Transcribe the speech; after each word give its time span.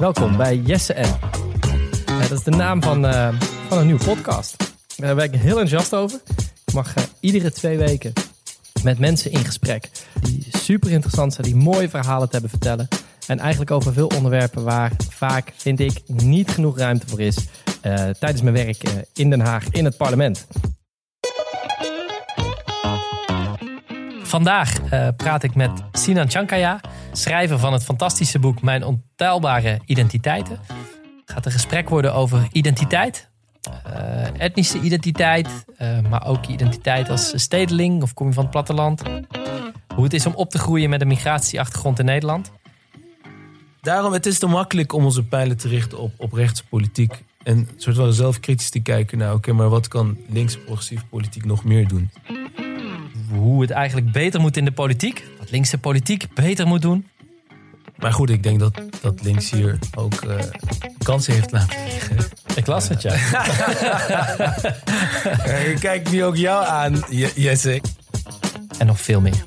Welkom 0.00 0.36
bij 0.36 0.56
Jesse 0.56 0.92
en. 0.92 1.18
Ja, 2.06 2.20
dat 2.20 2.30
is 2.30 2.42
de 2.42 2.50
naam 2.50 2.82
van, 2.82 3.06
eh, 3.06 3.28
van 3.68 3.78
een 3.78 3.86
nieuwe 3.86 4.04
podcast. 4.04 4.72
Daar 4.96 5.14
ben 5.14 5.24
ik 5.24 5.34
heel 5.34 5.60
enthousiast 5.60 5.94
over. 5.94 6.20
Ik 6.64 6.72
mag 6.74 6.94
eh, 6.94 7.02
iedere 7.20 7.52
twee 7.52 7.78
weken 7.78 8.12
met 8.82 8.98
mensen 8.98 9.32
in 9.32 9.44
gesprek. 9.44 9.90
Die 10.22 10.46
super 10.48 10.90
interessant 10.90 11.34
zijn, 11.34 11.46
die 11.46 11.56
mooie 11.56 11.88
verhalen 11.88 12.26
te 12.26 12.32
hebben 12.32 12.50
vertellen. 12.50 12.88
En 13.26 13.38
eigenlijk 13.38 13.70
over 13.70 13.92
veel 13.92 14.06
onderwerpen 14.16 14.64
waar 14.64 14.92
vaak, 15.08 15.52
vind 15.56 15.80
ik, 15.80 16.00
niet 16.06 16.50
genoeg 16.50 16.78
ruimte 16.78 17.06
voor 17.06 17.20
is. 17.20 17.36
eh, 17.80 17.94
tijdens 17.94 18.42
mijn 18.42 18.54
werk 18.54 18.82
eh, 18.82 18.92
in 19.14 19.30
Den 19.30 19.40
Haag, 19.40 19.64
in 19.70 19.84
het 19.84 19.96
parlement. 19.96 20.46
Vandaag 24.22 24.80
eh, 24.90 25.08
praat 25.16 25.42
ik 25.42 25.54
met 25.54 25.70
Sinan 25.92 26.30
Chankaya, 26.30 26.80
schrijver 27.12 27.58
van 27.58 27.72
het 27.72 27.84
fantastische 27.84 28.38
boek 28.38 28.62
Mijn 28.62 28.84
Ontelbare 28.84 29.80
Identiteiten. 29.84 30.58
Het 31.20 31.32
gaat 31.38 31.46
een 31.46 31.52
gesprek 31.52 31.88
worden 31.88 32.14
over 32.14 32.48
identiteit, 32.52 33.28
eh, 33.84 34.40
etnische 34.40 34.80
identiteit, 34.80 35.64
eh, 35.76 36.00
maar 36.08 36.26
ook 36.26 36.46
identiteit 36.46 37.10
als 37.10 37.32
stedeling 37.34 38.02
of 38.02 38.14
kom 38.14 38.26
je 38.26 38.32
van 38.32 38.42
het 38.42 38.52
platteland. 38.52 39.02
Hoe 39.94 40.04
het 40.04 40.14
is 40.14 40.26
om 40.26 40.34
op 40.34 40.50
te 40.50 40.58
groeien 40.58 40.90
met 40.90 41.00
een 41.00 41.08
migratieachtergrond 41.08 41.98
in 41.98 42.04
Nederland. 42.04 42.52
Daarom, 43.80 44.12
het 44.12 44.26
is 44.26 44.38
te 44.38 44.46
makkelijk 44.46 44.92
om 44.92 45.04
onze 45.04 45.24
pijlen 45.24 45.56
te 45.56 45.68
richten 45.68 45.98
op, 45.98 46.12
op 46.16 46.32
rechtse 46.32 46.64
politiek. 46.66 47.24
En 47.42 47.68
soort 47.76 47.96
van 47.96 48.12
zelf 48.12 48.40
kritisch 48.40 48.70
te 48.70 48.80
kijken 48.80 49.18
naar, 49.18 49.34
oké, 49.34 49.52
maar 49.52 49.68
wat 49.68 49.88
kan 49.88 50.18
links 50.28 50.58
progressieve 50.58 51.06
politiek 51.06 51.44
nog 51.44 51.64
meer 51.64 51.88
doen? 51.88 52.10
Hoe 53.30 53.60
het 53.60 53.70
eigenlijk 53.70 54.12
beter 54.12 54.40
moet 54.40 54.56
in 54.56 54.64
de 54.64 54.72
politiek. 54.72 55.24
Linkse 55.50 55.78
politiek 55.78 56.34
beter 56.34 56.66
moet 56.66 56.82
doen. 56.82 57.08
Maar 57.96 58.12
goed, 58.12 58.30
ik 58.30 58.42
denk 58.42 58.60
dat, 58.60 58.82
dat 59.00 59.22
links 59.22 59.50
hier 59.50 59.78
ook 59.94 60.14
eh, 60.14 60.36
kansen 61.02 61.32
heeft 61.34 61.52
laten 61.52 61.84
liggen. 61.84 62.16
Ik 62.54 62.66
las 62.66 62.88
het, 62.88 63.02
ja. 63.02 63.12
ik 65.70 65.76
kijk 65.80 66.10
nu 66.10 66.24
ook 66.24 66.36
jou 66.36 66.66
aan, 66.66 67.02
Je- 67.08 67.32
Jesse. 67.34 67.80
En 68.78 68.86
nog 68.86 69.00
veel 69.00 69.20
meer. 69.20 69.44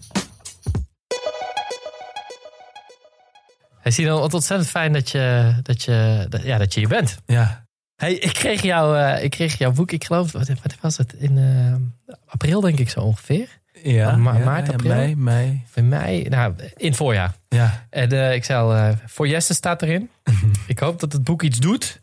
Hij 3.82 3.92
ziet 3.92 4.08
het 4.08 4.34
ontzettend 4.34 4.70
fijn 4.70 4.94
dat 4.94 5.10
je, 5.10 5.56
dat 5.62 5.84
je, 5.84 6.26
dat, 6.30 6.44
ja, 6.44 6.58
dat 6.58 6.74
je 6.74 6.80
hier 6.80 6.90
bent. 6.90 7.18
Ja, 7.26 7.62
Hey, 7.96 8.14
ik, 8.14 8.34
kreeg 8.34 8.62
jou, 8.62 8.98
eh, 9.00 9.24
ik 9.24 9.32
kreeg 9.32 9.58
jouw 9.58 9.72
boek, 9.72 9.92
ik 9.92 10.04
geloof, 10.04 10.32
wat, 10.32 10.48
wat 10.48 10.76
was 10.82 10.98
het? 10.98 11.14
In 11.14 11.38
eh, 11.38 12.16
april 12.26 12.62
denk 12.62 12.80
ik 12.80 12.90
zo 12.90 13.00
ongeveer. 13.00 13.62
Ja, 13.84 14.16
Ma- 14.16 14.38
ja, 14.38 14.44
maart, 14.44 14.68
ja, 14.68 14.74
april? 14.74 14.94
mei, 14.96 15.16
mei. 15.16 15.64
Mei, 15.82 16.24
nou, 16.30 16.54
in 16.78 16.88
het 16.88 16.96
voorjaar. 16.96 17.36
Ja, 17.50 17.86
En 17.90 18.12
eh, 18.12 18.34
ik 18.34 18.44
zei 18.44 18.60
al, 18.60 18.74
eh, 18.76 18.90
voor 19.06 19.28
Jesse 19.28 19.54
staat 19.54 19.82
erin. 19.82 20.10
ik 20.68 20.80
hoop 20.80 21.00
dat 21.00 21.14
het 21.14 21.24
boek 21.24 21.42
iets 21.42 21.60
doet. 21.60 22.00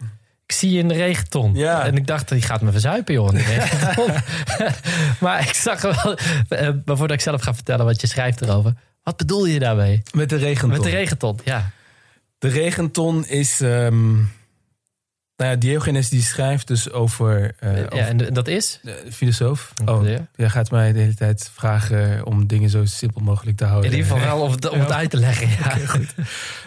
Ik 0.47 0.53
zie 0.57 0.71
je 0.71 0.79
in 0.79 0.89
de 0.89 0.95
regenton. 0.95 1.55
Ja. 1.55 1.85
En 1.85 1.97
ik 1.97 2.07
dacht, 2.07 2.29
die 2.29 2.43
gaat 2.43 2.61
me 2.61 2.71
verzuipen, 2.71 3.15
joh, 3.15 3.29
in 3.29 3.35
de 3.35 3.43
regenton. 3.43 4.11
maar 5.25 5.41
ik 5.41 5.55
zag 5.55 5.81
wel, 5.81 6.17
eh, 6.49 6.69
maar 6.85 6.97
voordat 6.97 7.17
ik 7.17 7.21
zelf 7.21 7.43
ga 7.43 7.55
vertellen 7.55 7.85
wat 7.85 8.01
je 8.01 8.07
schrijft 8.07 8.41
erover. 8.41 8.75
Wat 9.03 9.17
bedoel 9.17 9.47
je 9.47 9.59
daarmee? 9.59 10.03
met 10.13 10.29
de 10.29 10.37
regenton. 10.37 10.69
Met 10.71 10.83
de 10.83 10.91
regenton, 10.91 11.39
ja. 11.45 11.71
De 12.39 12.49
regenton 12.49 13.27
is... 13.27 13.61
ehm 13.61 14.17
nou 15.41 15.53
ja, 15.53 15.59
Diogenes 15.59 16.09
die 16.09 16.23
schrijft 16.23 16.67
dus 16.67 16.91
over... 16.91 17.55
eh, 17.59 17.77
ja 17.77 17.85
over 17.85 17.99
en 17.99 18.35
dat 18.35 18.49
is? 18.49 18.79
de 18.83 19.03
filosoof. 19.13 19.73
Oh, 19.85 20.05
je? 20.05 20.21
jij 20.37 20.49
gaat 20.49 20.71
mij 20.71 20.93
de 20.93 20.99
hele 20.99 21.15
tijd 21.15 21.51
vragen 21.55 22.27
om 22.27 22.47
dingen 22.47 22.71
zo 22.71 22.85
simpel 22.85 23.21
mogelijk 23.21 23.57
te 23.57 23.65
houden. 23.65 23.91
In 23.91 23.97
ieder 23.97 24.13
geval 24.13 24.29
wel 24.29 24.41
om 24.45 24.51
het, 24.51 24.69
om 24.69 24.81
het 24.81 24.93
uit 24.93 25.11
te 25.11 25.17
leggen. 25.17 25.49
Ja. 25.49 25.77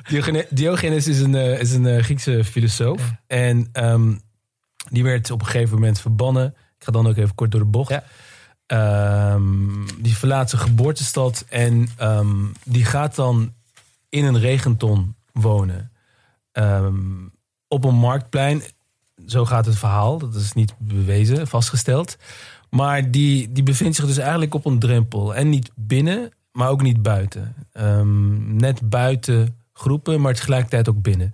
Diogene- 0.09 0.47
Diogenes 0.49 1.07
is 1.07 1.19
een, 1.19 1.35
eh, 1.35 1.59
is 1.59 1.73
een 1.73 1.85
eh, 1.87 2.03
Griekse 2.03 2.43
filosoof. 2.43 3.11
En 3.27 3.69
ehm, 3.71 4.13
die 4.89 5.03
werd 5.03 5.31
op 5.31 5.39
een 5.39 5.45
gegeven 5.47 5.73
moment 5.73 5.99
verbannen. 6.01 6.45
Ik 6.77 6.83
ga 6.85 6.91
dan 6.91 7.07
ook 7.07 7.17
even 7.17 7.35
kort 7.35 7.51
door 7.51 7.61
de 7.61 7.67
bocht. 7.67 7.89
Ja. 7.89 8.03
Ehm, 8.65 9.85
die 9.97 10.17
verlaat 10.17 10.49
zijn 10.49 10.61
geboortestad 10.61 11.45
en 11.49 11.87
ehm, 11.97 12.45
die 12.65 12.85
gaat 12.85 13.15
dan 13.15 13.53
in 14.09 14.25
een 14.25 14.39
regenton 14.39 15.15
wonen. 15.31 15.91
Ehm, 16.51 16.93
op 17.73 17.83
een 17.83 17.95
marktplein. 17.95 18.61
Zo 19.25 19.45
gaat 19.45 19.65
het 19.65 19.77
verhaal. 19.77 20.17
Dat 20.17 20.35
is 20.35 20.53
niet 20.53 20.73
bewezen, 20.77 21.47
vastgesteld. 21.47 22.17
Maar 22.69 23.11
die, 23.11 23.51
die 23.51 23.63
bevindt 23.63 23.95
zich 23.95 24.05
dus 24.05 24.17
eigenlijk 24.17 24.53
op 24.53 24.65
een 24.65 24.79
drempel. 24.79 25.35
En 25.35 25.49
niet 25.49 25.71
binnen, 25.75 26.31
maar 26.51 26.69
ook 26.69 26.81
niet 26.81 27.01
buiten. 27.01 27.55
Ehm, 27.71 28.55
net 28.55 28.89
buiten 28.89 29.57
groepen, 29.73 30.21
maar 30.21 30.33
tegelijkertijd 30.33 30.89
ook 30.89 31.01
binnen. 31.01 31.33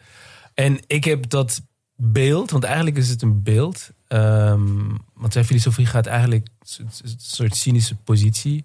En 0.54 0.80
ik 0.88 1.04
heb 1.04 1.30
dat 1.30 1.62
beeld, 1.96 2.52
want 2.52 2.64
eigenlijk 2.64 2.98
is 2.98 3.10
het 3.10 3.22
een 3.22 3.44
beeld. 3.44 3.90
ehm, 4.08 4.90
want 5.14 5.34
zijn 5.34 5.46
filosofie 5.46 5.86
gaat 5.86 6.06
eigenlijk 6.06 6.48
een 6.78 6.90
soort 7.18 7.56
cynische 7.56 7.96
positie 7.96 8.62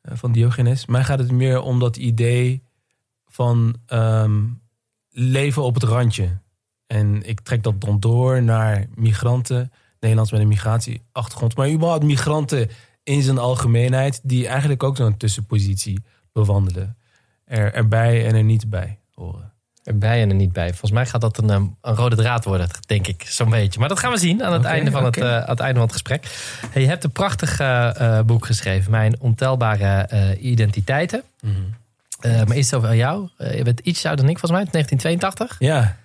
eh, 0.00 0.16
van 0.16 0.32
Diogenes. 0.32 0.86
Mij 0.86 1.04
gaat 1.04 1.18
het 1.18 1.30
meer 1.30 1.60
om 1.60 1.78
dat 1.78 1.96
idee 1.96 2.62
van 3.26 3.76
ehm, 3.86 4.42
leven 5.10 5.62
op 5.62 5.74
het 5.74 5.82
randje. 5.82 6.38
En 6.90 7.28
ik 7.28 7.40
trek 7.40 7.62
dat 7.62 7.80
dan 7.80 8.00
door 8.00 8.42
naar 8.42 8.86
migranten, 8.94 9.72
Nederlands 10.00 10.32
met 10.32 10.40
een 10.40 10.48
migratieachtergrond, 10.48 11.56
maar 11.56 11.70
überhaupt 11.70 12.04
migranten 12.04 12.70
in 13.02 13.22
zijn 13.22 13.38
algemeenheid, 13.38 14.20
die 14.22 14.48
eigenlijk 14.48 14.82
ook 14.82 14.96
zo'n 14.96 15.16
tussenpositie 15.16 16.02
bewandelen. 16.32 16.96
Er, 17.44 17.74
erbij 17.74 18.26
en 18.26 18.34
er 18.34 18.44
niet 18.44 18.70
bij 18.70 18.98
horen. 19.14 19.52
Erbij 19.82 20.22
en 20.22 20.28
er 20.28 20.34
niet 20.34 20.52
bij. 20.52 20.68
Volgens 20.68 20.90
mij 20.90 21.06
gaat 21.06 21.20
dat 21.20 21.38
een, 21.38 21.50
um, 21.50 21.76
een 21.80 21.94
rode 21.94 22.16
draad 22.16 22.44
worden, 22.44 22.68
denk 22.86 23.06
ik, 23.06 23.24
zo'n 23.28 23.50
beetje. 23.50 23.80
Maar 23.80 23.88
dat 23.88 23.98
gaan 23.98 24.12
we 24.12 24.18
zien 24.18 24.44
aan 24.44 24.52
het, 24.52 24.64
einde, 24.64 24.90
van 24.90 25.04
het, 25.04 25.16
uh, 25.16 25.34
aan 25.36 25.50
het 25.50 25.60
einde 25.60 25.74
van 25.74 25.82
het 25.82 25.92
gesprek. 25.92 26.26
Hey, 26.70 26.82
je 26.82 26.88
hebt 26.88 27.04
een 27.04 27.12
prachtig 27.12 27.60
uh, 27.60 27.90
uh, 28.00 28.20
boek 28.20 28.46
geschreven, 28.46 28.90
Mijn 28.90 29.20
Ontelbare 29.20 30.36
Identiteiten. 30.38 31.22
Mhm. 31.40 31.54
Uh, 32.20 32.44
maar 32.44 32.56
eerst 32.56 32.74
over 32.74 32.94
jou. 32.94 33.28
Je 33.36 33.62
bent 33.62 33.80
iets 33.80 34.04
ouder 34.04 34.24
dan 34.24 34.34
ik, 34.34 34.38
volgens 34.38 34.62
mij, 34.62 34.70
1982. 34.72 35.56
Ja. 35.58 35.99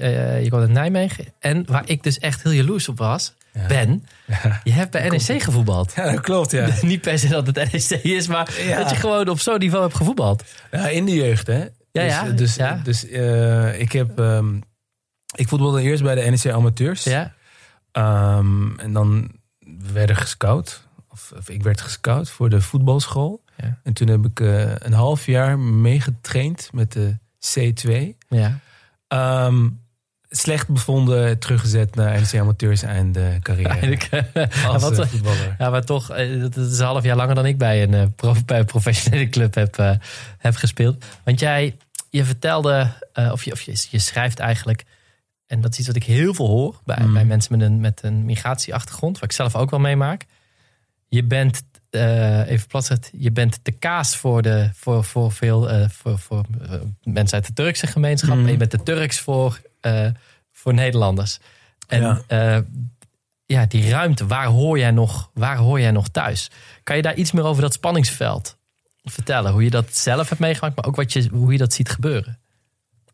Uh, 0.00 0.42
je 0.42 0.50
komt 0.50 0.62
uit 0.62 0.70
Nijmegen. 0.70 1.24
En 1.38 1.64
waar 1.66 1.88
ik 1.88 2.02
dus 2.02 2.18
echt 2.18 2.42
heel 2.42 2.52
jaloers 2.52 2.88
op 2.88 2.98
was, 2.98 3.34
ja. 3.52 3.66
Ben, 3.66 4.04
ja. 4.26 4.60
je 4.64 4.72
hebt 4.72 4.90
bij 4.90 5.08
NEC 5.08 5.42
gevoetbald. 5.42 5.92
Ja, 5.96 6.10
dat 6.10 6.20
klopt, 6.20 6.50
ja. 6.50 6.68
Niet 6.82 7.00
per 7.00 7.18
se 7.18 7.28
dat 7.28 7.46
het 7.46 7.56
NEC 7.56 8.02
is, 8.02 8.26
maar 8.26 8.62
ja. 8.62 8.76
dat 8.76 8.90
je 8.90 8.96
gewoon 8.96 9.28
op 9.28 9.40
zo'n 9.40 9.58
niveau 9.58 9.82
hebt 9.82 9.96
gevoetbald. 9.96 10.44
Ja, 10.70 10.88
in 10.88 11.04
de 11.04 11.14
jeugd, 11.14 11.46
hè. 11.46 11.64
Ja, 11.92 12.24
dus, 12.24 12.24
ja. 12.24 12.32
Dus, 12.32 12.54
ja. 12.56 12.80
dus 12.84 13.04
uh, 13.04 13.80
ik 13.80 13.92
heb... 13.92 14.18
Um, 14.18 14.62
ik 15.34 15.48
voetbalde 15.48 15.82
eerst 15.82 16.02
bij 16.02 16.14
de 16.14 16.30
NEC 16.30 16.54
Amateurs. 16.54 17.04
Ja. 17.04 17.34
Um, 18.38 18.78
en 18.78 18.92
dan 18.92 19.30
werden 19.92 20.16
gescout. 20.16 20.86
Of, 21.08 21.32
of, 21.36 21.48
ik 21.48 21.62
werd 21.62 21.80
gescout 21.80 22.30
voor 22.30 22.48
de 22.48 22.60
voetbalschool. 22.60 23.42
Ja. 23.56 23.78
En 23.82 23.92
toen 23.92 24.08
heb 24.08 24.24
ik 24.24 24.40
uh, 24.40 24.74
een 24.78 24.92
half 24.92 25.26
jaar 25.26 25.58
meegetraind 25.58 26.68
met 26.72 26.92
de 26.92 27.16
C2. 27.40 28.16
Ja. 28.28 28.58
Um, 29.46 29.80
slecht 30.34 30.68
bevonden, 30.68 31.38
teruggezet 31.38 31.94
naar 31.94 32.20
NEC 32.20 32.40
Amateurs 32.40 32.82
en 32.82 33.12
de 33.12 33.36
carrière. 33.42 33.98
Als 34.66 34.82
wat, 34.82 34.98
uh, 34.98 35.06
voetballer. 35.06 35.54
Ja, 35.58 35.70
maar 35.70 35.84
toch, 35.84 36.10
eh, 36.10 36.40
dat 36.40 36.56
is 36.56 36.78
een 36.78 36.84
half 36.84 37.02
jaar 37.02 37.16
langer 37.16 37.34
dan 37.34 37.46
ik 37.46 37.58
bij 37.58 37.82
een, 37.82 38.14
prof, 38.14 38.44
bij 38.44 38.58
een 38.58 38.64
professionele 38.64 39.28
club 39.28 39.54
heb, 39.54 39.78
uh, 39.78 39.92
heb 40.38 40.54
gespeeld. 40.54 41.04
Want 41.24 41.40
jij, 41.40 41.76
je 42.10 42.24
vertelde, 42.24 42.92
uh, 43.14 43.32
of, 43.32 43.44
je, 43.44 43.52
of 43.52 43.60
je, 43.60 43.86
je 43.90 43.98
schrijft 43.98 44.38
eigenlijk, 44.38 44.84
en 45.46 45.60
dat 45.60 45.72
is 45.72 45.78
iets 45.78 45.86
wat 45.86 45.96
ik 45.96 46.04
heel 46.04 46.34
veel 46.34 46.48
hoor 46.48 46.80
bij, 46.84 47.02
mm. 47.04 47.12
bij 47.12 47.24
mensen 47.24 47.58
met 47.58 47.68
een, 47.68 47.80
met 47.80 48.00
een 48.02 48.24
migratieachtergrond, 48.24 49.14
wat 49.14 49.30
ik 49.30 49.36
zelf 49.36 49.56
ook 49.56 49.70
wel 49.70 49.80
meemaak. 49.80 50.24
Je 51.08 51.24
bent, 51.24 51.62
uh, 51.90 52.50
even 52.50 52.66
platzet, 52.66 53.10
je 53.16 53.30
bent 53.30 53.58
de 53.62 53.72
kaas 53.72 54.16
voor, 54.16 54.42
de, 54.42 54.70
voor, 54.74 55.04
voor 55.04 55.32
veel 55.32 55.72
uh, 55.72 55.88
voor, 55.88 56.18
voor, 56.18 56.44
mensen 57.02 57.36
uit 57.36 57.46
de 57.46 57.52
Turkse 57.52 57.86
gemeenschap. 57.86 58.36
Mm. 58.36 58.44
En 58.44 58.50
je 58.50 58.56
bent 58.56 58.70
de 58.70 58.82
Turks 58.82 59.20
voor, 59.20 59.60
uh, 59.86 60.06
voor 60.52 60.74
Nederlanders. 60.74 61.38
En 61.86 62.24
ja. 62.28 62.64
ja, 63.46 63.66
die 63.66 63.90
ruimte, 63.90 64.26
waar 64.26 64.46
hoor, 64.46 64.78
jij 64.78 64.90
nog, 64.90 65.30
waar 65.34 65.56
hoor 65.56 65.80
jij 65.80 65.90
nog 65.90 66.08
thuis? 66.08 66.50
Kan 66.82 66.96
je 66.96 67.02
daar 67.02 67.14
iets 67.14 67.32
meer 67.32 67.44
over 67.44 67.62
dat 67.62 67.72
spanningsveld 67.72 68.56
vertellen? 69.02 69.52
Hoe 69.52 69.64
je 69.64 69.70
dat 69.70 69.96
zelf 69.96 70.28
hebt 70.28 70.40
meegemaakt, 70.40 70.76
maar 70.76 70.84
ook 70.84 70.96
wat 70.96 71.12
je, 71.12 71.28
hoe 71.32 71.52
je 71.52 71.58
dat 71.58 71.72
ziet 71.72 71.90
gebeuren? 71.90 72.38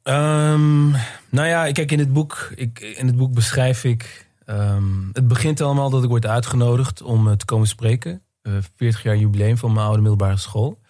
Um, 0.03 0.91
nou 1.29 1.49
ja, 1.49 1.73
kijk, 1.73 1.93
in 1.93 1.99
het 1.99 2.12
boek, 2.12 2.53
ik, 2.55 2.81
in 2.81 3.06
het 3.06 3.17
boek 3.17 3.35
beschrijf 3.35 3.85
ik. 3.85 4.26
Um, 4.47 5.11
het 5.12 5.29
begint 5.29 5.61
allemaal 5.61 5.91
dat 5.91 6.03
ik 6.03 6.09
word 6.09 6.26
uitgenodigd 6.26 7.03
om 7.03 7.26
uh, 7.26 7.32
te 7.32 7.44
komen 7.44 7.67
spreken. 7.67 8.23
Uh, 8.43 8.55
40 8.76 9.03
jaar 9.03 9.17
jubileum 9.17 9.56
van 9.56 9.73
mijn 9.73 9.87
oude 9.87 10.00
middelbare 10.00 10.37
school. 10.37 10.81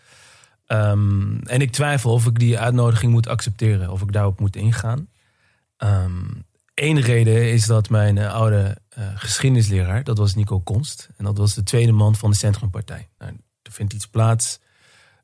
Um, 0.67 1.41
en 1.45 1.61
ik 1.61 1.71
twijfel 1.71 2.13
of 2.13 2.27
ik 2.27 2.39
die 2.39 2.59
uitnodiging 2.59 3.13
moet 3.13 3.29
accepteren, 3.29 3.91
of 3.91 4.03
ik 4.03 4.13
daarop 4.13 4.41
moet 4.41 4.57
ingaan. 4.57 5.09
Eén 6.75 7.01
reden 7.01 7.53
is 7.53 7.67
dat 7.67 7.89
mijn 7.89 8.17
uh, 8.17 8.33
oude 8.35 8.77
uh, 8.99 9.05
geschiedenisleraar, 9.15 10.05
dat 10.05 10.19
was 10.19 10.35
Nico 10.35 10.61
Konst. 10.61 11.09
En 11.17 11.25
dat 11.25 11.39
was 11.39 11.55
de 11.55 11.63
tweede 11.63 11.93
man 11.93 12.15
van 12.15 12.31
de 12.31 12.37
Centrumpartij. 12.37 13.09
Nou, 13.19 13.33
er 13.63 13.73
vindt 13.73 13.93
iets 13.93 14.07
plaats. 14.07 14.59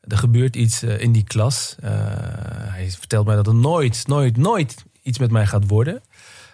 Er 0.01 0.19
gebeurt 0.19 0.57
iets 0.57 0.83
uh, 0.83 1.01
in 1.01 1.13
die 1.13 1.25
klas. 1.25 1.77
hij 1.81 2.91
vertelt 2.91 3.27
mij 3.27 3.37
dat 3.37 3.47
er 3.47 3.55
nooit, 3.55 4.07
nooit, 4.07 4.37
nooit 4.37 4.85
iets 5.03 5.19
met 5.19 5.31
mij 5.31 5.47
gaat 5.47 5.67
worden. 5.67 6.03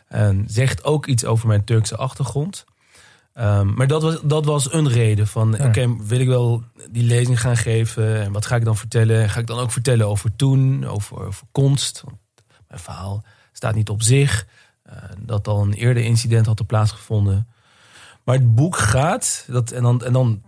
En 0.09 0.45
zegt 0.49 0.85
ook 0.85 1.07
iets 1.07 1.25
over 1.25 1.49
mijn 1.49 1.65
Turkse 1.65 1.97
achtergrond. 1.97 2.65
Ehm, 3.33 3.75
maar 3.75 3.87
dat 3.87 4.03
was, 4.03 4.21
dat 4.23 4.45
was 4.45 4.73
een 4.73 4.89
reden 4.89 5.27
van, 5.27 5.55
Ja. 5.59 5.67
oké, 5.67 5.97
wil 5.97 6.21
ik 6.21 6.29
wel 6.29 6.63
die 6.91 7.03
lezing 7.03 7.41
gaan 7.41 7.57
geven? 7.57 8.23
En 8.23 8.33
wat 8.33 8.47
ga 8.47 8.57
ik 8.57 8.65
dan 8.65 8.77
vertellen? 8.77 9.31
Ga 9.31 9.41
ik 9.41 9.47
dan 9.47 9.59
ook 9.59 9.73
vertellen 9.73 10.07
over 10.07 10.37
toen, 10.37 10.87
over, 10.87 11.27
over 11.27 11.47
konst? 11.53 12.03
Mijn 12.69 12.81
verhaal 12.81 13.25
staat 13.61 13.75
niet 13.75 13.89
op 13.89 14.03
zich. 14.03 14.47
eh, 14.83 14.97
dat 15.19 15.49
al 15.49 15.63
een 15.63 15.73
eerder 15.73 16.03
incident 16.03 16.47
had 16.47 16.57
plaatsgevonden. 16.67 17.49
Maar 18.25 18.35
het 18.35 18.55
boek 18.55 18.77
gaat, 18.77 19.45
dat, 19.49 19.71
en, 19.71 19.83
dan, 19.83 20.05
en 20.05 20.13
dan, 20.13 20.43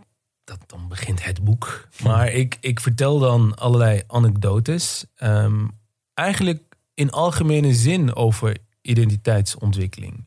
dat, 0.45 0.59
dan 0.67 0.89
begint 0.89 1.25
het 1.25 1.45
boek. 1.45 1.89
Maar 2.03 2.29
ik, 2.33 2.59
ik 2.61 2.81
vertel 2.81 3.19
dan 3.19 3.55
allerlei 3.57 4.03
anekdotes. 4.07 5.05
ehm, 5.15 5.67
eigenlijk 6.15 6.63
in 6.95 7.11
algemene 7.11 7.75
zin 7.75 8.15
over 8.15 8.57
identiteitsontwikkeling. 8.81 10.27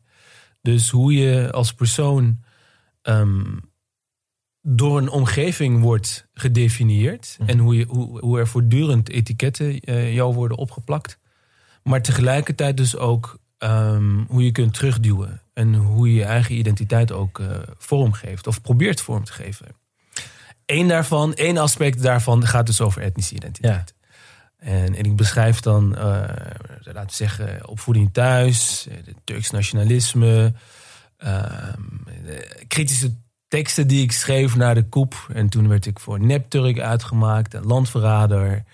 Dus 0.62 0.90
hoe 0.90 1.12
je 1.12 1.52
als 1.52 1.72
persoon 1.74 2.40
ehm, 3.02 3.56
door 4.62 4.98
een 4.98 5.08
omgeving 5.08 5.80
wordt 5.80 6.28
gedefinieerd. 6.34 7.36
Mhm. 7.38 7.48
En 7.48 7.58
hoe, 7.58 7.76
je, 7.76 7.84
hoe, 7.84 8.20
hoe 8.20 8.38
er 8.38 8.48
voortdurend 8.48 9.08
etiketten 9.08 9.80
eh, 9.80 10.14
jou 10.14 10.34
worden 10.34 10.56
opgeplakt. 10.56 11.18
Maar 11.86 12.02
tegelijkertijd 12.02 12.76
dus 12.76 12.96
ook 12.96 13.38
ehm, 13.58 14.24
hoe 14.28 14.44
je 14.44 14.52
kunt 14.52 14.74
terugduwen. 14.74 15.40
En 15.52 15.74
hoe 15.74 16.08
je 16.08 16.14
je 16.14 16.24
eigen 16.24 16.54
identiteit 16.54 17.12
ook 17.12 17.38
eh, 17.38 17.46
vorm 17.78 18.12
geeft. 18.12 18.46
Of 18.46 18.60
probeert 18.60 19.00
vorm 19.00 19.24
te 19.24 19.32
geven. 19.32 19.66
Eén 20.66 20.88
daarvan, 20.88 21.34
één 21.34 21.56
aspect 21.56 22.02
daarvan 22.02 22.46
gaat 22.46 22.66
dus 22.66 22.80
over 22.80 23.02
etnische 23.02 23.34
identiteit. 23.34 23.94
En, 24.58 24.94
en 24.94 25.04
ik 25.04 25.16
beschrijf 25.16 25.60
dan, 25.60 25.96
eh, 25.96 26.02
laten 26.82 27.06
we 27.06 27.12
zeggen, 27.12 27.68
opvoeding 27.68 28.12
thuis, 28.12 28.86
eh, 28.90 29.14
Turks 29.24 29.50
nationalisme, 29.50 30.52
ehm, 31.16 31.82
kritische 32.68 33.14
teksten 33.48 33.86
die 33.86 34.02
ik 34.02 34.12
schreef 34.12 34.56
na 34.56 34.74
de 34.74 34.88
koep. 34.88 35.28
En 35.32 35.48
toen 35.48 35.68
werd 35.68 35.86
ik 35.86 35.98
voor 35.98 36.20
nep-Turk 36.20 36.80
uitgemaakt, 36.80 37.64
landverrader. 37.64 38.64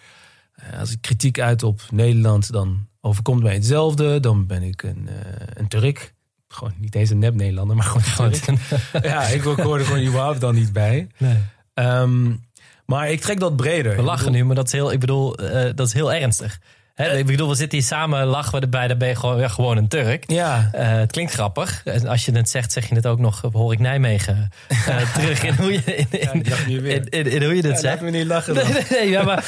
Eh, 0.71 0.79
als 0.79 0.93
ik 0.93 0.99
kritiek 1.01 1.41
uit 1.41 1.63
op 1.63 1.81
Nederland, 1.91 2.53
dan 2.53 2.87
overkomt 3.01 3.43
mij 3.43 3.55
hetzelfde. 3.55 4.21
Dan 4.21 4.47
ben 4.47 4.63
ik 4.63 4.83
een, 4.83 5.09
eh, 5.09 5.47
een 5.55 5.69
Turk. 5.69 6.15
Gewoon 6.49 6.73
niet 6.79 6.95
eens 6.95 7.11
een 7.11 7.19
nep-Nederlander, 7.19 7.77
maar 7.77 7.85
gewoon 7.85 8.33
een 8.33 8.41
Turk. 8.41 8.61
Ja, 9.03 9.23
ik 9.27 9.43
hoor 9.43 9.79
er 9.79 9.85
gewoon 9.85 10.07
überhaupt 10.07 10.41
dan 10.41 10.55
niet 10.55 10.73
bij. 10.73 11.09
Nee. 11.19 11.37
Ehm, 11.75 12.33
maar 12.87 13.11
ik 13.11 13.21
trek 13.21 13.41
dat 13.41 13.57
breder. 13.57 13.97
We 13.97 14.03
lachen 14.03 14.33
nu, 14.33 14.45
maar 14.45 14.55
dat 14.55 14.67
is 14.67 14.73
heel, 14.73 14.93
ik 14.93 15.01
bedoel, 15.01 15.37
eh, 15.37 15.71
dat 15.75 15.87
is 15.87 15.93
heel 15.93 16.13
ernstig. 16.13 16.61
Ik 16.97 17.27
bedoel, 17.27 17.49
we 17.49 17.55
zitten 17.55 17.79
hier 17.79 17.87
samen, 17.87 18.25
lachen 18.27 18.55
we 18.55 18.61
erbij, 18.61 18.89
dan 18.89 18.99
ben 18.99 19.09
je 19.09 19.15
gewoon, 19.17 19.39
ja, 19.39 19.49
gewoon 19.49 19.77
een 19.77 19.89
Turk. 19.89 20.25
Ja, 20.31 20.69
Eh, 20.73 20.91
het 20.91 21.13
klinkt 21.13 21.33
grappig. 21.33 21.81
En 21.85 22.07
als 22.07 22.25
je 22.25 22.33
het 22.33 22.51
zegt, 22.51 22.73
zeg 22.73 22.89
je 22.89 22.95
het 22.95 23.07
ook 23.07 23.19
nog, 23.19 23.43
hoor 23.53 23.73
ik 23.73 23.79
Nijmegen 23.79 24.51
eh, 24.69 25.13
terug 25.15 25.43
in 25.43 25.55
hoe 25.55 25.73
je, 25.73 25.83
in, 25.85 26.07
in, 26.11 26.45
in, 26.67 27.09
in- 27.09 27.27
in 27.31 27.43
hoe 27.45 27.55
je 27.57 27.63
dit 27.63 27.71
ja, 27.73 27.79
zegt. 27.79 28.01
laat 28.01 28.11
me 28.11 28.19
niet 28.19 28.27
lachen 28.27 28.55
dan. 28.55 28.65
Nee, 28.65 28.73
nee, 28.73 28.85
nee, 29.01 29.09
ja, 29.11 29.23
maar 29.23 29.45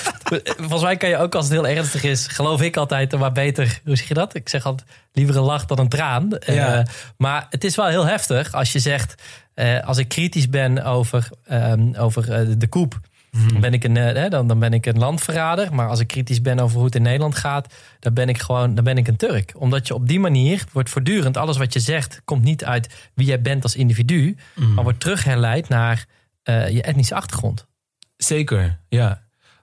volgens 0.57 0.83
mij 0.83 0.97
kan 0.97 1.09
je 1.09 1.17
ook 1.17 1.35
als 1.35 1.45
het 1.45 1.53
heel 1.55 1.67
ernstig 1.67 2.03
is, 2.03 2.27
geloof 2.27 2.63
ik 2.63 2.77
altijd, 2.77 3.19
maar 3.19 3.33
beter, 3.33 3.81
hoe 3.85 3.97
zeg 3.97 4.09
je 4.09 4.15
dat? 4.15 4.35
Ik 4.35 4.49
zeg 4.49 4.65
altijd 4.67 4.89
liever 5.13 5.37
een 5.37 5.43
lach 5.43 5.65
dan 5.65 5.79
een 5.79 5.89
traan. 5.89 6.33
Eh, 6.39 6.81
maar 7.17 7.47
het 7.51 7.65
is 7.65 7.77
wel 7.77 7.87
heel 7.87 8.07
heftig 8.07 8.53
als 8.55 8.73
je 8.73 8.79
zegt, 8.79 9.15
eh, 9.55 9.81
als 9.87 9.99
ik 9.99 10.09
kritisch 10.09 10.49
ben 10.49 10.85
over, 10.85 11.29
ehm, 11.49 11.95
over 11.99 12.33
eh, 12.33 12.47
de 12.59 12.67
koep, 12.69 13.01
dan, 13.53 13.61
ben 13.61 13.73
ik 13.73 13.85
een, 13.85 13.97
eh, 13.97 14.15
hè, 14.23 14.29
dan, 14.29 14.49
dan 14.49 14.59
ben 14.59 14.73
ik 14.73 14.87
een 14.87 14.99
landverrader. 14.99 15.75
Maar 15.75 15.89
als 15.89 16.01
ik 16.01 16.07
kritisch 16.07 16.41
ben 16.41 16.59
over 16.61 16.77
hoe 16.77 16.85
het 16.85 16.95
in 16.95 17.03
Nederland 17.03 17.35
gaat, 17.37 17.75
dan 17.99 18.15
ben 18.15 18.29
ik 18.29 18.39
gewoon 18.39 18.75
dan 18.75 18.85
ben 18.85 18.99
ik 18.99 19.09
een 19.09 19.17
Turk. 19.17 19.53
Omdat 19.57 19.87
je 19.87 19.95
op 19.95 20.09
die 20.09 20.21
manier 20.21 20.65
wordt 20.73 20.91
voortdurend, 20.91 21.37
alles 21.37 21.57
wat 21.57 21.73
je 21.73 21.81
zegt, 21.81 22.21
komt 22.25 22.43
niet 22.43 22.65
uit 22.65 23.11
wie 23.15 23.27
jij 23.27 23.41
bent 23.41 23.63
als 23.63 23.77
individu, 23.77 24.37
maar 24.75 24.85
wordt 24.85 25.01
terugherleid 25.01 25.69
naar 25.69 26.07
eh, 26.43 26.69
je 26.69 26.83
etnische 26.83 27.15
achtergrond. 27.15 27.67
Zeker, 28.17 28.79
ja. 28.89 29.23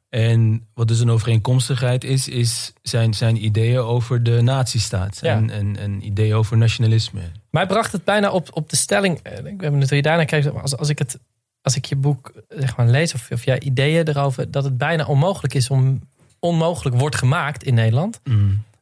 En 0.09 0.67
wat 0.73 0.87
dus 0.87 0.99
een 0.99 1.09
overeenkomstigheid 1.09 2.03
is, 2.03 2.27
is 2.27 2.73
zijn, 2.81 3.13
zijn 3.13 3.43
ideeën 3.45 3.77
over 3.79 4.23
de 4.23 4.41
nazistaat. 4.41 5.19
Ja. 5.21 5.35
En, 5.35 5.49
en, 5.49 5.77
en 5.77 6.05
ideeën 6.05 6.33
over 6.35 6.57
nationalisme. 6.57 7.21
Mij 7.49 7.65
bracht 7.67 7.91
het 7.91 8.03
bijna 8.03 8.31
op, 8.31 8.49
op 8.53 8.69
de 8.69 8.75
stelling. 8.75 9.19
eh, 9.23 9.37
Ik 9.37 9.57
ben 9.57 9.69
benieuwd 9.71 9.87
hoe 9.87 9.97
je 9.97 10.03
daarnaar 10.03 10.25
kijkt. 10.25 10.53
Als, 10.61 10.77
als, 10.77 10.89
ik 10.89 10.99
het, 10.99 11.19
als 11.61 11.75
ik 11.75 11.85
je 11.85 11.95
boek 11.95 12.31
zeg 12.49 12.77
maar, 12.77 12.87
lees, 12.87 13.13
of, 13.13 13.31
of 13.31 13.43
jij 13.45 13.59
ideeën 13.59 14.07
erover, 14.07 14.51
dat 14.51 14.63
het 14.63 14.77
bijna 14.77 15.05
onmogelijk 15.05 15.53
is 15.53 15.69
om. 15.69 16.01
onmogelijk 16.39 16.95
wordt 16.95 17.15
gemaakt 17.15 17.63
in 17.63 17.73
Nederland. 17.73 18.19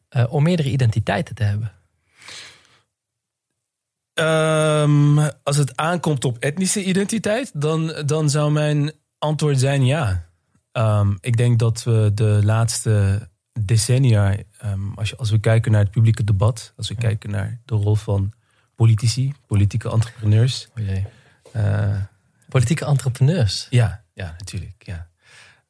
eh, 0.10 0.26
om 0.30 0.44
meerdere 0.44 0.72
identiteiten 0.72 1.36
te 1.36 1.44
hebben. 1.44 1.72
Ehm, 4.14 5.30
als 5.44 5.58
het 5.58 5.78
aankomt 5.78 6.26
op 6.26 6.38
etnische 6.38 6.84
identiteit, 6.84 7.52
dan, 7.54 7.94
dan 8.06 8.30
zou 8.30 8.52
mijn 8.52 8.92
antwoord 9.18 9.60
zijn 9.60 9.86
ja. 9.86 10.26
Ehm, 10.72 11.14
ik 11.22 11.38
denk 11.38 11.60
dat 11.60 11.84
we 11.84 12.12
de 12.14 12.40
laatste 12.44 13.28
decennia, 13.60 14.36
ehm, 14.58 14.94
als, 14.96 15.10
je, 15.10 15.18
als 15.18 15.30
we 15.30 15.40
kijken 15.40 15.72
naar 15.72 15.82
het 15.82 15.92
publieke 15.92 16.24
debat, 16.24 16.74
als 16.78 16.88
we 16.90 16.96
kijken 16.96 17.30
naar 17.30 17.60
de 17.66 17.76
rol 17.76 17.96
van 17.96 18.32
politici, 18.76 19.34
politieke 19.48 19.90
entrepreneurs. 19.92 20.68
Oh 20.78 20.86
jee. 20.86 21.06
eh, 21.52 21.96
Politieke 22.50 22.86
entrepreneurs. 22.86 23.68
Ja, 23.70 24.04
ja, 24.14 24.36
natuurlijk. 24.38 24.84
Ja. 24.86 25.08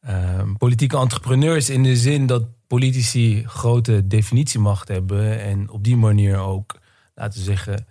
Ehm, 0.01 0.53
politieke 0.53 0.97
entrepreneurs 0.97 1.69
in 1.69 1.83
de 1.83 1.97
zin 1.97 2.25
dat 2.27 2.43
politici 2.67 3.43
grote 3.47 4.07
definitiemacht 4.07 4.87
hebben 4.87 5.41
en 5.41 5.69
op 5.69 5.83
die 5.83 5.97
manier 5.97 6.37
ook, 6.37 6.79
laten 7.15 7.39
we 7.39 7.45
zeggen, 7.45 7.87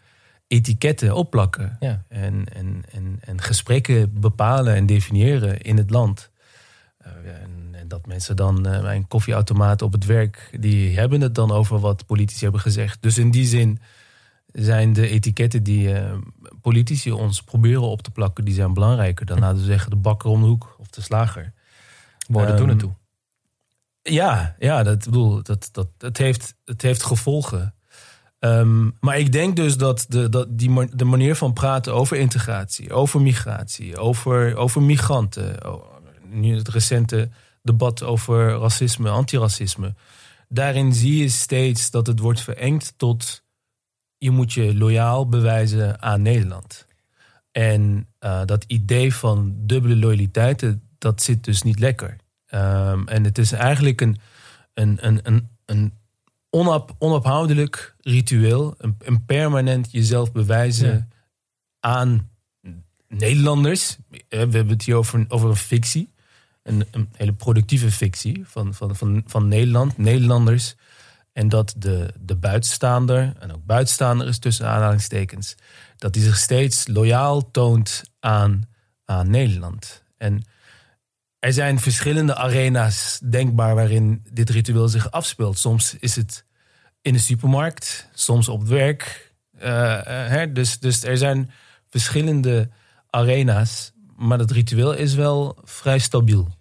etiketten 0.46 1.14
opplakken. 1.14 1.76
Ja. 1.80 2.04
En, 2.08 2.44
en, 2.54 2.82
en, 2.92 3.18
en 3.20 3.40
gesprekken 3.40 4.20
bepalen 4.20 4.74
en 4.74 4.86
definiëren 4.86 5.60
in 5.60 5.76
het 5.76 5.90
land. 5.90 6.30
Eh, 6.98 7.42
en, 7.42 7.68
en 7.72 7.88
dat 7.88 8.06
mensen 8.06 8.36
dan 8.36 8.66
eh, 8.66 8.80
bij 8.80 8.96
een 8.96 9.08
koffieautomaat 9.08 9.82
op 9.82 9.92
het 9.92 10.04
werk, 10.04 10.56
die 10.60 10.98
hebben 10.98 11.20
het 11.20 11.34
dan 11.34 11.50
over 11.50 11.78
wat 11.78 12.06
politici 12.06 12.42
hebben 12.42 12.60
gezegd. 12.60 13.02
Dus 13.02 13.18
in 13.18 13.30
die 13.30 13.46
zin 13.46 13.80
zijn 14.52 14.92
de 14.92 15.08
etiketten 15.08 15.62
die 15.62 15.94
eh, 15.94 16.12
politici 16.60 17.10
ons 17.10 17.42
proberen 17.42 17.82
op 17.82 18.02
te 18.02 18.10
plakken, 18.10 18.44
die 18.44 18.54
zijn 18.54 18.74
belangrijker 18.74 19.26
dan 19.26 19.38
laten 19.38 19.58
we 19.58 19.64
zeggen 19.64 19.90
de 19.90 19.96
bakker 19.96 20.30
om 20.30 20.40
de 20.40 20.46
hoek 20.46 20.76
of 20.78 20.86
de 20.86 21.00
slager. 21.00 21.52
Woorden 22.28 22.50
Ehm, 22.50 22.58
doen 22.58 22.68
het 22.68 22.78
toe. 22.78 22.92
Ja, 24.02 24.54
ja, 24.58 24.82
dat 24.82 25.04
bedoel, 25.04 25.42
dat, 25.42 25.68
dat, 25.72 25.88
het, 25.98 26.18
heeft, 26.18 26.54
het 26.64 26.82
heeft 26.82 27.02
gevolgen. 27.02 27.74
Ehm, 28.38 28.90
maar 29.00 29.18
ik 29.18 29.32
denk 29.32 29.56
dus 29.56 29.76
dat, 29.76 30.06
de, 30.08 30.28
dat 30.28 30.58
die, 30.58 30.96
de 30.96 31.04
manier 31.04 31.34
van 31.34 31.52
praten 31.52 31.94
over 31.94 32.16
integratie, 32.16 32.92
over 32.92 33.20
migratie, 33.20 33.96
over, 33.96 34.56
over 34.56 34.82
migranten, 34.82 35.58
nu 36.24 36.56
het 36.56 36.68
recente 36.68 37.28
debat 37.62 38.02
over 38.02 38.58
racisme, 38.58 39.08
antiracisme, 39.08 39.94
daarin 40.48 40.92
zie 40.92 41.16
je 41.16 41.28
steeds 41.28 41.90
dat 41.90 42.06
het 42.06 42.18
wordt 42.18 42.40
verengd 42.40 42.94
tot 42.96 43.42
je 44.18 44.30
moet 44.30 44.52
je 44.52 44.74
loyaal 44.76 45.28
bewijzen 45.28 46.02
aan 46.02 46.22
Nederland. 46.22 46.86
En 47.52 48.06
eh, 48.18 48.44
dat 48.44 48.64
idee 48.66 49.14
van 49.14 49.54
dubbele 49.56 49.96
loyaliteiten, 49.96 50.82
dat 50.98 51.22
zit 51.22 51.44
dus 51.44 51.62
niet 51.62 51.78
lekker. 51.78 52.16
Ehm, 52.46 53.06
en 53.08 53.24
het 53.24 53.38
is 53.38 53.52
eigenlijk 53.52 54.00
een, 54.00 54.16
een, 54.74 54.98
een, 55.06 55.20
een, 55.22 55.48
een 55.64 55.92
onop, 56.50 56.94
onophoudelijk 56.98 57.94
ritueel. 58.00 58.74
Een, 58.78 58.96
een 58.98 59.24
permanent 59.24 59.88
jezelf 59.92 60.32
bewijzen 60.32 60.88
Ja. 60.92 61.06
aan 61.80 62.28
Nederlanders. 63.08 63.96
Eh, 64.10 64.18
We 64.28 64.36
hebben 64.36 64.68
het 64.68 64.82
hier 64.84 64.94
over, 64.96 65.18
een- 65.18 65.30
over 65.30 65.48
een 65.48 65.56
fictie. 65.56 66.12
Een, 66.62 66.84
een 66.90 67.08
hele 67.16 67.32
productieve 67.32 67.90
fictie 67.90 68.42
van, 68.46 68.74
van, 68.74 68.96
van, 68.96 69.22
van 69.26 69.48
Nederland, 69.48 69.98
Nederlanders. 69.98 70.74
En 71.38 71.48
dat 71.48 71.74
de, 71.76 72.14
de 72.20 72.36
buitenstaander, 72.36 73.32
en 73.38 73.52
ook 73.54 73.64
buitenstaander 73.64 74.26
is 74.26 74.38
tussen 74.38 74.68
aanhalingstekens, 74.68 75.54
dat 75.96 76.12
die 76.12 76.22
zich 76.22 76.36
steeds 76.36 76.86
loyaal 76.86 77.50
toont 77.50 78.02
aan, 78.20 78.68
aan 79.04 79.30
Nederland. 79.30 80.02
En 80.16 80.44
er 81.38 81.52
zijn 81.52 81.80
verschillende 81.80 82.34
arena's 82.34 83.20
denkbaar 83.24 83.74
waarin 83.74 84.22
dit 84.32 84.50
ritueel 84.50 84.88
zich 84.88 85.10
afspeelt. 85.10 85.58
Soms 85.58 85.96
is 85.98 86.16
het 86.16 86.44
in 87.02 87.12
de 87.12 87.18
supermarkt, 87.18 88.08
soms 88.14 88.48
op 88.48 88.60
het 88.60 88.68
werk. 88.68 89.32
Eh, 89.58 89.98
eh, 89.98 90.30
hè, 90.30 90.52
dus, 90.52 90.78
dus 90.78 91.04
er 91.04 91.16
zijn 91.16 91.50
verschillende 91.88 92.68
arena's, 93.10 93.92
maar 94.16 94.38
dat 94.38 94.50
ritueel 94.50 94.92
is 94.92 95.14
wel 95.14 95.58
vrij 95.64 95.98
stabiel. 95.98 96.57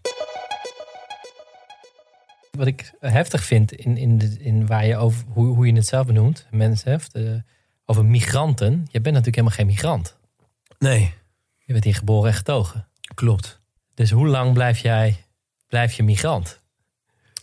Wat 2.57 2.67
ik 2.67 2.93
heftig 2.99 3.43
vind 3.43 3.71
in, 3.71 3.97
in, 3.97 4.17
de, 4.17 4.35
in 4.39 4.65
waar 4.67 4.85
je 4.85 4.97
over, 4.97 5.23
hoe, 5.27 5.55
hoe 5.55 5.67
je 5.67 5.73
het 5.73 5.87
zelf 5.87 6.05
benoemt, 6.05 6.47
mensen 6.51 6.91
heeft, 6.91 7.17
over 7.85 8.05
migranten. 8.05 8.71
Je 8.71 9.01
bent 9.01 9.15
natuurlijk 9.15 9.35
helemaal 9.35 9.55
geen 9.57 9.65
migrant. 9.65 10.17
Nee, 10.79 11.13
Je 11.65 11.73
bent 11.73 11.83
hier 11.85 11.95
geboren 11.95 12.29
en 12.29 12.35
getogen. 12.37 12.87
klopt. 13.15 13.59
Dus 13.93 14.11
hoe 14.11 14.27
lang 14.27 14.53
blijf 14.53 14.79
jij 14.79 15.25
blijf 15.67 15.93
je 15.93 16.03
migrant? 16.03 16.61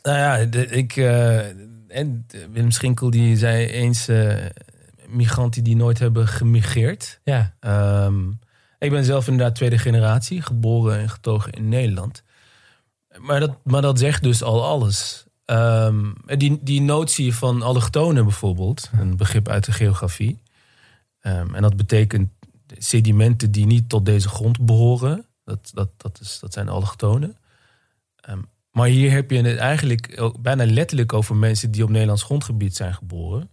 Nou 0.02 0.18
ja, 0.18 0.44
de- 0.44 0.66
ik, 0.66 0.96
eh, 0.96 1.38
en 1.88 2.26
Willem 2.52 2.70
Schinkel 2.70 3.10
die 3.10 3.36
zei 3.36 3.66
eens 3.66 4.08
eh, 4.08 4.36
migranten 5.08 5.64
die 5.64 5.76
nooit 5.76 5.98
hebben 5.98 6.28
gemigreerd. 6.28 7.20
Ja, 7.24 7.54
Ehm, 7.60 8.30
ik 8.78 8.90
ben 8.90 9.04
zelf 9.04 9.28
inderdaad 9.28 9.54
tweede 9.54 9.78
generatie, 9.78 10.42
geboren 10.42 10.98
en 10.98 11.08
getogen 11.08 11.52
in 11.52 11.68
Nederland. 11.68 12.22
Maar 13.18 13.40
dat, 13.40 13.56
maar 13.64 13.82
dat 13.82 13.98
zegt 13.98 14.22
dus 14.22 14.42
al 14.42 14.64
alles. 14.64 15.24
Ehm, 15.44 16.12
die, 16.24 16.58
die 16.62 16.80
notie 16.80 17.34
van 17.34 17.62
allochtonen 17.62 18.24
bijvoorbeeld, 18.24 18.90
een 18.92 19.16
begrip 19.16 19.48
uit 19.48 19.64
de 19.64 19.72
geografie. 19.72 20.38
Ehm, 21.20 21.54
en 21.54 21.62
dat 21.62 21.76
betekent 21.76 22.28
sedimenten 22.78 23.50
die 23.50 23.66
niet 23.66 23.88
tot 23.88 24.06
deze 24.06 24.28
grond 24.28 24.60
behoren. 24.60 25.26
Dat, 25.44 25.70
dat, 25.74 25.88
dat, 25.96 26.20
is, 26.20 26.38
dat 26.40 26.52
zijn 26.52 26.68
allochtonen. 26.68 27.36
Ehm, 28.16 28.40
maar 28.70 28.88
hier 28.88 29.10
heb 29.10 29.30
je 29.30 29.42
het 29.42 29.58
eigenlijk 29.58 30.20
ook 30.20 30.42
bijna 30.42 30.66
letterlijk 30.66 31.12
over 31.12 31.36
mensen 31.36 31.70
die 31.70 31.82
op 31.82 31.90
Nederlands 31.90 32.22
grondgebied 32.22 32.76
zijn 32.76 32.94
geboren. 32.94 33.50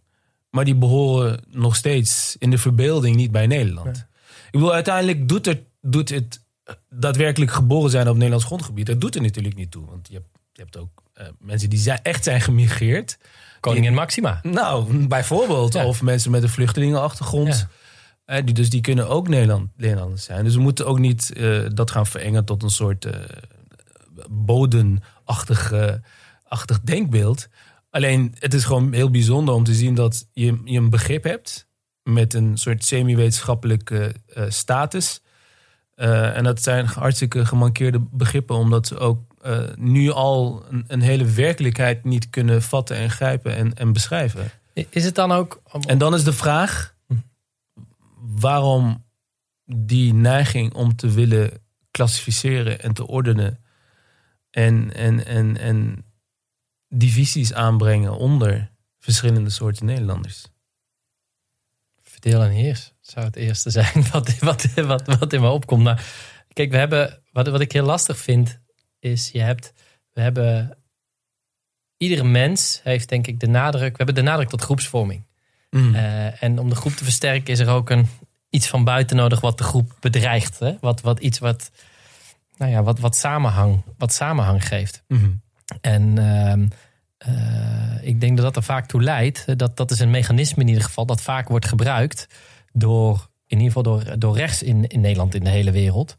Maar 0.50 0.66
die 0.66 0.76
behoren 0.76 1.44
nog 1.50 1.76
steeds 1.76 2.36
in 2.40 2.50
de 2.50 2.58
verbeelding 2.58 3.16
niet 3.16 3.32
bij 3.32 3.48
Nederland. 3.48 3.98
Ik 4.46 4.52
bedoel, 4.52 4.74
uiteindelijk 4.74 5.28
doet 5.28 5.46
het, 5.46 5.62
doet 5.82 6.10
het 6.10 6.41
daadwerkelijk 6.90 7.52
geboren 7.52 7.90
zijn 7.90 8.08
op 8.08 8.16
Nederlands 8.16 8.46
grondgebied. 8.46 8.86
Dat 8.86 9.02
doet 9.02 9.16
er 9.16 9.22
natuurlijk 9.22 9.56
niet 9.56 9.72
toe. 9.72 9.86
Want 9.86 10.08
je 10.08 10.14
hebt, 10.14 10.28
je 10.54 10.62
hebt 10.62 10.78
ook 10.78 11.04
eh, 11.14 11.28
mensen 11.40 11.70
die 11.70 11.80
zijn, 11.80 12.00
echt 12.04 12.24
zijn 12.24 12.42
gemigreerd. 12.42 13.18
koningin 13.60 13.94
Maxima. 13.94 14.40
Nou, 14.44 15.08
bijvoorbeeld. 15.08 15.74
Ja. 15.74 15.86
Of 15.86 16.02
mensen 16.02 16.32
met 16.32 16.44
een 16.44 16.50
vluchtelingenachtergrond. 16.50 17.68
Ja. 18.26 18.36
Eh, 18.36 18.46
die, 18.46 18.54
dus 18.54 18.70
die 18.70 18.82
kunnen 18.82 19.10
ook 19.10 19.28
Nederland, 19.28 19.70
Nederlanders 19.78 20.24
zijn. 20.24 20.44
Dus 20.44 20.56
we 20.56 20.62
moeten 20.62 20.86
ook 20.88 21.00
niet 21.00 21.34
eh, 21.34 21.62
dat 21.74 21.92
gaan 21.92 22.06
verengen 22.06 22.46
tot 22.46 22.64
een 22.64 22.70
soort 22.70 23.08
bodenachtig 24.30 25.74
achtig 26.44 26.82
denkbeeld. 26.82 27.48
Alleen, 27.90 28.36
het 28.40 28.54
is 28.54 28.64
gewoon 28.64 28.94
heel 28.94 29.10
bijzonder 29.10 29.54
om 29.54 29.64
te 29.64 29.74
zien 29.74 29.96
dat 29.96 30.28
je, 30.34 30.62
je 30.66 30.78
een 30.78 30.90
begrip 30.90 31.24
hebt 31.24 31.68
met 32.04 32.34
een 32.34 32.58
soort 32.58 32.86
semi-wetenschappelijke 32.86 34.16
status. 34.48 35.22
Eh, 36.02 36.38
en 36.38 36.44
dat 36.44 36.62
zijn 36.62 36.86
hartstikke 36.86 37.46
gemankeerde 37.46 38.00
begrippen, 38.00 38.56
omdat 38.56 38.88
ze 38.88 38.98
ook 38.98 39.36
eh, 39.42 39.60
nu 39.76 40.10
al 40.10 40.66
een, 40.70 40.84
een 40.88 41.02
hele 41.02 41.26
werkelijkheid 41.26 42.04
niet 42.04 42.30
kunnen 42.30 42.62
vatten 42.62 42.96
en 42.96 43.10
grijpen 43.10 43.56
en, 43.56 43.74
en 43.74 43.94
beschrijven. 43.94 44.52
Is 44.74 45.04
het 45.04 45.16
dan 45.16 45.32
ook... 45.32 45.62
En 45.88 45.98
dan 45.98 46.14
is 46.14 46.24
de 46.24 46.34
vraag 46.34 46.96
waarom 48.20 49.06
die 49.66 50.14
neiging 50.14 50.74
om 50.74 50.96
te 50.96 51.10
willen 51.10 51.52
klassificeren 51.92 52.82
en 52.82 52.94
te 52.94 53.08
ordenen 53.08 53.60
en, 54.50 54.94
en, 54.94 55.26
en, 55.26 55.58
en 55.58 56.06
divisies 56.88 57.54
aanbrengen 57.54 58.18
onder 58.18 58.72
verschillende 59.00 59.50
soorten 59.50 59.86
Nederlanders. 59.86 60.46
Verdeel 62.02 62.42
en 62.42 62.52
heers 62.52 62.94
zou 63.12 63.26
het 63.26 63.36
eerste 63.36 63.70
zijn 63.80 64.04
wat, 64.12 64.40
wat, 64.40 64.66
wat, 64.74 65.06
wat 65.20 65.34
in 65.34 65.42
me 65.42 65.50
opkomt. 65.50 65.84
Maar 65.84 66.06
kijk, 66.54 66.72
we 66.72 66.78
hebben, 66.78 67.22
wat, 67.32 67.48
wat 67.48 67.62
ik 67.62 67.72
heel 67.72 67.86
lastig 67.86 68.18
vind, 68.18 68.60
is 69.00 69.30
je 69.32 69.42
hebt, 69.42 69.74
we 70.14 70.22
hebben, 70.22 70.78
iedere 71.98 72.24
mens 72.24 72.80
heeft 72.84 73.10
denk 73.10 73.28
ik 73.28 73.40
de 73.40 73.48
nadruk, 73.48 73.92
we 73.92 74.04
hebben 74.04 74.16
de 74.16 74.30
nadruk 74.30 74.50
tot 74.50 74.62
groepsvorming. 74.62 75.26
Mm. 75.70 75.96
Eh, 75.96 76.44
en 76.44 76.60
om 76.60 76.70
de 76.70 76.76
groep 76.76 76.94
te 76.94 77.04
versterken 77.04 77.54
is 77.54 77.60
er 77.60 77.70
ook 77.70 77.90
een, 77.90 78.08
iets 78.50 78.68
van 78.68 78.84
buiten 78.84 79.16
nodig 79.16 79.42
wat 79.42 79.58
de 79.58 79.64
groep 79.64 79.98
bedreigt. 80.00 80.60
Hè? 80.60 80.78
Wat, 80.80 81.02
wat 81.02 81.20
iets 81.20 81.40
wat, 81.40 81.72
nou 82.58 82.72
ja, 82.72 82.84
wat, 82.84 83.00
wat, 83.00 83.16
samenhang, 83.16 83.84
wat 83.98 84.14
samenhang 84.14 84.68
geeft. 84.68 85.04
Mhm. 85.08 85.32
En 85.82 86.18
ehm, 86.18 86.68
eh, 87.18 88.08
ik 88.08 88.22
denk 88.22 88.36
dat 88.36 88.46
dat 88.46 88.56
er 88.56 88.64
vaak 88.64 88.88
toe 88.88 89.04
leidt. 89.04 89.58
Dat, 89.58 89.78
dat 89.78 89.92
is 89.92 90.00
een 90.00 90.10
mechanisme 90.10 90.62
in 90.62 90.68
ieder 90.68 90.84
geval 90.84 91.06
dat 91.06 91.22
vaak 91.22 91.48
wordt 91.48 91.68
gebruikt 91.68 92.28
door, 92.74 93.30
in 93.48 93.60
ieder 93.60 93.74
geval 93.74 93.84
door, 93.84 94.20
door 94.20 94.36
rechts 94.38 94.64
in, 94.64 94.88
in 94.88 95.02
Nederland, 95.02 95.36
in 95.36 95.44
de 95.44 95.50
hele 95.50 95.72
wereld. 95.72 96.16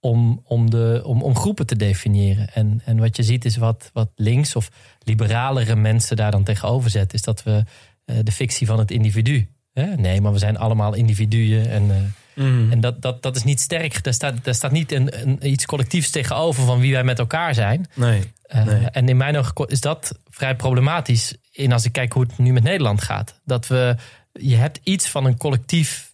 Om, 0.00 0.40
om, 0.44 0.70
de, 0.70 1.02
om, 1.04 1.22
om 1.22 1.36
groepen 1.36 1.66
te 1.66 1.76
definiëren. 1.76 2.52
En, 2.52 2.80
en 2.84 2.98
wat 2.98 3.16
je 3.16 3.22
ziet 3.22 3.44
is 3.44 3.56
wat, 3.56 3.90
wat 3.92 4.10
links 4.14 4.56
of 4.56 4.68
liberalere 5.02 5.76
mensen 5.76 6.16
daar 6.16 6.30
dan 6.30 6.44
tegenover 6.44 6.90
zetten. 6.90 7.18
Is 7.18 7.24
dat 7.24 7.42
we 7.42 7.64
eh, 8.04 8.16
de 8.22 8.32
fictie 8.32 8.66
van 8.66 8.78
het 8.78 8.90
individu. 8.90 9.48
Hè? 9.72 9.94
Nee, 9.96 10.20
maar 10.20 10.32
we 10.32 10.38
zijn 10.38 10.58
allemaal 10.58 10.94
individuen. 10.94 11.70
En, 11.70 11.90
eh, 11.90 11.96
Mhm. 12.34 12.72
en 12.72 12.80
dat, 12.80 13.02
dat, 13.02 13.22
dat 13.22 13.36
is 13.36 13.44
niet 13.44 13.60
sterk. 13.60 14.02
Daar 14.02 14.12
staat, 14.12 14.44
daar 14.44 14.54
staat 14.54 14.72
niet 14.72 14.92
een, 14.92 15.20
een, 15.22 15.50
iets 15.50 15.66
collectiefs 15.66 16.10
tegenover 16.10 16.64
van 16.64 16.80
wie 16.80 16.92
wij 16.92 17.04
met 17.04 17.18
elkaar 17.18 17.54
zijn. 17.54 17.86
Nee. 17.94 18.20
Uh, 18.54 18.64
Nee. 18.64 18.84
En 18.90 19.08
in 19.08 19.16
mijn 19.16 19.36
ogen 19.36 19.66
is 19.66 19.80
dat 19.80 20.18
vrij 20.30 20.56
problematisch. 20.56 21.36
In 21.50 21.72
als 21.72 21.84
ik 21.84 21.92
kijk 21.92 22.12
hoe 22.12 22.22
het 22.22 22.38
nu 22.38 22.52
met 22.52 22.62
Nederland 22.62 23.02
gaat. 23.02 23.40
Dat 23.44 23.66
we, 23.66 23.96
je 24.40 24.56
hebt 24.56 24.80
iets 24.82 25.08
van 25.08 25.24
een 25.24 25.36
collectief 25.36 26.12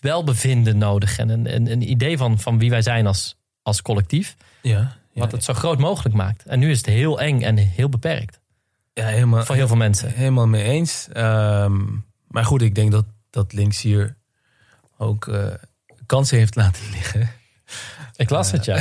welbevinden 0.00 0.78
nodig. 0.78 1.18
En 1.18 1.28
een, 1.28 1.54
een, 1.54 1.70
een 1.70 1.90
idee 1.90 2.16
van, 2.18 2.38
van 2.38 2.58
wie 2.58 2.70
wij 2.70 2.82
zijn 2.82 3.06
als, 3.06 3.36
als 3.62 3.82
collectief. 3.82 4.36
Ja, 4.62 4.96
ja, 5.12 5.20
Wat 5.20 5.32
het 5.32 5.44
zo 5.44 5.52
groot 5.54 5.78
mogelijk 5.78 6.14
maakt. 6.14 6.44
En 6.44 6.58
nu 6.58 6.70
is 6.70 6.76
het 6.76 6.86
heel 6.86 7.20
eng 7.20 7.42
en 7.42 7.56
heel 7.56 7.88
beperkt. 7.88 8.40
ja, 8.92 9.06
helemaal, 9.06 9.44
Voor 9.44 9.54
heel 9.54 9.66
veel 9.66 9.76
mensen. 9.76 10.12
helemaal 10.12 10.46
mee 10.46 10.62
eens. 10.62 11.08
Ehm, 11.12 11.84
maar 12.28 12.44
goed, 12.44 12.62
ik 12.62 12.74
denk 12.74 12.92
dat, 12.92 13.04
dat 13.30 13.52
links 13.52 13.82
hier 13.82 14.16
ook 14.98 15.28
eh, 15.28 15.54
kansen 16.06 16.38
heeft 16.38 16.56
laten 16.56 16.90
liggen. 16.90 17.30
Ik 18.18 18.30
las 18.30 18.50
het, 18.50 18.64
ja. 18.64 18.76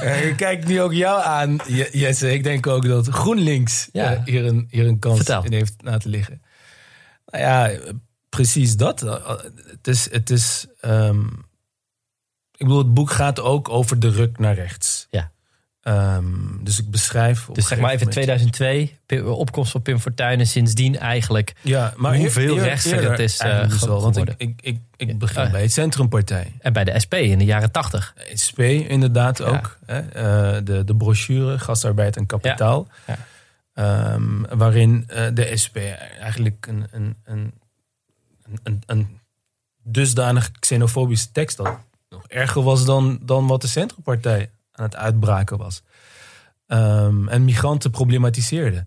Eh, 0.00 0.26
ik 0.28 0.36
kijk 0.36 0.66
nu 0.66 0.80
ook 0.80 0.92
jou 0.92 1.22
aan, 1.22 1.58
Je- 1.66 1.88
Jesse. 1.92 2.32
Ik 2.32 2.42
denk 2.42 2.66
ook 2.66 2.86
dat 2.86 3.08
GroenLinks 3.08 3.88
Ja. 3.92 4.12
eh, 4.14 4.24
hier, 4.24 4.44
een, 4.46 4.66
hier 4.70 4.86
een 4.86 4.98
kans 4.98 5.16
Vertel. 5.16 5.44
in 5.44 5.52
heeft 5.52 5.74
laten 5.78 6.10
liggen. 6.10 6.42
Nou 7.26 7.44
ja, 7.44 7.78
precies 8.28 8.76
dat. 8.76 9.02
Eh, 9.02 9.28
Het 9.66 9.86
is, 9.88 10.10
het 10.12 10.30
is 10.30 10.66
ehm, 10.80 11.24
ik 12.52 12.58
bedoel, 12.66 12.78
het 12.78 12.94
boek 12.94 13.10
gaat 13.10 13.40
ook 13.40 13.68
over 13.68 13.98
de 13.98 14.10
ruk 14.10 14.38
naar 14.38 14.54
rechts. 14.54 15.06
Ja. 15.10 15.31
Ehm, 15.82 16.24
dus 16.60 16.78
ik 16.78 16.90
beschrijf. 16.90 17.48
Dus 17.52 17.66
zeg 17.68 17.78
maar 17.78 17.90
even 17.92 18.12
gegeven 18.12 18.22
2002, 18.50 18.98
Pi- 19.06 19.20
opkomst 19.20 19.70
van 19.72 19.82
Pim 19.82 19.98
Fortuyn. 19.98 20.38
En 20.40 20.46
sindsdien 20.46 20.98
eigenlijk 20.98 21.54
moment- 21.62 21.76
Ja, 21.82 21.92
maar 21.96 22.16
hoeveel 22.16 22.56
eer- 22.56 22.62
rechtser 22.62 22.92
eerder 22.94 23.10
het 23.10 23.20
is, 23.20 23.38
eh, 23.38 23.68
dus 23.68 23.84
wel, 23.84 24.00
want 24.02 24.16
ik, 24.16 24.34
ik, 24.36 24.60
ik, 24.62 24.78
ik 24.96 25.18
begin 25.18 25.42
Ah. 25.42 25.50
bij 25.50 25.62
het 25.62 25.72
Centrumpartij. 25.72 26.52
en 26.58 26.72
bij 26.72 26.84
de 26.84 27.00
SP 27.04 27.14
in 27.14 27.38
de 27.38 27.44
jaren 27.44 27.70
80. 27.70 28.14
SP 28.44 28.58
inderdaad 28.60 29.42
ook. 29.42 29.78
Hè? 29.86 29.98
Eh, 30.00 30.60
de, 30.64 30.84
de 30.84 30.96
brochure 30.96 31.58
Gastarbeid 31.58 32.16
en 32.16 32.26
Kapitaal. 32.26 32.88
Ja. 33.06 33.18
Ehm, 33.74 34.42
waarin 34.56 35.04
eh, 35.06 35.26
de 35.34 35.56
SP 35.62 35.76
eigenlijk 36.20 36.66
een, 36.66 36.86
een, 36.90 37.16
een, 37.24 37.52
een, 38.62 38.82
een 38.86 39.18
dusdanig 39.82 40.50
xenofobische 40.50 41.32
tekst 41.32 41.56
had. 41.58 41.78
Nog 42.08 42.26
erger 42.28 42.62
was 42.62 42.84
dan, 42.84 43.18
dan 43.22 43.46
wat 43.46 43.60
de 43.60 43.66
Centrumpartij 43.68 44.50
aan 44.82 44.88
het 44.88 44.96
uitbraken 44.96 45.58
was. 45.58 45.82
Ehm, 46.66 47.28
en 47.28 47.44
migranten 47.44 47.90
problematiseerde. 47.90 48.86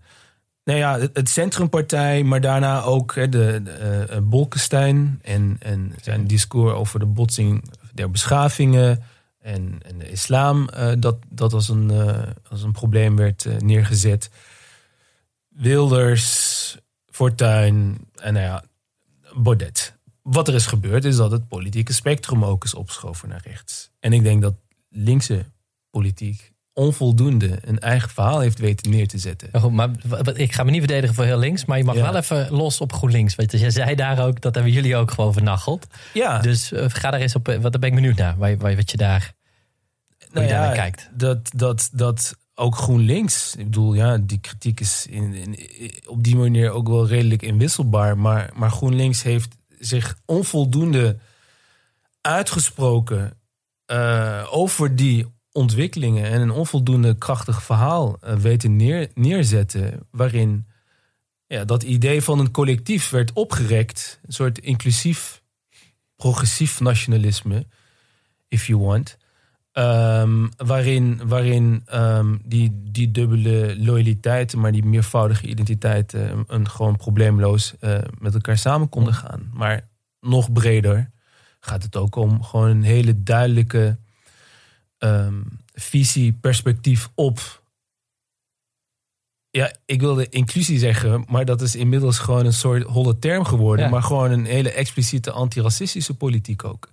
Nou 0.64 0.78
ja, 0.78 0.98
het, 0.98 1.28
Centrumpartij, 1.28 2.22
maar 2.22 2.40
daarna 2.40 2.82
ook 2.82 3.14
hè, 3.14 3.28
de, 3.28 3.60
de 3.64 4.06
eh, 4.10 4.18
Bolkestein 4.22 5.18
en, 5.22 5.56
en 5.58 5.92
zijn 6.02 6.26
discours 6.26 6.72
over 6.72 6.98
de 6.98 7.06
botsing 7.06 7.64
der 7.92 8.10
beschavingen 8.10 9.02
en, 9.46 9.78
en 9.82 9.98
de 9.98 10.10
islam, 10.10 10.68
eh, 10.68 10.92
dat, 10.98 11.16
dat 11.28 11.52
als, 11.52 11.68
een, 11.68 11.90
eh, 11.90 12.22
als 12.50 12.62
een 12.62 12.72
probleem 12.72 13.16
werd 13.16 13.44
eh, 13.44 13.56
neergezet. 13.56 14.30
Wilders, 15.48 16.78
Fortuyn 17.10 18.08
en 18.14 18.32
nou 18.32 18.44
ja, 18.44 18.64
Baudet. 19.34 19.96
Wat 20.22 20.48
er 20.48 20.54
is 20.54 20.66
gebeurd 20.66 21.04
is 21.04 21.16
dat 21.16 21.30
het 21.30 21.48
politieke 21.48 21.92
spectrum 21.92 22.44
ook 22.44 22.64
is 22.64 22.74
opgeschoven 22.74 23.28
naar 23.28 23.42
rechts. 23.44 23.90
En 24.00 24.12
ik 24.12 24.22
denk 24.22 24.42
dat 24.42 24.54
linkse 24.88 25.44
politiek 26.00 26.52
onvoldoende 26.72 27.58
een 27.60 27.78
eigen 27.78 28.10
verhaal 28.10 28.40
heeft 28.40 28.58
weten 28.58 28.90
neer 28.90 29.08
te 29.08 29.18
zetten. 29.18 29.48
Maar 29.52 29.60
goed, 29.60 29.72
maar 29.72 29.90
w- 29.90 30.22
w- 30.22 30.38
ik 30.38 30.52
ga 30.52 30.62
me 30.64 30.70
niet 30.70 30.78
verdedigen 30.84 31.14
voor 31.14 31.24
heel 31.24 31.38
links. 31.38 31.64
Maar 31.64 31.78
je 31.78 31.84
mag 31.84 31.94
Ja. 31.94 32.02
wel 32.02 32.16
even 32.16 32.50
los 32.50 32.80
op 32.80 32.92
GroenLinks. 32.92 33.34
Je, 33.36 33.58
jij 33.58 33.70
zei 33.70 33.94
daar 33.94 34.26
ook, 34.26 34.40
dat 34.40 34.54
hebben 34.54 34.72
jullie 34.72 34.96
ook 34.96 35.10
gewoon 35.10 35.32
vernacheld. 35.32 35.86
Ja, 36.14 36.38
Dus 36.38 36.72
eh, 36.72 36.84
ga 36.88 37.10
daar 37.10 37.20
eens 37.20 37.34
op, 37.34 37.48
eh, 37.48 37.58
wat 37.58 37.72
daar 37.72 37.80
ben 37.80 37.88
ik 37.88 37.94
benieuwd 37.94 38.16
naar. 38.16 38.36
Waar, 38.36 38.50
je- 38.50 38.56
waar, 38.56 38.76
wat 38.76 38.90
je 38.90 38.96
daar, 38.96 39.32
hoe 40.18 40.28
nou 40.32 40.46
je 40.46 40.52
daar 40.52 40.60
ja, 40.60 40.66
naar 40.66 40.76
kijkt. 40.76 41.10
Dat, 41.14 41.50
dat, 41.54 41.88
dat 41.92 42.36
ook 42.54 42.76
GroenLinks, 42.76 43.54
ik 43.56 43.64
bedoel, 43.64 43.94
ja, 43.94 44.18
die 44.18 44.38
kritiek 44.40 44.80
is 44.80 45.06
in, 45.10 45.34
in- 45.34 45.58
op 46.06 46.24
die 46.24 46.36
manier 46.36 46.70
ook 46.70 46.88
wel 46.88 47.06
redelijk 47.06 47.42
inwisselbaar. 47.42 48.18
Maar, 48.18 48.50
maar 48.54 48.70
GroenLinks 48.70 49.22
heeft 49.22 49.56
zich 49.78 50.16
onvoldoende 50.26 51.16
uitgesproken 52.20 53.32
eh, 53.86 54.46
over 54.50 54.96
die 54.96 55.34
ontwikkelingen 55.56 56.24
en 56.24 56.40
een 56.40 56.50
onvoldoende 56.50 57.14
krachtig 57.18 57.62
verhaal 57.62 58.18
eh, 58.20 58.34
weten 58.34 58.76
neer, 58.76 59.10
neerzetten. 59.14 60.06
Waarin 60.10 60.66
ja, 61.46 61.64
dat 61.64 61.82
idee 61.82 62.22
van 62.22 62.38
een 62.38 62.50
collectief 62.50 63.10
werd 63.10 63.32
opgerekt, 63.32 64.20
een 64.26 64.32
soort 64.32 64.58
inclusief, 64.58 65.42
progressief 66.16 66.80
nationalisme, 66.80 67.66
if 68.48 68.66
you 68.66 68.78
want. 68.80 69.18
Ehm, 69.72 70.46
waarin 70.56 71.20
waarin 71.26 71.82
ehm, 71.86 72.36
die, 72.44 72.82
die 72.90 73.10
dubbele 73.10 73.74
loyaliteit, 73.78 74.54
maar 74.54 74.72
die 74.72 74.84
meervoudige 74.84 75.46
identiteit 75.46 76.14
eh, 76.14 76.30
een 76.46 76.68
gewoon 76.68 76.96
probleemloos 76.96 77.74
eh, 77.80 77.98
met 78.18 78.34
elkaar 78.34 78.58
samen 78.58 78.88
konden 78.88 79.14
gaan. 79.14 79.50
Maar 79.52 79.88
nog 80.20 80.52
breder 80.52 81.10
gaat 81.60 81.82
het 81.82 81.96
ook 81.96 82.16
om 82.16 82.42
gewoon 82.42 82.68
een 82.68 82.82
hele 82.82 83.22
duidelijke 83.22 83.98
ehm, 84.98 85.42
visie, 85.72 86.32
perspectief 86.32 87.10
op. 87.14 87.62
Ja, 89.50 89.72
ik 89.84 90.00
wilde 90.00 90.28
inclusie 90.28 90.78
zeggen, 90.78 91.24
maar 91.28 91.44
dat 91.44 91.60
is 91.60 91.76
inmiddels 91.76 92.18
gewoon 92.18 92.46
een 92.46 92.52
soort 92.52 92.82
holle 92.82 93.18
term 93.18 93.44
geworden. 93.44 93.84
Ja. 93.84 93.90
Maar 93.90 94.02
gewoon 94.02 94.30
een 94.30 94.44
hele 94.44 94.70
expliciete 94.70 95.30
antiracistische 95.30 96.14
politiek 96.14 96.64
ook. 96.64 96.88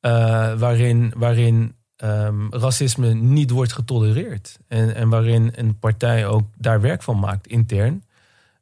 Eh, 0.00 0.58
waarin 0.58 1.12
waarin 1.16 1.74
ehm, 1.96 2.48
racisme 2.50 3.14
niet 3.14 3.50
wordt 3.50 3.72
getolereerd. 3.72 4.58
En, 4.68 4.94
en 4.94 5.08
waarin 5.08 5.52
een 5.54 5.78
partij 5.78 6.26
ook 6.26 6.46
daar 6.56 6.80
werk 6.80 7.02
van 7.02 7.18
maakt, 7.18 7.46
intern. 7.46 8.04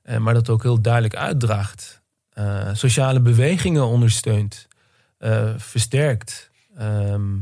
Eh, 0.03 0.19
maar 0.19 0.35
dat 0.35 0.49
ook 0.49 0.63
heel 0.63 0.81
duidelijk 0.81 1.17
uitdraagt. 1.17 2.03
Eh, 2.31 2.69
sociale 2.73 3.21
bewegingen 3.21 3.87
ondersteunt. 3.87 4.69
versterkt. 5.57 6.51
Ehm, 6.77 7.33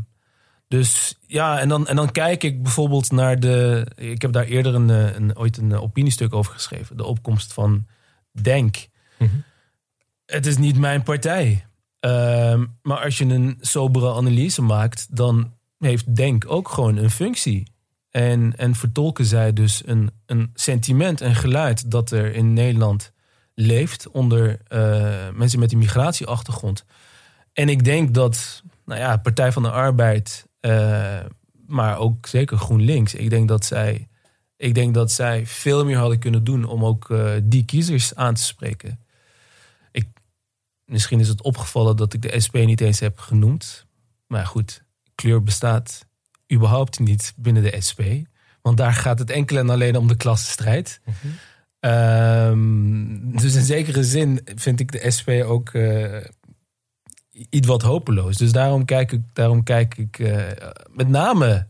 dus 0.72 1.14
ja, 1.26 1.58
en 1.58 1.68
dan, 1.68 1.86
en 1.86 1.96
dan 1.96 2.12
kijk 2.12 2.42
ik 2.42 2.62
bijvoorbeeld 2.62 3.10
naar 3.10 3.40
de. 3.40 3.86
Ik 3.94 4.22
heb 4.22 4.32
daar 4.32 4.44
eerder 4.44 4.74
een, 4.74 4.90
eh, 4.90 5.14
een, 5.14 5.36
ooit 5.36 5.56
een 5.56 5.74
opiniestuk 5.74 6.34
over 6.34 6.52
geschreven. 6.52 6.96
De 6.96 7.04
opkomst 7.04 7.52
van 7.52 7.86
Denk. 8.42 8.88
Mhm. 9.18 9.30
Het 10.26 10.46
is 10.46 10.56
niet 10.56 10.78
mijn 10.78 11.02
partij. 11.02 11.66
Ehm, 12.00 12.64
maar 12.82 13.04
als 13.04 13.18
je 13.18 13.24
een 13.24 13.58
sobere 13.60 14.14
analyse 14.14 14.62
maakt, 14.62 15.16
dan 15.16 15.52
heeft 15.78 16.16
Denk 16.16 16.44
ook 16.50 16.68
gewoon 16.68 16.96
een 16.96 17.10
functie. 17.10 17.72
En, 18.10 18.56
en 18.56 18.74
vertolken 18.74 19.24
zij 19.24 19.52
dus 19.52 19.82
een, 19.84 20.10
een 20.26 20.50
sentiment 20.54 21.20
en 21.20 21.34
geluid 21.34 21.90
dat 21.90 22.10
er 22.10 22.34
in 22.34 22.52
Nederland 22.52 23.12
leeft 23.54 24.08
onder 24.08 24.60
eh, 24.66 25.28
mensen 25.34 25.58
met 25.58 25.72
een 25.72 25.78
migratieachtergrond. 25.78 26.84
En 27.52 27.68
ik 27.68 27.84
denk 27.84 28.14
dat, 28.14 28.62
nou 28.84 29.00
ja, 29.00 29.16
Partij 29.16 29.52
van 29.52 29.62
de 29.62 29.70
Arbeid, 29.70 30.50
eh, 30.62 31.24
maar 31.66 31.98
ook 31.98 32.26
zeker 32.26 32.56
GroenLinks, 32.56 33.14
ik 33.14 33.30
denk 33.30 33.48
dat 33.48 33.64
zij, 33.64 34.08
ik 34.56 34.74
denk 34.74 34.94
dat 34.94 35.12
zij 35.12 35.46
veel 35.46 35.84
meer 35.84 35.96
hadden 35.96 36.18
kunnen 36.18 36.44
doen 36.44 36.64
om 36.64 36.84
ook 36.84 37.10
eh, 37.10 37.32
die 37.42 37.64
kiezers 37.64 38.14
aan 38.14 38.34
te 38.34 38.42
spreken. 38.42 39.00
Ik, 39.90 40.06
misschien 40.84 41.20
is 41.20 41.28
het 41.28 41.42
opgevallen 41.42 41.96
dat 41.96 42.14
ik 42.14 42.22
de 42.22 42.40
SP 42.44 42.54
niet 42.54 42.80
eens 42.80 43.00
heb 43.00 43.18
genoemd. 43.18 43.86
Maar 44.26 44.46
goed, 44.46 44.84
kleur 45.14 45.42
bestaat 45.42 46.06
überhaupt 46.52 46.98
niet 46.98 47.32
binnen 47.36 47.62
de 47.62 47.80
SP. 47.88 48.00
Want 48.60 48.76
daar 48.76 48.94
gaat 48.94 49.18
het 49.18 49.30
enkel 49.30 49.56
en 49.56 49.70
alleen 49.70 49.96
om 49.96 50.08
de 50.08 50.16
klassenstrijd. 50.16 51.00
Ehm, 51.80 53.36
dus 53.36 53.54
in 53.54 53.64
zekere 53.64 54.04
zin 54.04 54.40
vind 54.54 54.80
ik 54.80 54.92
de 54.92 55.10
SP 55.16 55.28
ook 55.28 55.68
eh, 55.68 56.16
iets 57.50 57.66
wat 57.66 57.82
hopeloos. 57.82 58.36
Dus 58.36 58.52
daarom 58.52 58.84
kijk 58.84 59.12
ik, 59.12 59.20
daarom 59.32 59.62
kijk 59.62 59.96
ik 59.98 60.18
eh, 60.18 60.46
met 60.90 61.08
name 61.08 61.66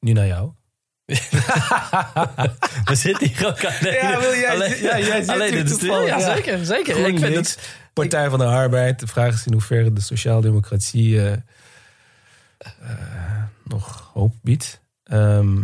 nu 0.00 0.12
naar 0.12 0.26
jou. 0.26 0.50
We 2.84 2.94
zitten 2.94 3.28
hier 3.28 3.46
ook 3.46 3.64
alleen, 3.64 3.92
Ja, 3.92 4.20
wil 4.20 4.34
jij- 4.34 4.50
alleen, 4.50 4.82
ja, 4.82 4.98
jij 4.98 5.20
zit 5.20 5.28
alleen 5.28 5.52
in 5.52 5.66
toevallig, 5.66 6.08
Ja, 6.08 6.18
ja. 6.18 6.34
zeker. 6.34 6.64
zeker. 6.64 7.06
Ik 7.06 7.18
vind 7.18 7.34
het, 7.34 7.76
Partij 7.92 8.30
van 8.30 8.38
de 8.38 8.44
Arbeid. 8.44 9.00
De 9.00 9.06
vraag 9.06 9.34
is 9.34 9.46
in 9.46 9.52
hoeverre 9.52 9.92
de 9.92 10.00
sociaaldemocratie 10.00 11.20
eh, 11.20 11.32
eh, 12.58 13.42
nog 13.64 14.10
hoop 14.14 14.34
biedt. 14.42 14.80
Ehm, 15.04 15.62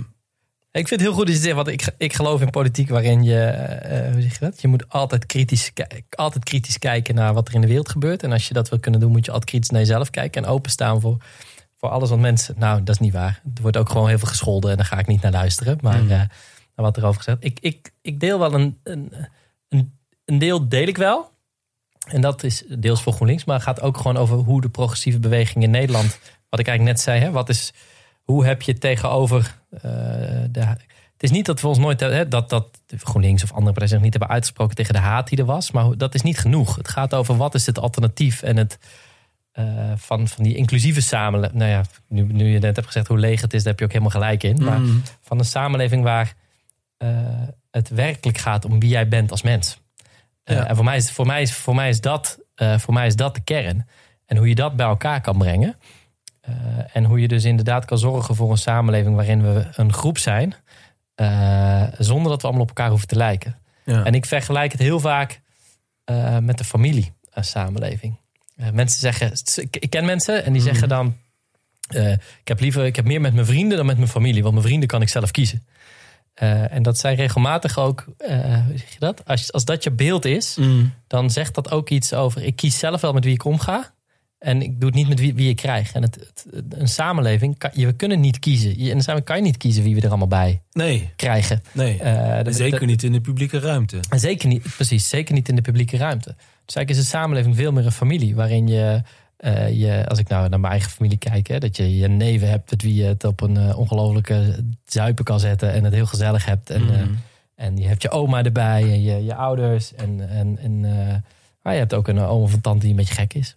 ik 0.73 0.89
vind 0.89 0.91
het 0.91 1.01
heel 1.01 1.13
goed 1.13 1.27
dat 1.27 1.35
je 1.37 1.43
zegt, 1.43 1.55
want 1.55 1.69
ik, 1.69 1.95
ik 1.99 2.13
geloof 2.13 2.41
in 2.41 2.51
politiek 2.51 2.89
waarin 2.89 3.23
je, 3.23 3.45
eh, 3.45 4.13
hoe 4.13 4.23
zeg 4.23 4.33
je 4.33 4.39
dat? 4.45 4.61
Je 4.61 4.69
moet 4.69 4.89
altijd 4.89 5.27
kritisch, 5.27 5.73
altijd 6.11 6.45
kritisch 6.45 6.79
kijken 6.79 7.15
naar 7.15 7.35
wat 7.35 7.49
er 7.49 7.55
in 7.55 7.61
de 7.61 7.67
wereld 7.67 7.89
gebeurt. 7.89 8.23
En 8.23 8.33
als 8.33 8.49
je 8.49 8.55
dat 8.55 8.69
wil 8.69 8.79
kunnen 8.79 9.01
doen, 9.01 9.11
moet 9.11 9.25
je 9.25 9.31
altijd 9.33 9.51
kritisch 9.51 9.71
naar 9.71 9.81
jezelf 9.81 10.11
kijken 10.11 10.45
en 10.45 10.49
openstaan 10.49 11.01
voor, 11.01 11.17
voor 11.77 11.89
alles 11.89 12.11
wat 12.11 12.19
mensen. 12.19 12.55
Nou, 12.59 12.83
dat 12.83 12.95
is 12.95 13.01
niet 13.01 13.13
waar. 13.13 13.41
Er 13.55 13.63
wordt 13.63 13.77
ook 13.77 13.89
gewoon 13.89 14.09
heel 14.09 14.19
veel 14.19 14.29
gescholden 14.29 14.71
en 14.71 14.77
daar 14.77 14.87
ga 14.87 14.99
ik 14.99 15.07
niet 15.07 15.23
naar 15.23 15.33
luisteren. 15.33 15.79
Maar 15.81 16.03
Mm. 16.03 16.11
eh, 16.11 16.17
naar 16.17 16.29
wat 16.75 16.97
erover 16.97 17.23
gezegd. 17.23 17.45
Ik, 17.45 17.59
ik, 17.61 17.93
ik 18.03 18.21
deel 18.21 18.39
wel 18.39 18.55
een, 18.55 18.79
een, 18.83 19.13
een, 19.69 19.99
een 20.25 20.39
deel 20.39 20.69
deel 20.69 20.87
ik 20.87 20.97
wel. 20.97 21.31
En 22.09 22.21
dat 22.21 22.43
is 22.43 22.65
deels 22.79 23.03
voor 23.03 23.13
GroenLinks, 23.13 23.45
maar 23.45 23.55
het 23.55 23.65
gaat 23.65 23.81
ook 23.81 23.97
gewoon 23.97 24.17
over 24.17 24.37
hoe 24.37 24.61
de 24.61 24.69
progressieve 24.69 25.19
beweging 25.19 25.65
in 25.65 25.71
Nederland, 25.71 26.19
wat 26.49 26.61
ik 26.61 26.67
eigenlijk 26.69 26.97
net 26.97 27.01
zei, 27.01 27.21
hè, 27.21 27.31
wat 27.31 27.49
is, 27.49 27.73
hoe 28.31 28.45
heb 28.45 28.63
je 28.63 28.79
tegenover 28.79 29.61
eh, 29.71 29.81
de. 30.51 30.61
Het 31.13 31.31
is 31.31 31.37
niet 31.37 31.47
dat 31.47 31.61
we 31.61 31.69
ons 31.69 31.79
nooit 31.79 32.01
hè, 32.01 32.29
dat, 32.29 32.49
dat 32.49 32.69
GroenLinks 32.89 33.43
of 33.43 33.53
andere 33.53 33.71
partijen 33.71 33.89
zich 33.89 34.01
niet 34.01 34.13
hebben 34.13 34.31
uitgesproken 34.31 34.77
tegen 34.77 34.95
de 34.95 35.01
haat 35.01 35.29
die 35.29 35.39
er 35.39 35.45
was, 35.45 35.71
maar 35.71 35.97
dat 35.97 36.15
is 36.15 36.23
niet 36.23 36.39
genoeg. 36.39 36.77
Het 36.77 36.89
gaat 36.89 37.15
over 37.15 37.37
wat 37.37 37.55
is 37.55 37.67
het 37.67 37.79
alternatief 37.79 38.43
en 38.43 38.57
het 38.57 38.79
eh, 39.53 39.93
van, 39.97 40.29
van 40.29 40.45
die 40.45 40.55
inclusieve 40.55 41.01
samenleving. 41.01 41.59
Nou 41.59 41.71
ja, 41.71 41.83
nu, 42.09 42.23
nu 42.23 42.53
je 42.53 42.59
net 42.59 42.75
hebt 42.77 42.87
gezegd 42.87 43.07
hoe 43.07 43.19
leeg 43.19 43.41
het 43.41 43.55
is, 43.55 43.63
daar 43.63 43.71
heb 43.71 43.79
je 43.79 43.85
ook 43.85 43.93
helemaal 43.93 44.13
gelijk 44.13 44.43
in. 44.43 44.65
Maar 44.65 44.81
mm, 44.81 45.03
van 45.21 45.39
een 45.39 45.45
samenleving 45.45 46.03
waar 46.03 46.35
eh, 46.97 47.09
het 47.71 47.89
werkelijk 47.89 48.39
gaat 48.39 48.65
om 48.65 48.81
wie 48.81 48.91
jij 48.91 49.09
bent 49.09 49.31
als 49.31 49.43
mens. 49.43 49.81
Ja. 50.45 50.67
En 50.67 50.77
voor 50.77 50.85
mij, 50.85 50.97
is, 50.97 51.11
voor, 51.11 51.27
mij 51.27 51.43
is, 51.43 51.53
voor, 51.53 51.75
mij 51.75 51.89
is 51.89 52.01
dat, 52.01 52.39
voor 52.77 52.95
mij 52.95 53.07
is 53.07 53.17
dat 53.17 53.35
de 53.35 53.41
kern. 53.41 53.87
En 54.27 54.37
hoe 54.37 54.49
je 54.49 54.55
dat 54.55 54.77
bij 54.77 54.87
elkaar 54.87 55.21
kan 55.21 55.39
brengen. 55.39 55.77
Eh, 56.51 56.85
en 56.97 57.05
hoe 57.05 57.21
je 57.21 57.29
dus 57.29 57.45
inderdaad 57.45 57.85
kan 57.85 57.99
zorgen 57.99 58.35
voor 58.35 58.51
een 58.51 58.57
samenleving 58.59 59.15
waarin 59.15 59.43
we 59.43 59.67
een 59.77 59.93
groep 59.93 60.19
zijn. 60.19 60.55
eh, 61.15 61.83
zonder 61.99 62.31
dat 62.31 62.41
we 62.41 62.47
allemaal 62.47 62.63
op 62.63 62.69
elkaar 62.69 62.89
hoeven 62.89 63.09
te 63.09 63.17
lijken. 63.17 63.57
ja. 63.85 64.05
En 64.05 64.15
ik 64.15 64.27
vergelijk 64.27 64.73
het 64.73 64.81
heel 64.81 65.01
vaak 65.01 65.41
eh, 66.05 66.39
met 66.39 66.59
de 66.59 66.65
familie 66.65 67.13
als 67.33 67.51
samenleving. 67.51 68.19
Mensen 68.73 69.01
zeggen, 69.01 69.33
ik, 69.71 69.91
ken 69.91 70.05
mensen 70.05 70.45
en 70.45 70.53
die 70.53 70.63
zeggen 70.63 70.89
dan: 70.89 71.17
ik 72.41 72.49
heb 72.49 72.61
liever, 72.61 72.85
ik 72.85 72.97
heb 72.97 73.05
meer 73.05 73.21
met 73.21 73.35
mijn 73.35 73.47
vrienden 73.47 73.77
dan 73.77 73.87
met 73.87 73.97
mijn 73.97 74.09
familie, 74.09 74.43
want 74.43 74.55
mijn 74.55 74.67
vrienden 74.67 74.89
kan 74.89 75.03
ik 75.03 75.09
zelf 75.09 75.31
kiezen. 75.31 75.67
En 76.35 76.83
dat 76.83 76.99
zijn 76.99 77.17
regelmatig 77.17 77.79
ook, 77.79 78.05
hoe 78.19 78.77
zeg 78.77 78.93
je 78.93 78.99
dat? 78.99 79.25
Als, 79.25 79.53
als 79.53 79.65
dat 79.65 79.85
je 79.85 79.91
beeld 79.91 80.25
is, 80.25 80.57
Mm, 80.57 80.93
dan 81.07 81.31
zegt 81.31 81.55
dat 81.55 81.71
ook 81.71 81.89
iets 81.91 82.13
over: 82.13 82.43
ik 82.43 82.57
kies 82.57 82.79
zelf 82.79 83.01
wel 83.01 83.13
met 83.13 83.25
wie 83.25 83.35
ik 83.35 83.45
omga. 83.45 83.93
En 84.41 84.63
ik 84.63 84.81
doe 84.81 84.89
het 84.89 84.99
niet 84.99 85.09
met 85.09 85.21
wie, 85.21 85.35
wie 85.35 85.49
ik 85.49 85.57
krijg. 85.57 85.93
En 85.93 86.03
het, 86.03 86.15
het- 86.15 86.47
een 86.69 86.89
samenleving, 86.89 87.59
kan, 87.59 87.71
je, 87.75 87.87
we 87.87 87.93
kunnen 87.93 88.21
niet 88.21 88.39
kiezen. 88.39 88.71
In 88.77 88.77
een 88.77 89.01
samenleving 89.01 89.25
kan 89.25 89.37
je 89.37 89.43
niet 89.43 89.57
kiezen 89.57 89.83
wie 89.83 89.95
we 89.95 90.01
er 90.01 90.09
allemaal 90.09 90.27
bij 90.29 90.61
nee, 90.73 91.11
krijgen. 91.17 91.63
nee. 91.73 91.99
Eh, 91.99 92.45
de- 92.45 92.53
Zeker 92.53 92.79
de- 92.81 92.87
niet 92.87 93.03
in 93.03 93.13
de 93.13 93.21
publieke 93.21 93.59
ruimte. 93.59 93.99
en 94.11 94.19
zeker 94.21 94.49
niet, 94.49 94.63
precies, 94.77 95.09
zeker 95.09 95.35
niet 95.35 95.49
in 95.49 95.55
de 95.57 95.63
publieke 95.63 95.97
ruimte. 95.97 96.35
Dus 96.65 96.75
eigenlijk 96.75 96.91
is 96.91 96.97
een 96.99 97.19
samenleving 97.21 97.57
veel 97.57 97.73
meer 97.73 97.85
een 97.85 97.93
familie. 97.93 98.35
Waarin 98.35 98.67
je, 98.69 99.03
eh, 99.37 99.81
je 99.81 100.05
als 100.09 100.19
ik 100.19 100.29
nou 100.29 100.49
naar 100.49 100.61
mijn 100.61 100.73
eigen 100.73 100.91
familie 100.91 101.19
kijk, 101.19 101.47
hè, 101.47 101.59
dat 101.59 101.77
je 101.77 101.97
je 101.97 102.09
neven 102.09 102.49
hebt 102.51 102.71
met 102.71 102.83
wie 102.83 102.95
je 102.95 103.05
het 103.05 103.25
op 103.25 103.41
een 103.41 103.57
eh, 103.57 103.79
ongelofelijke 103.79 104.65
zuipen 104.85 105.25
kan 105.25 105.41
zetten. 105.41 105.73
En 105.73 105.85
het 105.85 105.95
heel 105.95 106.07
gezellig 106.07 106.45
hebt. 106.45 106.71
En, 106.71 106.83
Mm. 106.83 107.19
en 107.55 107.77
je 107.77 107.87
hebt 107.87 108.03
je 108.03 108.11
oma 108.11 108.43
erbij 108.45 108.83
en 108.83 109.03
je, 109.03 109.25
je 109.25 109.35
ouders. 109.35 109.95
En, 109.95 110.29
en, 110.31 110.59
en 110.59 110.81
maar 111.63 111.73
je 111.73 111.79
hebt 111.79 111.95
ook 111.95 112.09
een 112.09 112.19
oma 112.19 112.43
of 112.45 112.53
een 112.53 112.61
tante 112.61 112.81
die 112.81 112.91
een 112.91 112.97
beetje 112.97 113.15
gek 113.15 113.35
is. 113.35 113.57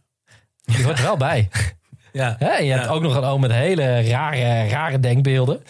Die 0.63 0.83
hoort 0.83 0.97
er 0.97 1.03
wel 1.03 1.17
bij. 1.17 1.49
ja. 2.11 2.35
Hè? 2.39 2.47
En 2.47 2.65
je 2.65 2.71
hebt 2.71 2.87
ook 2.87 3.01
nog 3.01 3.15
een 3.15 3.23
oom 3.23 3.41
met 3.41 3.51
hele 3.51 4.01
rare, 4.09 4.67
rare 4.67 4.99
denkbeelden. 4.99 5.63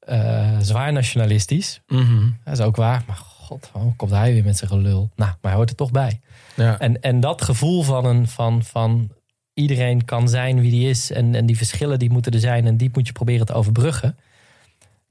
Eh, 0.00 0.56
zwaar 0.60 0.92
nationalistisch. 0.92 1.80
Mhm. 1.86 2.30
Dat 2.44 2.58
is 2.58 2.64
ook 2.64 2.76
waar. 2.76 3.02
Maar 3.06 3.16
god, 3.16 3.70
waarom 3.72 3.96
komt 3.96 4.10
hij 4.10 4.32
weer 4.32 4.44
met 4.44 4.56
zijn 4.56 4.70
gelul? 4.70 5.10
Nou, 5.16 5.30
maar 5.30 5.36
hij 5.40 5.52
hoort 5.54 5.70
er 5.70 5.76
toch 5.76 5.90
bij. 5.90 6.20
ja. 6.54 6.78
En, 6.78 7.00
en 7.00 7.20
dat 7.20 7.42
gevoel 7.42 7.82
van, 7.82 8.04
een, 8.04 8.28
van, 8.28 8.62
van 8.62 9.10
iedereen 9.54 10.04
kan 10.04 10.28
zijn 10.28 10.60
wie 10.60 10.70
die 10.70 10.88
is. 10.88 11.10
En, 11.10 11.34
en 11.34 11.46
die 11.46 11.56
verschillen 11.56 11.98
die 11.98 12.10
moeten 12.10 12.32
er 12.32 12.40
zijn. 12.40 12.66
En 12.66 12.76
die 12.76 12.90
moet 12.92 13.06
je 13.06 13.12
proberen 13.12 13.46
te 13.46 13.52
overbruggen. 13.52 14.18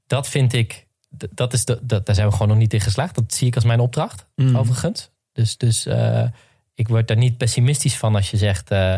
Dat 0.06 0.28
vind 0.28 0.52
ik, 0.52 0.86
dat 1.30 1.52
is 1.52 1.64
de, 1.64 1.78
dat, 1.82 2.06
daar 2.06 2.14
zijn 2.14 2.26
we 2.26 2.32
gewoon 2.32 2.48
nog 2.48 2.56
niet 2.58 2.74
in 2.74 2.80
geslaagd. 2.80 3.14
Dat 3.14 3.34
zie 3.34 3.46
ik 3.46 3.54
als 3.54 3.64
mijn 3.64 3.80
opdracht, 3.80 4.26
Mm. 4.36 4.56
overigens. 4.56 5.10
Dus, 5.32 5.56
dus 5.56 5.86
eh, 5.86 6.24
ik 6.74 6.88
word 6.88 7.08
daar 7.08 7.16
niet 7.16 7.36
pessimistisch 7.36 7.96
van 7.96 8.14
als 8.14 8.30
je 8.30 8.36
zegt... 8.36 8.70
eh, 8.70 8.96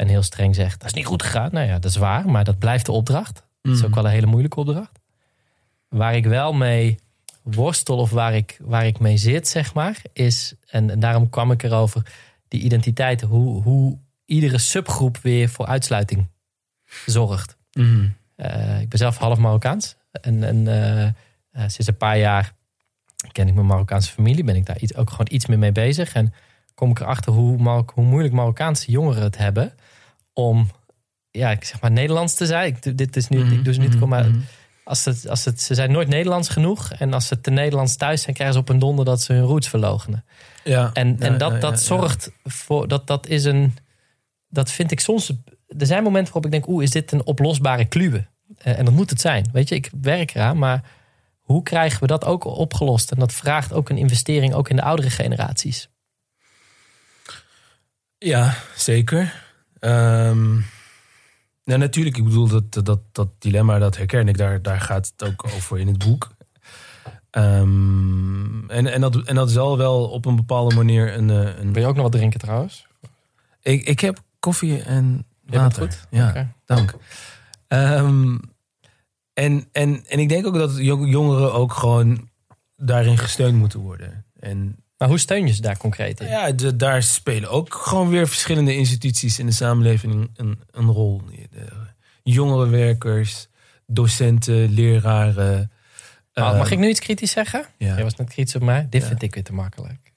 en 0.00 0.08
heel 0.08 0.22
streng 0.22 0.54
zegt, 0.54 0.80
dat 0.80 0.88
is 0.88 0.94
niet 0.94 1.06
goed 1.06 1.22
gegaan. 1.22 1.48
Nou 1.52 1.66
ja, 1.66 1.78
dat 1.78 1.90
is 1.90 1.96
waar, 1.96 2.30
maar 2.30 2.44
dat 2.44 2.58
blijft 2.58 2.86
de 2.86 2.92
opdracht. 2.92 3.46
Dat 3.62 3.72
is 3.72 3.80
Mm. 3.80 3.86
ook 3.86 3.94
wel 3.94 4.04
een 4.04 4.10
hele 4.10 4.26
moeilijke 4.26 4.60
opdracht. 4.60 4.98
Waar 5.88 6.14
ik 6.14 6.26
wel 6.26 6.52
mee 6.52 6.98
worstel 7.42 7.96
of 7.98 8.10
waar 8.10 8.34
ik, 8.34 8.58
waar 8.62 8.86
ik 8.86 8.98
mee 8.98 9.16
zit, 9.16 9.48
zeg 9.48 9.74
maar, 9.74 10.02
is, 10.12 10.54
en, 10.66 10.90
en 10.90 11.00
daarom 11.00 11.30
kwam 11.30 11.50
ik 11.50 11.62
erover, 11.62 12.12
die 12.48 12.60
identiteit, 12.60 13.20
hoe, 13.20 13.62
hoe 13.62 13.98
iedere 14.24 14.58
subgroep 14.58 15.18
weer 15.22 15.48
voor 15.48 15.66
uitsluiting 15.66 16.28
zorgt. 17.06 17.56
Mhm. 17.72 18.08
Eh, 18.36 18.80
ik 18.80 18.88
ben 18.88 18.98
zelf 18.98 19.16
half 19.16 19.38
Marokkaans. 19.38 19.96
En, 20.10 20.44
en 20.44 20.68
eh, 20.68 21.02
eh, 21.02 21.12
sinds 21.52 21.86
een 21.86 21.96
paar 21.96 22.18
jaar 22.18 22.52
ken 23.32 23.48
ik 23.48 23.54
mijn 23.54 23.66
Marokkaanse 23.66 24.12
familie. 24.12 24.44
Ben 24.44 24.56
ik 24.56 24.66
daar 24.66 24.78
iets, 24.78 24.94
ook 24.94 25.10
gewoon 25.10 25.26
iets 25.30 25.46
meer 25.46 25.58
mee 25.58 25.72
bezig. 25.72 26.12
En 26.12 26.32
kom 26.80 26.90
ik 26.90 27.00
erachter 27.00 27.32
hoe, 27.32 27.56
Marok- 27.58 27.92
hoe 27.94 28.04
moeilijk 28.04 28.34
Marokkaanse 28.34 28.90
jongeren 28.90 29.22
het 29.22 29.36
hebben 29.36 29.72
om 30.32 30.70
ja, 31.30 31.50
ik 31.50 31.64
zeg 31.64 31.80
maar 31.80 31.90
Nederlands 31.90 32.34
te 32.34 32.46
zijn. 32.46 32.66
Ik, 32.66 32.98
dit 32.98 33.16
is 33.16 33.28
nu, 33.28 33.52
ik 33.52 33.64
doe 33.64 33.74
ze 33.74 33.80
niet, 33.80 33.94
Mhm, 33.94 34.08
maar 34.08 34.28
mhm. 34.28 34.38
als 34.84 35.04
het, 35.04 35.28
als 35.28 35.44
het, 35.44 35.60
ze 35.60 35.74
zijn 35.74 35.92
nooit 35.92 36.08
Nederlands 36.08 36.48
genoeg. 36.48 36.92
En 36.92 37.12
als 37.12 37.26
ze 37.26 37.40
te 37.40 37.50
Nederlands 37.50 37.96
thuis 37.96 38.22
zijn, 38.22 38.34
krijgen 38.34 38.56
ze 38.56 38.62
op 38.62 38.68
een 38.68 38.78
donder 38.78 39.04
dat 39.04 39.22
ze 39.22 39.32
hun 39.32 39.42
roots 39.42 39.68
verlogenen. 39.68 40.24
Ja, 40.64 40.90
En, 40.92 41.16
ja, 41.18 41.26
en 41.26 41.38
dat, 41.38 41.48
ja, 41.48 41.54
ja, 41.54 41.60
dat 41.60 41.80
zorgt 41.80 42.32
voor, 42.44 42.88
dat, 42.88 43.06
dat 43.06 43.26
is 43.26 43.44
een, 43.44 43.76
dat 44.48 44.70
vind 44.70 44.90
ik 44.90 45.00
soms, 45.00 45.32
er 45.78 45.86
zijn 45.86 46.02
momenten 46.02 46.32
waarop 46.32 46.44
ik 46.44 46.50
denk, 46.50 46.68
oeh, 46.68 46.82
is 46.82 46.90
dit 46.90 47.12
een 47.12 47.26
oplosbare 47.26 47.84
kluwe? 47.84 48.26
Eh, 48.58 48.78
en 48.78 48.84
dat 48.84 48.94
moet 48.94 49.10
het 49.10 49.20
zijn. 49.20 49.48
Weet 49.52 49.68
je, 49.68 49.74
ik 49.74 49.90
werk 50.00 50.34
eraan, 50.34 50.58
maar 50.58 50.84
hoe 51.40 51.62
krijgen 51.62 52.00
we 52.00 52.06
dat 52.06 52.24
ook 52.24 52.44
opgelost? 52.44 53.10
En 53.10 53.18
dat 53.18 53.32
vraagt 53.32 53.72
ook 53.72 53.88
een 53.88 53.98
investering, 53.98 54.54
ook 54.54 54.68
in 54.68 54.76
de 54.76 54.82
oudere 54.82 55.10
generaties. 55.10 55.88
Ja, 58.24 58.54
zeker. 58.76 59.44
Ehm, 59.78 60.52
nou, 61.64 61.78
natuurlijk, 61.80 62.16
ik 62.16 62.24
bedoel, 62.24 62.48
dat, 62.48 62.84
dat, 62.84 63.00
dat 63.12 63.28
dilemma, 63.38 63.78
dat 63.78 63.96
herken 63.96 64.28
ik. 64.28 64.36
Daar, 64.38 64.62
daar 64.62 64.80
gaat 64.80 65.12
het 65.16 65.28
ook 65.28 65.44
over 65.54 65.78
in 65.78 65.86
het 65.86 65.98
boek. 65.98 66.28
Ehm, 67.30 68.70
en, 68.70 68.86
en, 68.86 69.00
dat, 69.00 69.16
en 69.26 69.34
dat 69.34 69.50
zal 69.50 69.76
wel 69.78 70.08
op 70.08 70.24
een 70.26 70.36
bepaalde 70.36 70.74
manier 70.74 71.14
een... 71.16 71.30
eh, 71.30 71.58
een 71.58 71.72
Wil 71.72 71.82
je 71.82 71.88
ook 71.88 71.94
nog 71.94 72.02
wat 72.02 72.12
drinken 72.12 72.40
trouwens? 72.40 72.86
ik, 73.62 73.84
ik 73.84 74.00
heb 74.00 74.22
koffie 74.38 74.82
en 74.82 75.26
water. 75.44 75.82
goed? 75.82 76.06
Ja, 76.10 76.52
dank. 76.64 76.94
Ehm, 77.68 78.38
en, 79.34 79.68
en, 79.72 80.04
en 80.06 80.18
ik 80.18 80.28
denk 80.28 80.46
ook 80.46 80.54
dat 80.54 80.76
jong- 80.76 81.10
jongeren 81.10 81.52
ook 81.54 81.72
gewoon 81.72 82.28
daarin 82.76 83.18
gesteund 83.18 83.56
moeten 83.56 83.80
worden. 83.80 84.24
En 84.38 84.79
Maar 85.00 85.08
hoe 85.08 85.18
steun 85.18 85.46
je 85.46 85.52
ze 85.52 85.60
daar 85.60 85.76
concreet 85.76 86.20
in? 86.20 86.26
ja, 86.28 86.52
de- 86.52 86.76
daar 86.76 87.02
spelen 87.02 87.50
ook 87.50 87.74
gewoon 87.74 88.08
weer 88.08 88.28
verschillende 88.28 88.76
instituties 88.76 89.38
in 89.38 89.46
de 89.46 89.52
samenleving 89.52 90.30
een, 90.36 90.60
een 90.70 90.86
rol. 90.86 91.22
De 92.22 92.30
jongerenwerkers, 92.30 93.48
docenten, 93.86 94.68
leraren. 94.72 95.70
Oh, 96.34 96.56
mag 96.56 96.70
ik 96.70 96.78
nu 96.78 96.88
iets 96.88 97.00
kritisch 97.00 97.30
zeggen? 97.30 97.66
Ja. 97.78 97.94
Jij 97.94 98.02
was 98.02 98.16
net 98.16 98.28
kritisch 98.28 98.54
op 98.54 98.62
mij. 98.62 98.86
Dit 98.90 99.02
Ja. 99.02 99.08
vind 99.08 99.22
ik 99.22 99.34
weer 99.34 99.44
te 99.44 99.52
makkelijk. 99.52 100.12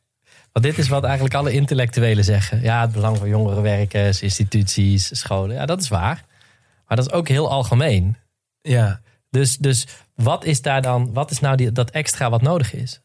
Want 0.52 0.66
dit 0.66 0.78
is 0.78 0.88
wat 0.88 1.04
eigenlijk 1.04 1.34
alle 1.36 1.52
intellectuelen 1.52 2.24
zeggen. 2.24 2.62
Ja, 2.62 2.82
het 2.82 2.92
belang 2.92 3.18
van 3.18 3.30
jongerenwerkers, 3.30 4.22
instituties, 4.22 5.20
scholen. 5.20 5.56
Ja, 5.56 5.66
dat 5.66 5.82
is 5.82 5.88
waar. 5.88 6.26
Maar 6.88 6.98
dat 6.98 7.06
is 7.08 7.12
ook 7.12 7.28
heel 7.28 7.50
algemeen. 7.50 8.18
Ja, 8.62 9.02
Dus, 9.30 9.58
dus 9.58 9.88
wat 10.16 10.46
is 10.46 10.62
daar 10.62 10.82
dan, 10.82 11.14
wat 11.14 11.32
is 11.32 11.40
nou 11.40 11.56
die, 11.56 11.72
dat 11.72 11.90
extra 11.92 12.30
wat 12.30 12.42
nodig 12.42 12.74
is? 12.74 13.02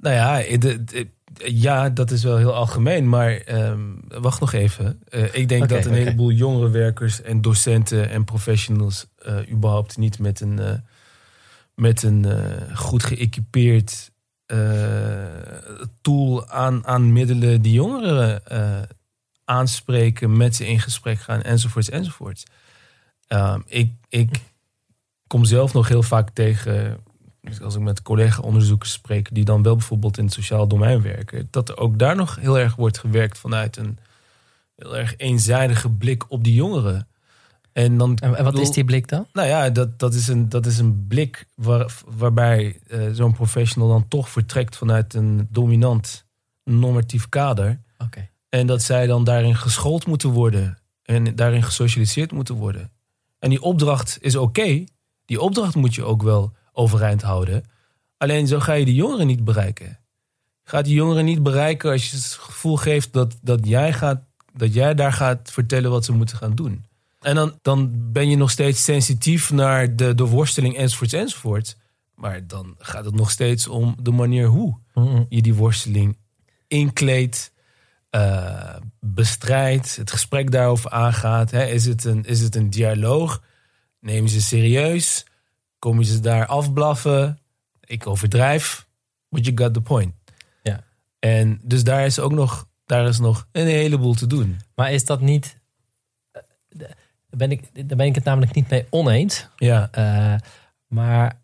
Nou 0.00 0.14
ja, 0.14 0.58
de- 0.58 0.84
de- 0.84 1.08
ja, 1.44 1.90
dat 1.90 2.10
is 2.10 2.22
wel 2.22 2.36
heel 2.36 2.54
algemeen. 2.54 3.08
Maar 3.08 3.36
ehm, 3.36 3.80
wacht 4.08 4.40
nog 4.40 4.52
even. 4.52 5.02
Eh, 5.08 5.34
ik 5.34 5.48
denk 5.48 5.68
dat 5.68 5.84
een 5.84 5.92
heleboel 5.94 6.30
jongerenwerkers 6.30 7.22
en 7.22 7.40
docenten 7.40 8.10
en 8.10 8.24
professionals 8.24 9.06
eh, 9.18 9.50
überhaupt 9.50 9.96
niet 9.96 10.18
met 10.18 10.40
een, 10.40 10.58
eh, 10.58 10.72
met 11.74 12.02
een 12.02 12.26
goed 12.74 13.04
geëquipeerd 13.04 14.10
tool 16.00 16.48
aan, 16.48 16.86
aan 16.86 17.12
middelen 17.12 17.62
die 17.62 17.72
jongeren 17.72 18.42
aanspreken, 19.44 20.36
met 20.36 20.56
ze 20.56 20.66
in 20.66 20.80
gesprek 20.80 21.20
gaan, 21.20 21.42
enzovoorts, 21.42 21.88
enzovoorts. 21.90 22.44
Ehm, 23.26 23.60
ik, 23.66 23.92
ik 24.08 24.40
kom 25.26 25.44
zelf 25.44 25.72
nog 25.72 25.88
heel 25.88 26.02
vaak 26.02 26.30
tegen, 26.30 26.98
dus 27.40 27.60
als 27.60 27.74
ik 27.74 27.80
met 27.80 28.02
collega-onderzoekers 28.02 28.92
spreek, 28.92 29.34
die 29.34 29.44
dan 29.44 29.62
wel 29.62 29.76
bijvoorbeeld 29.76 30.18
in 30.18 30.24
het 30.24 30.32
sociaal 30.32 30.66
domein 30.66 31.02
werken, 31.02 31.48
dat 31.50 31.68
er 31.68 31.76
ook 31.76 31.98
daar 31.98 32.16
nog 32.16 32.36
heel 32.36 32.58
erg 32.58 32.76
wordt 32.76 32.98
gewerkt 32.98 33.38
vanuit 33.38 33.76
een 33.76 33.98
heel 34.76 34.96
erg 34.96 35.16
eenzijdige 35.16 35.90
blik 35.90 36.30
op 36.30 36.44
die 36.44 36.54
jongeren. 36.54 37.08
En, 37.72 37.98
dan, 37.98 38.16
En, 38.16 38.30
wat 38.30 38.44
bedoel- 38.44 38.60
is 38.60 38.70
die 38.70 38.84
blik 38.84 39.08
dan? 39.08 39.26
nou 39.32 39.48
ja, 39.48 39.70
dat, 39.70 39.98
dat, 39.98 40.14
is, 40.14 40.28
een, 40.28 40.48
dat 40.48 40.66
is 40.66 40.78
een 40.78 41.06
blik 41.06 41.46
waar, 41.54 41.92
waarbij 42.16 42.80
eh, 42.88 43.00
zo'n 43.12 43.32
professional 43.32 43.88
dan 43.88 44.08
toch 44.08 44.28
vertrekt 44.28 44.76
vanuit 44.76 45.14
een 45.14 45.48
dominant 45.50 46.24
normatief 46.64 47.28
kader. 47.28 47.80
Oké. 47.98 48.28
En 48.48 48.66
dat 48.66 48.82
zij 48.82 49.06
dan 49.06 49.24
daarin 49.24 49.56
geschoold 49.56 50.06
moeten 50.06 50.30
worden 50.30 50.78
en 51.02 51.36
daarin 51.36 51.62
gesocialiseerd 51.62 52.32
moeten 52.32 52.54
worden. 52.54 52.90
En 53.38 53.50
die 53.50 53.62
opdracht 53.62 54.18
is 54.20 54.36
oké. 54.36 54.84
Die 55.24 55.40
opdracht 55.40 55.74
moet 55.74 55.94
je 55.94 56.04
ook 56.04 56.22
wel 56.22 56.52
overeind 56.72 57.22
houden. 57.22 57.64
Alleen 58.16 58.46
zo 58.46 58.60
ga 58.60 58.72
je 58.72 58.84
die 58.84 58.94
jongeren 58.94 59.26
niet 59.26 59.44
bereiken. 59.44 59.98
Je 60.62 60.70
gaat 60.70 60.84
die 60.84 60.94
jongeren 60.94 61.24
niet 61.24 61.42
bereiken 61.42 61.90
als 61.90 62.10
je 62.10 62.16
het 62.16 62.26
gevoel 62.26 62.76
geeft 62.76 63.12
dat, 63.12 63.38
dat, 63.42 63.66
jij, 63.66 63.92
gaat, 63.92 64.22
dat 64.52 64.74
jij 64.74 64.94
daar 64.94 65.12
gaat 65.12 65.50
vertellen 65.50 65.90
wat 65.90 66.04
ze 66.04 66.12
moeten 66.12 66.36
gaan 66.36 66.54
doen. 66.54 66.84
En 67.20 67.34
dan, 67.34 67.58
dan 67.62 68.12
ben 68.12 68.30
je 68.30 68.36
nog 68.36 68.50
steeds 68.50 68.84
sensitief 68.84 69.50
naar 69.50 69.96
de, 69.96 70.14
de 70.14 70.26
worsteling 70.26 70.76
enzovoorts 70.76 71.12
enzovoorts. 71.12 71.76
Maar 72.14 72.46
dan 72.46 72.74
gaat 72.78 73.04
het 73.04 73.14
nog 73.14 73.30
steeds 73.30 73.68
om 73.68 73.96
de 74.02 74.10
manier 74.10 74.46
hoe 74.46 74.78
je 75.28 75.42
die 75.42 75.54
worsteling 75.54 76.16
inkleedt, 76.68 77.52
eh, 78.10 78.76
bestrijdt, 79.00 79.96
het 79.96 80.10
gesprek 80.10 80.50
daarover 80.50 80.90
aangaat. 80.90 81.50
Hè? 81.50 81.66
Is, 81.66 81.84
het 81.84 82.04
een, 82.04 82.24
is 82.24 82.40
het 82.40 82.56
een 82.56 82.70
dialoog? 82.70 83.42
Neem 84.00 84.24
je 84.24 84.30
ze 84.30 84.42
serieus? 84.42 85.26
Kom 85.80 85.98
je 85.98 86.04
ze 86.04 86.20
daar 86.20 86.46
afblaffen? 86.46 87.38
Ik 87.80 88.06
overdrijf, 88.06 88.86
but 89.28 89.44
you 89.44 89.58
got 89.58 89.74
the 89.74 89.80
point. 89.80 90.14
Ja. 90.62 90.80
En 91.18 91.60
dus 91.62 91.84
daar 91.84 92.06
is 92.06 92.18
ook 92.18 92.32
nog, 92.32 92.68
daar 92.84 93.06
is 93.08 93.18
nog 93.18 93.46
een 93.52 93.66
heleboel 93.66 94.14
te 94.14 94.26
doen. 94.26 94.60
Maar 94.74 94.92
is 94.92 95.04
dat 95.04 95.20
niet, 95.20 95.56
eh, 96.30 96.42
daar 96.78 96.96
ben 97.28 97.50
ik, 97.50 97.88
daar 97.88 97.96
ben 97.96 98.06
ik 98.06 98.14
het 98.14 98.24
namelijk 98.24 98.54
niet 98.54 98.70
mee 98.70 98.86
oneens. 98.90 99.48
Ja, 99.56 99.88
Eh, 99.92 100.34
maar 100.86 101.40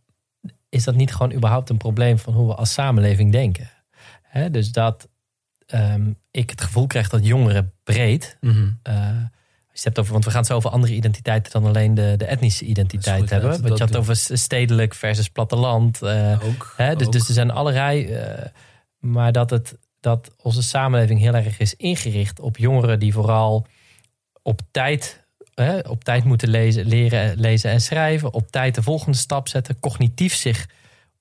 is 0.69 0.85
dat 0.85 0.95
niet 0.95 1.13
gewoon 1.13 1.33
überhaupt 1.33 1.71
een 1.71 1.77
probleem 1.77 2.19
van 2.19 2.35
hoe 2.35 2.47
we 2.47 2.55
als 2.55 2.73
samenleving 2.73 3.33
denken? 3.33 3.71
Hè, 4.23 4.51
dus 4.51 4.73
dat 4.73 5.09
ehm, 5.67 6.13
ik 6.31 6.51
het 6.51 6.61
gevoel 6.61 6.87
krijg 6.87 7.09
dat 7.09 7.27
jongeren 7.27 7.73
breed. 7.85 8.37
Mhm. 8.41 8.71
eh, 8.83 9.17
je 9.81 9.89
het 9.89 9.97
hebt 9.97 9.99
over, 9.99 10.13
want 10.13 10.25
we 10.25 10.31
gaan 10.31 10.41
het 10.41 10.49
zo 10.49 10.57
over 10.57 10.71
andere 10.71 10.95
identiteiten 10.95 11.53
dan 11.53 11.67
alleen 11.67 11.95
de, 11.95 12.15
de 12.17 12.25
etnische 12.25 12.65
identiteit 12.65 13.21
goed, 13.21 13.31
hebben. 13.31 13.51
we 13.51 13.63
Want 13.63 13.79
je 13.79 13.85
had 13.85 13.97
over 13.97 14.17
stedelijk 14.17 14.95
versus 14.95 15.29
platteland. 15.29 16.03
eh, 16.03 16.41
ook. 16.45 16.75
Hè, 16.77 16.97
dus, 16.97 17.07
ook. 17.07 17.13
dus 17.13 17.29
er 17.29 17.35
zijn 17.35 17.51
allerlei. 17.51 18.07
eh, 18.07 18.45
maar 18.99 19.33
dat, 19.33 19.51
het, 19.51 19.79
dat 20.01 20.35
onze 20.43 20.63
samenleving 20.63 21.21
heel 21.21 21.35
erg 21.35 21.59
is 21.59 21.75
ingericht 21.75 22.41
op 22.41 22.57
jongeren 22.57 22.99
die 22.99 23.13
vooral 23.13 23.67
op 24.43 24.61
tijd, 24.71 25.27
hè, 25.55 25.79
op 25.79 26.05
tijd 26.05 26.25
moeten 26.25 26.49
lezen, 26.49 26.87
leren 26.87 27.39
lezen 27.39 27.71
en 27.71 27.81
schrijven. 27.81 28.33
Op 28.33 28.51
tijd 28.51 28.75
de 28.75 28.83
volgende 28.83 29.19
stap 29.19 29.49
zetten. 29.49 29.81
Cognitief 29.81 30.35
zich 30.35 30.69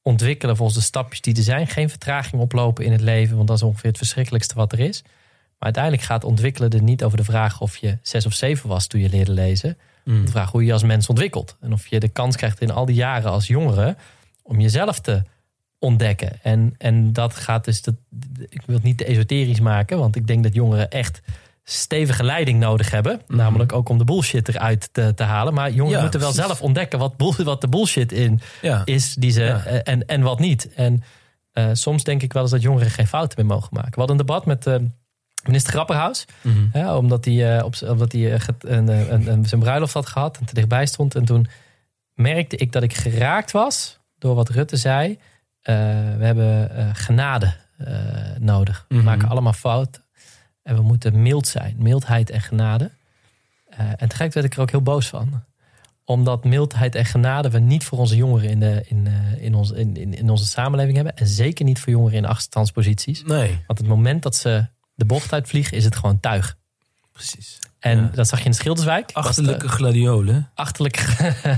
ontwikkelen 0.01 0.55
volgens 0.55 0.77
de 0.77 0.83
stapjes 0.83 1.21
die 1.21 1.35
er 1.35 1.43
zijn. 1.43 1.67
Geen 1.67 1.89
vertraging 1.89 2.41
oplopen 2.41 2.85
in 2.85 2.91
het 2.91 3.01
leven, 3.01 3.35
want 3.35 3.47
dat 3.47 3.57
is 3.57 3.63
ongeveer 3.63 3.89
het 3.89 3.97
verschrikkelijkste 3.97 4.55
wat 4.55 4.71
er 4.71 4.79
is. 4.79 5.03
Maar 5.59 5.73
uiteindelijk 5.73 6.03
gaat 6.03 6.23
ontwikkelen 6.23 6.69
er 6.69 6.81
niet 6.83 7.03
over 7.03 7.17
de 7.17 7.23
vraag 7.23 7.61
of 7.61 7.77
je 7.77 7.97
zes 8.01 8.25
of 8.25 8.33
zeven 8.33 8.69
was 8.69 8.87
toen 8.87 9.01
je 9.01 9.09
leerde 9.09 9.31
lezen. 9.31 9.77
Mm. 10.03 10.25
De 10.25 10.31
vraag 10.31 10.51
hoe 10.51 10.65
je 10.65 10.73
als 10.73 10.83
mens 10.83 11.07
ontwikkelt. 11.09 11.57
En 11.61 11.73
of 11.73 11.87
je 11.87 11.99
de 11.99 12.07
kans 12.09 12.35
krijgt 12.35 12.61
in 12.61 12.71
al 12.71 12.85
die 12.85 12.95
jaren 12.95 13.31
als 13.31 13.47
jongere 13.47 13.95
om 14.43 14.59
jezelf 14.59 14.99
te 14.99 15.21
ontdekken. 15.79 16.39
En, 16.43 16.75
en 16.77 17.13
dat 17.13 17.35
gaat 17.35 17.65
dus, 17.65 17.81
dat, 17.81 17.95
ik 18.49 18.61
wil 18.65 18.75
het 18.75 18.83
niet 18.83 18.97
te 18.97 19.05
esoterisch 19.05 19.59
maken, 19.59 19.97
want 19.97 20.15
ik 20.15 20.27
denk 20.27 20.43
dat 20.43 20.53
jongeren 20.53 20.89
echt 20.89 21.21
stevige 21.63 22.23
leiding 22.23 22.59
nodig 22.59 22.91
hebben. 22.91 23.21
Mhm. 23.27 23.37
Namelijk 23.37 23.73
ook 23.73 23.89
om 23.89 23.97
de 23.97 24.03
bullshit 24.03 24.47
eruit 24.49 24.89
te, 24.91 25.13
te 25.13 25.23
halen. 25.23 25.53
Maar 25.53 25.71
jongeren 25.71 25.95
Ja, 25.97 26.01
moeten 26.01 26.19
wel 26.19 26.29
precies. 26.29 26.47
zelf 26.47 26.61
ontdekken 26.61 26.99
wat, 26.99 27.17
bull- 27.17 27.43
wat 27.43 27.61
de 27.61 27.67
bullshit 27.67 28.11
in 28.11 28.39
Ja. 28.61 28.81
is 28.85 29.13
die 29.13 29.31
ze, 29.31 29.43
Ja. 29.43 29.63
eh, 29.65 29.93
en, 29.93 30.05
en 30.05 30.21
wat 30.21 30.39
niet. 30.39 30.73
En 30.73 31.03
eh, 31.51 31.69
soms 31.73 32.03
denk 32.03 32.21
ik 32.21 32.33
wel 32.33 32.41
eens 32.41 32.51
dat 32.51 32.61
jongeren 32.61 32.89
geen 32.91 33.07
fouten 33.07 33.37
meer 33.45 33.53
mogen 33.55 33.69
maken. 33.71 33.91
We 33.91 33.97
hadden 33.99 34.19
een 34.19 34.25
debat 34.25 34.45
met 34.45 34.67
eh, 34.67 34.75
minister 35.47 35.73
Grapperhaus. 35.73 36.25
Mhm. 36.41 36.77
Ja, 36.77 36.97
omdat 36.97 37.25
hij, 37.25 37.57
eh, 37.57 37.65
op, 37.65 37.75
omdat 37.87 38.11
hij 38.11 38.33
eh, 38.33 38.47
een, 38.59 38.89
eh, 38.89 39.09
een, 39.09 39.27
een, 39.27 39.45
zijn 39.45 39.61
bruiloft 39.61 39.93
had 39.93 40.05
gehad 40.07 40.37
en 40.37 40.45
te 40.45 40.53
dichtbij 40.53 40.85
stond. 40.85 41.15
En 41.15 41.25
toen 41.25 41.47
merkte 42.13 42.55
ik 42.55 42.71
dat 42.71 42.83
ik 42.83 42.93
geraakt 42.93 43.51
was 43.51 43.99
door 44.17 44.35
wat 44.35 44.49
Rutte 44.49 44.77
zei. 44.77 45.19
We 45.61 45.71
hebben 46.19 46.69
genade 46.95 47.53
nodig. 48.39 48.85
We 48.87 48.95
Mhm. 48.95 49.03
maken 49.03 49.29
allemaal 49.29 49.53
fouten. 49.53 50.03
En 50.63 50.75
we 50.75 50.81
moeten 50.81 51.21
mild 51.21 51.47
zijn. 51.47 51.75
Mildheid 51.79 52.29
en 52.29 52.41
genade. 52.41 52.91
En 53.97 54.07
tegelijk 54.07 54.33
werd 54.33 54.45
ik 54.45 54.53
er 54.53 54.61
ook 54.61 54.71
heel 54.71 54.81
boos 54.81 55.07
van. 55.07 55.43
Omdat 56.03 56.43
mildheid 56.43 56.95
en 56.95 57.05
genade 57.05 57.49
we 57.49 57.59
niet 57.59 57.83
voor 57.83 57.97
onze 57.97 58.15
jongeren 58.15 58.49
in, 58.49 58.59
de, 58.59 58.83
in, 58.87 59.07
in, 59.39 59.55
ons, 59.55 59.71
in, 59.71 59.95
in, 59.97 60.13
in 60.13 60.29
onze 60.29 60.45
samenleving 60.45 60.95
hebben. 60.95 61.17
En 61.17 61.27
zeker 61.27 61.65
niet 61.65 61.79
voor 61.79 61.91
jongeren 61.93 62.17
in 62.17 62.25
achterstandsposities. 62.25 63.23
Nee, 63.23 63.57
Want 63.67 63.79
het 63.79 63.87
moment 63.87 64.23
dat 64.23 64.35
ze 64.35 64.65
de 64.95 65.05
bocht 65.05 65.33
uitvliegen, 65.33 65.77
is 65.77 65.83
het 65.85 65.95
gewoon 65.95 66.19
tuig. 66.19 66.55
precies. 67.11 67.59
En 67.79 67.97
Ja. 67.97 68.09
dat 68.13 68.27
zag 68.27 68.39
je 68.39 68.45
in 68.45 68.53
Schilderswijk. 68.53 69.09
Achterlijke 69.13 69.65
de 69.65 69.71
gladiolen. 69.71 70.49
Achterlijke. 70.53 71.01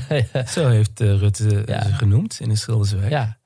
Zo 0.55 0.67
heeft 0.69 1.01
eh, 1.01 1.17
Rutte 1.17 1.63
Ja. 1.65 1.83
ze 1.83 1.93
genoemd 1.93 2.39
in 2.39 2.49
de 2.49 2.55
Schilderswijk. 2.55 3.09
ja. 3.09 3.37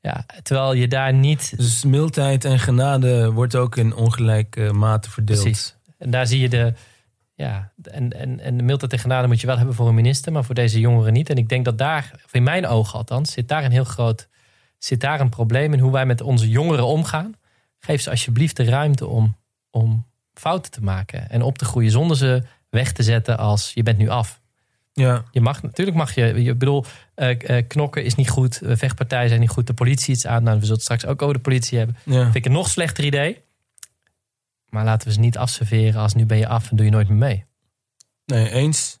ja. 0.00 0.26
Terwijl 0.42 0.72
je 0.72 0.88
daar 0.88 1.14
niet. 1.14 1.56
Dus 1.56 1.84
mildheid 1.84 2.44
en 2.44 2.58
genade 2.58 3.30
wordt 3.32 3.56
ook 3.56 3.76
in 3.76 3.94
ongelijke 3.94 4.72
mate 4.72 5.10
verdeeld. 5.10 5.42
Precies. 5.42 5.76
En 5.98 6.10
daar 6.10 6.26
zie 6.26 6.40
je 6.40 6.48
de. 6.48 6.72
ja, 7.34 7.72
en, 7.82 8.12
en, 8.12 8.40
en 8.40 8.56
de 8.56 8.62
mildheid 8.62 8.92
en 8.92 8.98
genade 8.98 9.26
moet 9.26 9.40
je 9.40 9.46
wel 9.46 9.56
hebben 9.56 9.74
voor 9.74 9.88
een 9.88 9.94
minister, 9.94 10.32
maar 10.32 10.44
voor 10.44 10.54
deze 10.54 10.80
jongeren 10.80 11.12
niet. 11.12 11.30
En 11.30 11.36
ik 11.36 11.48
denk 11.48 11.64
dat 11.64 11.78
daar, 11.78 12.10
of 12.24 12.34
in 12.34 12.42
mijn 12.42 12.66
ogen 12.66 12.98
althans, 12.98 13.32
zit 13.32 13.48
daar 13.48 13.64
een 13.64 13.70
heel 13.72 13.84
groot, 13.84 14.28
zit 14.78 15.00
daar 15.00 15.20
een 15.20 15.28
probleem 15.28 15.72
in 15.72 15.78
hoe 15.80 15.92
wij 15.92 16.06
met 16.06 16.20
onze 16.20 16.48
jongeren 16.48 16.86
omgaan. 16.86 17.34
Geef 17.78 18.00
ze 18.02 18.10
alsjeblieft 18.10 18.56
de 18.56 18.64
ruimte 18.64 19.06
om, 19.06 19.36
om 19.70 20.06
fouten 20.34 20.70
te 20.70 20.82
maken 20.82 21.30
en 21.30 21.42
op 21.42 21.58
te 21.58 21.64
groeien 21.64 21.90
zonder 21.90 22.16
ze 22.16 22.42
weg 22.70 22.92
te 22.92 23.02
zetten 23.02 23.38
als 23.38 23.72
je 23.74 23.82
bent 23.82 23.98
nu 23.98 24.08
af. 24.08 24.40
Ja. 24.92 25.24
Je 25.30 25.40
mag, 25.40 25.62
natuurlijk 25.62 25.96
mag 25.96 26.14
je, 26.14 26.42
je 26.42 26.54
bedoel, 26.54 26.84
eh, 27.14 27.58
eh, 27.58 27.66
knokken 27.68 28.04
is 28.04 28.14
niet 28.14 28.28
goed, 28.28 28.62
eh, 28.62 28.76
vechtpartijen 28.76 29.28
zijn 29.28 29.40
niet 29.40 29.50
goed, 29.50 29.66
de 29.66 29.74
politie 29.74 30.14
iets 30.14 30.26
aan. 30.26 30.42
Nou, 30.42 30.58
we 30.58 30.64
zullen 30.64 30.80
straks 30.80 31.06
ook 31.06 31.22
over 31.22 31.34
de 31.34 31.40
politie 31.40 31.78
hebben. 31.78 31.96
ja. 32.04 32.22
Vind 32.22 32.34
ik 32.34 32.44
een 32.44 32.52
nog 32.52 32.68
slechter 32.68 33.04
idee. 33.04 33.42
Maar 34.68 34.84
laten 34.84 35.08
we 35.08 35.14
ze 35.14 35.20
niet 35.20 35.38
afserveren 35.38 36.00
als 36.00 36.14
nu 36.14 36.26
ben 36.26 36.38
je 36.38 36.48
af 36.48 36.70
en 36.70 36.76
doe 36.76 36.84
je 36.84 36.92
nooit 36.92 37.08
meer 37.08 37.18
mee. 37.18 37.44
Nee, 38.24 38.50
eens. 38.50 38.98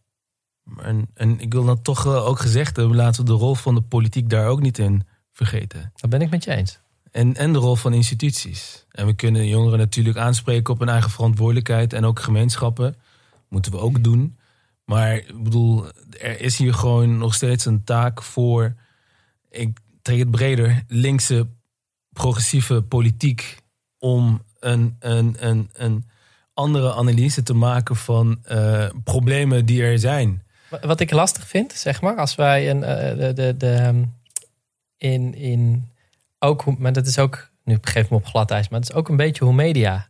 En, 0.82 1.08
en 1.14 1.40
ik 1.40 1.52
wil 1.52 1.64
dan 1.64 1.82
toch 1.82 2.06
ook 2.06 2.40
gezegd 2.40 2.76
hebben, 2.76 2.96
laten 2.96 3.20
we 3.20 3.30
de 3.30 3.36
rol 3.36 3.54
van 3.54 3.74
de 3.74 3.80
politiek 3.80 4.30
daar 4.30 4.46
ook 4.46 4.60
niet 4.60 4.78
in 4.78 5.06
vergeten. 5.32 5.92
Dat 5.96 6.10
ben 6.10 6.20
ik 6.20 6.30
met 6.30 6.44
je 6.44 6.54
eens. 6.54 6.80
En, 7.10 7.34
en 7.34 7.52
de 7.52 7.58
rol 7.58 7.76
van 7.76 7.92
instituties. 7.92 8.86
En 8.90 9.06
we 9.06 9.14
kunnen 9.14 9.46
jongeren 9.46 9.78
natuurlijk 9.78 10.16
aanspreken 10.16 10.72
op 10.72 10.78
hun 10.78 10.88
eigen 10.88 11.10
verantwoordelijkheid. 11.10 11.92
En 11.92 12.04
ook 12.04 12.20
gemeenschappen. 12.20 12.96
Moeten 13.48 13.72
we 13.72 13.78
ook 13.78 14.04
doen. 14.04 14.38
Maar 14.84 15.16
ik 15.16 15.42
bedoel, 15.42 15.86
er 16.20 16.40
is 16.40 16.58
hier 16.58 16.74
gewoon 16.74 17.18
nog 17.18 17.34
steeds 17.34 17.64
een 17.64 17.84
taak 17.84 18.22
voor. 18.22 18.74
Ik 19.50 19.78
trek 20.02 20.18
het 20.18 20.30
breder. 20.30 20.84
Linkse, 20.88 21.46
progressieve 22.12 22.82
politiek. 22.82 23.56
Om 23.98 24.42
een, 24.60 24.96
een, 24.98 25.36
een, 25.38 25.70
een 25.72 26.04
andere 26.54 26.94
analyse 26.94 27.42
te 27.42 27.54
maken 27.54 27.96
van 27.96 28.38
eh, 28.42 28.88
problemen 29.04 29.66
die 29.66 29.82
er 29.82 29.98
zijn. 29.98 30.42
Wat 30.80 31.00
ik 31.00 31.10
lastig 31.10 31.48
vind, 31.48 31.72
zeg 31.72 32.00
maar, 32.00 32.16
als 32.16 32.34
wij 32.34 32.70
een, 32.70 32.82
eh, 32.82 33.18
de, 33.18 33.32
de, 33.32 33.56
de, 33.56 33.70
ehm, 33.70 34.04
in, 34.96 35.34
in 35.34 35.88
ook, 36.38 36.78
maar 36.78 36.92
dat 36.92 37.06
is 37.06 37.18
ook, 37.18 37.50
nu 37.64 37.78
geef 37.80 38.04
ik 38.04 38.10
me 38.10 38.16
op 38.16 38.26
glad 38.26 38.50
ijs, 38.50 38.68
maar 38.68 38.80
het 38.80 38.88
is 38.88 38.94
ook 38.94 39.08
een 39.08 39.16
beetje 39.16 39.44
hoe 39.44 39.54
media 39.54 40.08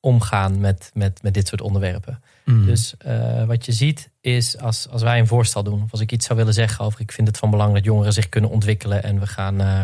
omgaan 0.00 0.60
met, 0.60 0.90
met, 0.94 1.22
met 1.22 1.34
dit 1.34 1.48
soort 1.48 1.60
onderwerpen. 1.60 2.22
Dus 2.44 2.96
eh, 2.98 3.44
wat 3.44 3.64
je 3.64 3.72
ziet 3.72 4.10
is 4.20 4.58
als, 4.58 4.88
als 4.88 5.02
wij 5.02 5.18
een 5.18 5.26
voorstel 5.26 5.62
doen, 5.62 5.82
of 5.82 5.90
als 5.90 6.00
ik 6.00 6.12
iets 6.12 6.26
zou 6.26 6.38
willen 6.38 6.54
zeggen 6.54 6.84
over, 6.84 7.00
ik 7.00 7.12
vind 7.12 7.26
het 7.26 7.38
van 7.38 7.50
belang 7.50 7.74
dat 7.74 7.84
jongeren 7.84 8.12
zich 8.12 8.28
kunnen 8.28 8.50
ontwikkelen 8.50 9.02
en 9.02 9.20
we 9.20 9.26
gaan 9.26 9.60
eh, 9.60 9.80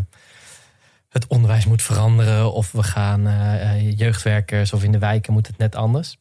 het 1.09 1.27
onderwijs 1.27 1.67
moet 1.67 1.83
veranderen, 1.83 2.53
of 2.53 2.73
we 2.73 2.83
gaan 2.83 3.27
eh, 3.27 3.99
jeugdwerkers 3.99 4.73
of 4.73 4.83
in 4.83 4.93
de 4.93 4.99
wijken 4.99 5.33
moet 5.33 5.47
het 5.47 5.59
net 5.59 5.75
anders. 5.75 6.17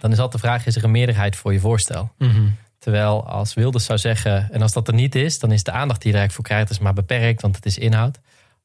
Dan 0.00 0.12
is 0.12 0.18
altijd 0.18 0.42
de 0.42 0.48
vraag: 0.48 0.66
is 0.66 0.76
er 0.76 0.84
een 0.84 0.90
meerderheid 0.90 1.36
voor 1.36 1.52
je 1.52 1.60
voorstel? 1.60 2.12
Mhm. 2.18 2.48
Terwijl 2.78 3.26
als 3.26 3.54
Wilders 3.54 3.84
zou 3.84 3.98
zeggen, 3.98 4.52
en 4.52 4.62
als 4.62 4.72
dat 4.72 4.88
er 4.88 4.94
niet 4.94 5.14
is, 5.14 5.38
dan 5.38 5.52
is 5.52 5.62
de 5.62 5.72
aandacht 5.72 6.02
die 6.02 6.10
je 6.10 6.16
er 6.16 6.22
eigenlijk 6.22 6.32
voor 6.32 6.56
krijgt 6.56 6.70
is 6.70 6.78
maar 6.78 6.92
beperkt, 6.92 7.42
want 7.42 7.56
het 7.56 7.66
is 7.66 7.78
inhoud. 7.78 8.20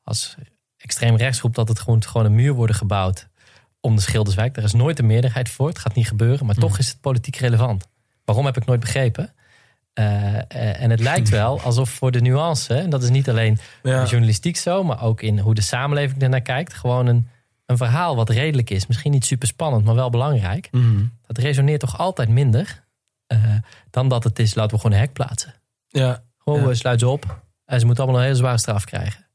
Als 0.09 0.35
extreem 0.77 1.15
rechts 1.15 1.41
roept 1.41 1.55
dat 1.55 1.67
het 1.67 1.79
gewoon, 1.79 2.03
gewoon 2.03 2.25
een 2.25 2.35
muur 2.35 2.53
worden 2.53 2.75
gebouwd 2.75 3.27
om 3.81 3.95
de 3.95 4.01
Schilderswijk, 4.01 4.53
daar 4.53 4.63
is 4.63 4.73
nooit 4.73 4.99
een 4.99 5.05
meerderheid 5.05 5.49
voor. 5.49 5.67
Het 5.67 5.79
gaat 5.79 5.95
niet 5.95 6.07
gebeuren, 6.07 6.45
maar 6.45 6.55
toch 6.55 6.77
is 6.77 6.87
het 6.87 7.01
politiek 7.01 7.35
relevant. 7.35 7.87
Waarom 8.25 8.45
heb 8.45 8.57
ik 8.57 8.65
nooit 8.65 8.79
begrepen? 8.79 9.33
Eh, 9.93 10.35
eh, 10.37 10.81
en 10.81 10.89
het 10.89 10.99
lijkt 10.99 11.29
wel 11.29 11.61
alsof 11.61 11.89
voor 11.89 12.11
de 12.11 12.21
nuance, 12.21 12.73
en 12.73 12.89
dat 12.89 13.03
is 13.03 13.09
niet 13.09 13.29
alleen 13.29 13.57
Ja. 13.83 14.05
journalistiek 14.05 14.57
zo, 14.57 14.83
maar 14.83 15.01
ook 15.03 15.21
in 15.21 15.39
hoe 15.39 15.55
de 15.55 15.61
samenleving 15.61 16.21
ernaar 16.21 16.41
kijkt, 16.41 16.73
gewoon 16.73 17.07
een, 17.07 17.27
een 17.65 17.77
verhaal 17.77 18.15
wat 18.15 18.29
redelijk 18.29 18.69
is. 18.69 18.87
Misschien 18.87 19.11
niet 19.11 19.25
super 19.25 19.47
spannend, 19.47 19.85
maar 19.85 19.95
wel 19.95 20.09
belangrijk 20.09 20.67
Mhm. 20.71 21.05
dat 21.27 21.37
resoneert 21.37 21.79
toch 21.79 21.97
altijd 21.97 22.29
minder 22.29 22.83
eh, 23.27 23.39
dan 23.89 24.07
dat 24.09 24.23
het 24.23 24.39
is, 24.39 24.55
laten 24.55 24.71
we 24.75 24.81
gewoon 24.81 24.97
een 24.97 25.03
hek 25.03 25.13
plaatsen. 25.13 25.53
Ja. 25.87 26.23
Gewoon, 26.37 26.59
Ja. 26.59 26.65
we 26.67 26.75
sluiten 26.75 27.07
ze 27.07 27.13
op 27.13 27.41
en 27.65 27.79
ze 27.79 27.85
moeten 27.85 28.03
allemaal 28.03 28.21
een 28.21 28.27
hele 28.27 28.39
zware 28.39 28.57
straf 28.57 28.83
krijgen. 28.85 29.27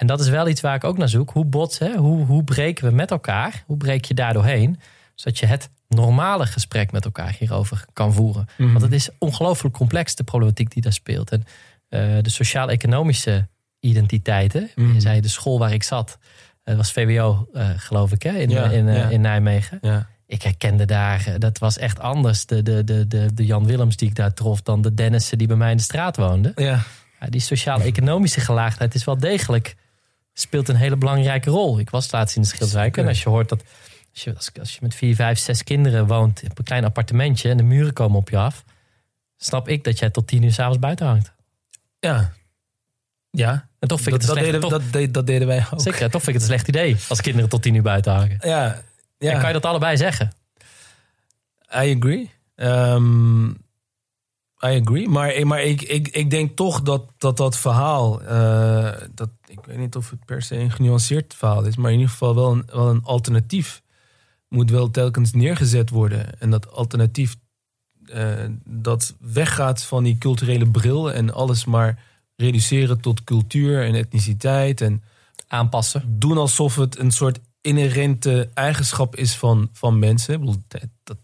En 0.00 0.06
dat 0.06 0.20
is 0.20 0.28
wel 0.28 0.48
iets 0.48 0.60
waar 0.60 0.74
ik 0.74 0.84
ook 0.84 0.98
naar 0.98 1.08
zoek. 1.08 1.30
Hoe 1.30 1.44
botsen, 1.44 1.96
hoe, 1.96 2.24
hoe 2.24 2.44
breken 2.44 2.84
we 2.88 2.94
met 2.94 3.10
elkaar? 3.10 3.62
Hoe 3.66 3.76
breek 3.76 4.04
je 4.04 4.14
daar 4.14 4.32
doorheen? 4.32 4.80
Zodat 5.14 5.38
je 5.38 5.46
het 5.46 5.68
normale 5.88 6.46
gesprek 6.46 6.92
met 6.92 7.04
elkaar 7.04 7.36
hierover 7.38 7.84
kan 7.92 8.12
voeren. 8.12 8.46
Mhm. 8.56 8.70
Want 8.70 8.82
het 8.82 8.92
is 8.92 9.08
ongelooflijk 9.18 9.74
complex, 9.74 10.14
de 10.14 10.24
problematiek 10.24 10.70
die 10.72 10.82
daar 10.82 10.92
speelt. 10.92 11.30
En 11.30 11.44
eh, 11.88 12.00
de 12.22 12.30
sociaal-economische 12.30 13.48
identiteiten. 13.80 14.70
Mhm. 14.74 14.92
Je 14.92 15.00
zei 15.00 15.20
de 15.20 15.28
school 15.28 15.58
waar 15.58 15.72
ik 15.72 15.82
zat, 15.82 16.18
dat 16.64 16.76
was 16.76 16.92
VWO, 16.92 17.48
eh, 17.52 17.68
geloof 17.76 18.12
ik, 18.12 18.22
hè, 18.22 18.32
in, 18.32 18.50
Ja, 18.50 18.64
in, 18.70 18.88
eh, 18.88 18.96
ja. 18.96 19.08
in 19.08 19.20
Nijmegen 19.20 19.78
Ja. 19.82 20.06
ik 20.26 20.42
herkende 20.42 20.84
daar, 20.84 21.26
eh, 21.26 21.34
dat 21.38 21.58
was 21.58 21.78
echt 21.78 21.98
anders. 22.00 22.46
De, 22.46 22.62
de, 22.62 22.84
de, 22.84 23.06
de, 23.06 23.34
de 23.34 23.46
Jan 23.46 23.66
Willems 23.66 23.96
die 23.96 24.08
ik 24.08 24.14
daar 24.14 24.34
trof, 24.34 24.62
dan 24.62 24.82
de 24.82 24.94
Dennissen 24.94 25.38
die 25.38 25.46
bij 25.46 25.56
mij 25.56 25.70
in 25.70 25.76
de 25.76 25.82
straat 25.82 26.16
woonden. 26.16 26.52
Ja, 26.54 26.82
die 27.28 27.40
sociaal-economische 27.40 28.40
gelaagdheid 28.40 28.94
is 28.94 29.04
wel 29.04 29.18
degelijk, 29.18 29.74
speelt 30.40 30.68
een 30.68 30.76
hele 30.76 30.96
belangrijke 30.96 31.50
rol. 31.50 31.78
Ik 31.78 31.90
was 31.90 32.12
laatst 32.12 32.36
in 32.36 32.42
de 32.42 32.48
Schilderswijk 32.48 32.96
en 32.96 33.06
als 33.06 33.22
je 33.22 33.28
hoort 33.28 33.48
dat, 33.48 33.62
als 34.12 34.24
je, 34.24 34.34
als, 34.36 34.50
als 34.58 34.72
je 34.72 34.78
met 34.82 34.94
vier, 34.94 35.14
vijf, 35.14 35.38
zes 35.38 35.64
kinderen 35.64 36.06
woont 36.06 36.42
op 36.50 36.58
een 36.58 36.64
klein 36.64 36.84
appartementje 36.84 37.48
en 37.50 37.56
de 37.56 37.62
muren 37.62 37.92
komen 37.92 38.18
op 38.18 38.28
je 38.30 38.36
af, 38.36 38.64
snap 39.36 39.68
ik 39.68 39.84
dat 39.84 39.98
jij 39.98 40.10
tot 40.10 40.26
tien 40.26 40.42
uur 40.42 40.52
s'avonds 40.52 40.78
buiten 40.78 41.06
hangt. 41.06 41.32
Ja. 41.98 42.32
Ja. 43.30 43.68
En 43.78 43.88
toch 43.88 44.00
vind 44.00 44.14
ik 44.14 44.20
Dat, 44.26 44.36
het 44.36 44.36
dat, 44.36 44.36
een 44.36 44.42
slecht, 44.42 44.62
deden, 44.62 44.80
toch, 44.92 45.02
dat, 45.02 45.14
dat 45.14 45.26
deden 45.26 45.46
wij 45.48 45.66
ook. 45.72 45.80
zeker, 45.80 46.10
toch 46.10 46.22
vind 46.22 46.26
ik 46.36 46.42
het 46.42 46.42
een 46.42 46.48
slecht 46.48 46.68
idee 46.68 46.96
als 47.08 47.20
kinderen 47.20 47.48
tot 47.48 47.62
tien 47.62 47.74
uur 47.74 47.82
buiten 47.82 48.12
hangen. 48.12 48.38
Ja. 48.40 48.82
ja. 49.18 49.30
En 49.32 49.38
kan 49.38 49.46
je 49.48 49.54
dat 49.54 49.64
allebei 49.66 49.96
zeggen? 49.96 50.32
I 51.84 51.96
agree. 51.96 52.30
Ehm, 52.54 53.48
I 54.62 54.80
agree. 54.82 55.08
Maar, 55.08 55.46
maar 55.46 55.62
ik, 55.62 55.82
ik, 55.82 56.08
ik 56.08 56.30
denk 56.30 56.56
toch 56.56 56.82
dat 56.82 57.04
dat, 57.18 57.36
dat 57.36 57.56
verhaal. 57.56 58.22
eh, 58.22 58.92
dat, 59.14 59.28
ik 59.60 59.66
weet 59.66 59.78
niet 59.78 59.96
of 59.96 60.10
het 60.10 60.24
per 60.24 60.42
se 60.42 60.56
een 60.56 60.70
genuanceerd 60.70 61.34
verhaal 61.34 61.64
is. 61.64 61.76
Maar 61.76 61.90
in 61.90 61.96
ieder 61.98 62.10
geval 62.12 62.34
wel 62.34 62.52
een, 62.52 62.62
wel 62.72 62.88
een 62.90 63.02
alternatief. 63.04 63.82
Moet 64.48 64.70
wel 64.70 64.90
telkens 64.90 65.32
neergezet 65.32 65.90
worden. 65.90 66.40
En 66.40 66.50
dat 66.50 66.70
alternatief. 66.72 67.36
eh, 68.06 68.44
dat 68.64 69.14
weggaat 69.20 69.82
van 69.82 70.02
die 70.04 70.18
culturele 70.18 70.70
bril. 70.70 71.12
En 71.12 71.32
alles 71.34 71.64
maar 71.64 72.02
reduceren 72.36 73.00
tot 73.00 73.24
cultuur 73.24 73.84
en 73.86 73.94
etniciteit. 73.94 74.80
En 74.80 75.02
Aanpassen. 75.48 76.18
doen 76.18 76.36
alsof 76.38 76.76
het 76.76 76.98
een 76.98 77.10
soort 77.10 77.38
inherente 77.60 78.50
eigenschap 78.54 79.16
is 79.16 79.34
van, 79.36 79.68
van 79.72 79.98
mensen. 79.98 80.34
Ik 80.34 80.40
bedoel, 80.40 80.62
dat, 81.04 81.16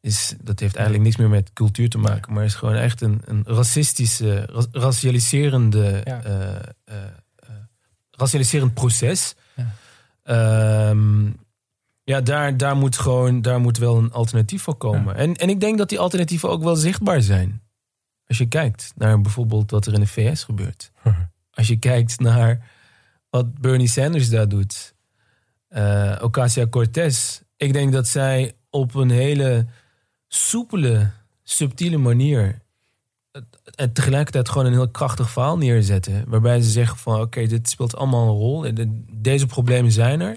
is, 0.00 0.34
dat 0.42 0.60
heeft 0.60 0.74
eigenlijk 0.74 1.04
niks 1.04 1.16
meer 1.16 1.28
met 1.28 1.52
cultuur 1.52 1.88
te 1.88 1.98
maken, 1.98 2.32
maar 2.32 2.44
is 2.44 2.54
gewoon 2.54 2.74
echt 2.74 3.00
een, 3.00 3.20
een 3.24 3.42
racistische, 3.46 4.40
ra- 4.46 4.66
racialiserende, 4.72 6.00
Ja. 6.04 6.22
eh, 6.22 6.54
eh, 6.84 7.02
racialiserend 8.16 8.74
proces. 8.74 9.34
Ja. 9.54 9.74
Ehm, 10.22 11.26
ja, 12.04 12.20
daar, 12.20 12.56
daar, 12.56 12.76
moet 12.76 12.98
gewoon, 12.98 13.42
daar 13.42 13.60
moet 13.60 13.78
wel 13.78 13.96
een 13.96 14.12
alternatief 14.12 14.62
voor 14.62 14.76
komen. 14.76 15.14
En, 15.16 15.34
en 15.34 15.48
ik 15.48 15.60
denk 15.60 15.78
dat 15.78 15.88
die 15.88 15.98
alternatieven 15.98 16.48
ook 16.50 16.62
wel 16.62 16.76
zichtbaar 16.76 17.22
zijn. 17.22 17.62
Als 18.26 18.38
je 18.38 18.46
kijkt 18.46 18.92
naar 18.96 19.20
bijvoorbeeld 19.20 19.70
wat 19.70 19.86
er 19.86 19.94
in 19.94 20.00
de 20.00 20.06
VS 20.06 20.44
gebeurt. 20.44 20.92
Als 21.56 21.68
je 21.68 21.78
kijkt 21.78 22.20
naar 22.20 22.70
wat 23.30 23.58
Bernie 23.58 23.88
Sanders 23.88 24.30
daar 24.30 24.48
doet. 24.48 24.94
eh 25.68 26.18
Ocasio-Cortez. 26.22 27.40
Ik 27.56 27.72
denk 27.72 27.92
dat 27.92 28.08
zij 28.08 28.52
op 28.70 28.94
een 28.94 29.10
hele 29.10 29.66
soepele, 30.28 31.10
subtiele 31.42 31.96
manier... 31.98 32.62
en 33.74 33.92
tegelijkertijd 33.92 34.48
gewoon 34.48 34.66
een 34.66 34.72
heel 34.72 34.88
krachtig 34.88 35.30
verhaal 35.30 35.58
neerzetten. 35.58 36.24
Waarbij 36.26 36.60
ze 36.60 36.70
zeggen 36.70 36.98
van 36.98 37.20
oké, 37.20 37.46
dit 37.46 37.68
speelt 37.68 37.96
allemaal 37.96 38.22
een 38.28 38.34
rol. 38.36 38.66
Deze 39.12 39.46
problemen 39.46 39.92
zijn 39.92 40.20
er. 40.20 40.36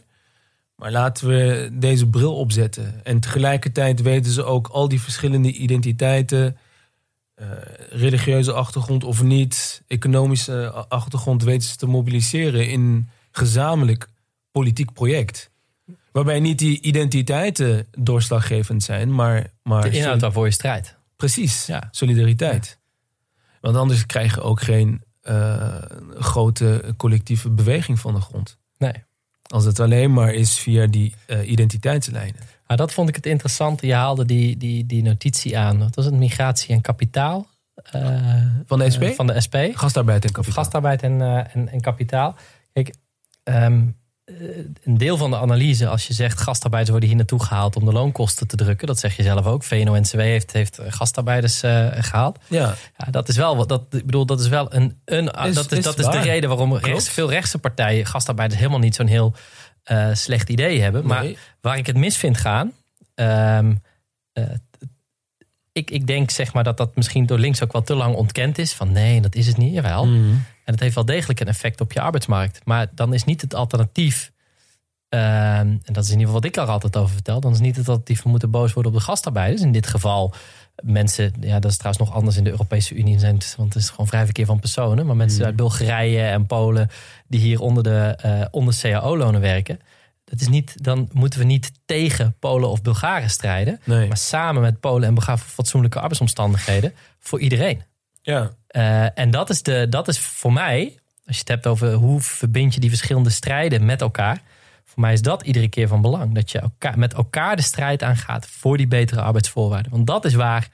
Maar 0.75 0.91
laten 0.91 1.27
we 1.27 1.69
deze 1.73 2.07
bril 2.07 2.35
opzetten. 2.35 3.05
En 3.05 3.19
tegelijkertijd 3.19 4.01
weten 4.01 4.31
ze 4.31 4.43
ook 4.43 4.67
al 4.67 4.87
die 4.87 5.01
verschillende 5.01 5.51
identiteiten... 5.51 6.57
eh, 7.35 7.47
religieuze 7.89 8.51
achtergrond 8.53 9.03
of 9.03 9.23
niet, 9.23 9.81
economische 9.87 10.71
a- 10.75 10.85
achtergrond 10.89 11.43
weten 11.43 11.67
ze 11.67 11.75
te 11.75 11.85
mobiliseren 11.87 12.69
in 12.69 12.81
een 12.81 13.09
gezamenlijk 13.31 14.09
politiek 14.51 14.93
project. 14.93 15.49
Waarbij 16.11 16.39
niet 16.39 16.59
die 16.59 16.81
identiteiten 16.81 17.87
doorslaggevend 17.97 18.83
zijn, 18.83 19.13
maar, 19.15 19.51
maar 19.63 19.81
De 19.81 19.89
inhoud 19.97 20.21
waarvoor 20.21 20.45
je 20.45 20.51
strijdt. 20.51 20.95
precies, 21.15 21.65
Ja. 21.65 21.87
solidariteit. 21.91 22.76
Want 23.61 23.75
anders 23.75 24.05
krijg 24.05 24.35
je 24.35 24.41
ook 24.41 24.61
geen 24.61 25.03
eh, 25.21 25.75
grote 26.17 26.93
collectieve 26.97 27.49
beweging 27.49 27.99
van 27.99 28.13
de 28.13 28.21
grond. 28.21 28.57
Nee. 28.77 28.93
Als 29.47 29.65
het 29.65 29.79
alleen 29.79 30.13
maar 30.13 30.33
is 30.33 30.59
via 30.59 30.85
die 30.87 31.15
eh, 31.25 31.49
identiteitslijnen. 31.49 32.41
Maar 32.67 32.77
dat 32.77 32.93
vond 32.93 33.09
ik 33.09 33.15
het 33.15 33.25
interessante. 33.25 33.87
Je 33.87 33.93
haalde 33.93 34.25
die, 34.25 34.57
die, 34.57 34.85
die 34.85 35.03
notitie 35.03 35.57
aan. 35.57 35.79
Wat 35.79 35.95
was 35.95 36.05
het? 36.05 36.13
Migratie 36.13 36.75
en 36.75 36.81
kapitaal. 36.81 37.47
eh, 37.91 38.45
Van 38.65 38.79
de 38.79 38.89
SP? 38.95 39.03
van 39.15 39.27
de 39.27 39.41
SP. 39.45 39.55
Gastarbeid 39.73 40.25
en 40.25 40.31
kapitaal. 40.31 40.63
gastarbeid 40.63 41.03
en, 41.03 41.21
en, 41.53 41.69
en 41.69 41.81
kapitaal. 41.81 42.35
Kijk, 42.73 42.93
ehm, 43.43 43.85
een 44.83 44.97
deel 44.97 45.17
van 45.17 45.29
de 45.29 45.37
analyse, 45.37 45.87
als 45.87 46.07
je 46.07 46.13
zegt 46.13 46.39
gastarbeiders 46.41 46.91
worden 46.91 47.09
hier 47.09 47.17
naartoe 47.17 47.43
gehaald 47.43 47.75
om 47.75 47.85
de 47.85 47.91
loonkosten 47.91 48.47
te 48.47 48.55
drukken, 48.55 48.87
dat 48.87 48.99
zeg 48.99 49.15
je 49.15 49.23
zelf 49.23 49.45
ook. 49.45 49.63
VNO-NCW 49.63 50.19
heeft, 50.19 50.51
heeft 50.51 50.79
gastarbeiders 50.87 51.63
uh, 51.63 51.87
gehaald. 51.91 52.39
Ja. 52.47 52.75
ja. 52.97 53.11
dat 53.11 53.29
is 53.29 53.35
wel 53.37 53.57
wat. 53.57 53.69
Dat, 53.69 53.81
ik 53.89 54.05
bedoel, 54.05 54.25
dat 54.25 54.39
is 54.39 54.47
wel 54.47 54.73
een. 54.73 54.99
een 55.05 55.25
Is- 55.25 55.55
dat 55.55 55.71
is, 55.71 55.77
is 55.77 55.83
dat 55.83 55.99
is 55.99 56.05
de 56.05 56.19
reden 56.19 56.49
waarom 56.49 56.75
rechts, 56.75 57.09
veel 57.09 57.29
rechtse 57.29 57.57
partijen 57.57 58.05
gastarbeiders 58.05 58.59
helemaal 58.59 58.81
niet 58.81 58.95
zo'n 58.95 59.07
heel 59.07 59.33
eh, 59.83 60.13
slecht 60.13 60.49
idee 60.49 60.81
hebben. 60.81 61.05
Maar 61.05 61.23
Nee. 61.23 61.37
waar 61.61 61.77
ik 61.77 61.85
het 61.87 61.97
mis 61.97 62.17
vind 62.17 62.37
gaan. 62.37 62.71
ehm, 63.15 63.75
eh, 64.33 64.43
ik, 65.71 65.91
ik 65.91 66.07
denk 66.07 66.29
zeg 66.31 66.53
maar 66.53 66.63
dat 66.63 66.77
dat 66.77 66.95
misschien 66.95 67.25
door 67.25 67.39
links 67.39 67.63
ook 67.63 67.71
wel 67.71 67.81
te 67.81 67.95
lang 67.95 68.15
ontkend 68.15 68.57
is. 68.57 68.73
Van 68.73 68.91
nee, 68.91 69.21
dat 69.21 69.35
is 69.35 69.47
het 69.47 69.57
niet. 69.57 69.73
Jawel. 69.73 70.05
Mhm. 70.07 70.33
En 70.67 70.73
het 70.73 70.79
heeft 70.79 70.95
wel 70.95 71.05
degelijk 71.05 71.39
een 71.39 71.47
effect 71.47 71.81
op 71.81 71.91
je 71.91 72.01
arbeidsmarkt. 72.01 72.61
Maar 72.65 72.87
dan 72.95 73.13
is 73.13 73.23
niet 73.23 73.41
het 73.41 73.55
alternatief. 73.55 74.31
ehm, 75.09 75.21
en 75.83 75.93
dat 75.93 76.03
is 76.03 76.09
in 76.11 76.19
ieder 76.19 76.25
geval 76.25 76.41
wat 76.41 76.45
ik 76.45 76.57
er 76.57 76.65
altijd 76.65 76.97
over 76.97 77.13
vertel. 77.13 77.39
Dan 77.39 77.51
is 77.51 77.59
niet 77.59 77.75
het 77.75 77.87
alternatief. 77.87 78.23
We 78.23 78.29
moeten 78.29 78.51
boos 78.51 78.73
worden 78.73 78.91
op 78.91 78.97
de 78.97 79.03
gastarbeiders. 79.03 79.61
In 79.61 79.71
dit 79.71 79.87
geval 79.87 80.33
mensen. 80.83 81.33
Ja, 81.39 81.59
dat 81.59 81.71
is 81.71 81.77
trouwens 81.77 82.05
nog 82.05 82.15
anders 82.17 82.37
in 82.37 82.43
de 82.43 82.49
Europese 82.49 82.95
Unie. 82.95 83.19
Zijn, 83.19 83.37
want 83.57 83.73
het 83.73 83.83
is 83.83 83.89
gewoon 83.89 84.07
vrij 84.07 84.23
verkeer 84.23 84.45
van 84.45 84.59
personen. 84.59 85.05
Maar 85.05 85.15
mensen 85.15 85.45
uit 85.45 85.55
Bulgarije 85.55 86.21
en 86.21 86.45
Polen. 86.45 86.89
die 87.27 87.39
hier 87.39 87.59
onder 87.59 87.83
de 87.83 88.15
eh, 88.21 88.45
onder 88.51 88.77
CAO-lonen 88.81 89.41
werken. 89.41 89.79
Dat 90.23 90.41
is 90.41 90.47
niet, 90.47 90.83
dan 90.83 91.09
moeten 91.13 91.39
we 91.39 91.45
niet 91.45 91.71
tegen 91.85 92.35
Polen 92.39 92.69
of 92.69 92.81
Bulgaren 92.81 93.29
strijden. 93.29 93.79
Nee. 93.83 94.07
Maar 94.07 94.17
samen 94.17 94.61
met 94.61 94.79
Polen 94.79 95.07
en 95.07 95.13
Bulgaren 95.13 95.39
voor 95.39 95.49
fatsoenlijke 95.49 95.99
arbeidsomstandigheden. 95.99 96.93
Voor 97.19 97.39
iedereen. 97.39 97.81
Ja. 98.21 98.51
Eh, 98.77 99.19
en 99.19 99.31
dat 99.31 99.49
is, 99.49 99.61
de, 99.61 99.89
dat 99.89 100.07
is 100.07 100.19
voor 100.19 100.53
mij, 100.53 100.95
als 101.25 101.35
je 101.35 101.39
het 101.39 101.47
hebt 101.47 101.67
over 101.67 101.93
hoe 101.93 102.21
verbind 102.21 102.73
je 102.73 102.79
die 102.79 102.89
verschillende 102.89 103.29
strijden 103.29 103.85
met 103.85 104.01
elkaar. 104.01 104.41
Voor 104.83 105.01
mij 105.01 105.13
is 105.13 105.21
dat 105.21 105.41
iedere 105.43 105.67
keer 105.67 105.87
van 105.87 106.01
belang. 106.01 106.33
Dat 106.33 106.51
je 106.51 106.59
elkaar, 106.59 106.99
met 106.99 107.13
elkaar 107.13 107.55
de 107.55 107.61
strijd 107.61 108.03
aangaat 108.03 108.47
voor 108.47 108.77
die 108.77 108.87
betere 108.87 109.21
arbeidsvoorwaarden. 109.21 109.91
Want 109.91 110.07
dat 110.07 110.25
is 110.25 110.33
waar 110.33 110.67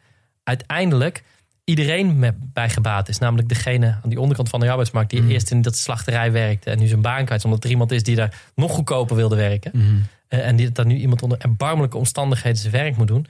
uiteindelijk 0.44 1.24
iedereen 1.64 2.36
bij 2.54 2.70
gebaat 2.70 3.10
is. 3.10 3.18
Namelijk 3.18 3.50
degene 3.50 3.98
aan 4.04 4.10
die 4.10 4.20
onderkant 4.20 4.50
van 4.50 4.60
de 4.60 4.70
arbeidsmarkt... 4.70 5.10
die 5.10 5.28
eerst 5.28 5.52
in 5.52 5.62
dat 5.62 5.78
slachterij 5.78 6.32
werkte 6.32 6.72
en 6.72 6.80
nu 6.80 6.88
zijn 6.88 7.02
baan 7.02 7.26
kwijt... 7.26 7.46
omdat 7.46 7.64
er 7.64 7.70
iemand 7.70 7.92
is 7.92 8.04
die 8.04 8.16
daar 8.16 8.42
nog 8.56 8.72
goedkoper 8.72 9.16
wilde 9.16 9.36
werken. 9.36 9.72
Mhm. 9.74 9.86
Eh, 10.28 10.48
en 10.48 10.56
die 10.56 10.72
dat 10.72 10.86
nu 10.86 10.96
iemand 10.96 11.22
onder 11.22 11.38
erbarmelijke 11.38 11.98
omstandigheden 11.98 12.60
zijn 12.60 12.74
werk 12.74 12.98
moet 12.98 13.08
doen. 13.08 13.28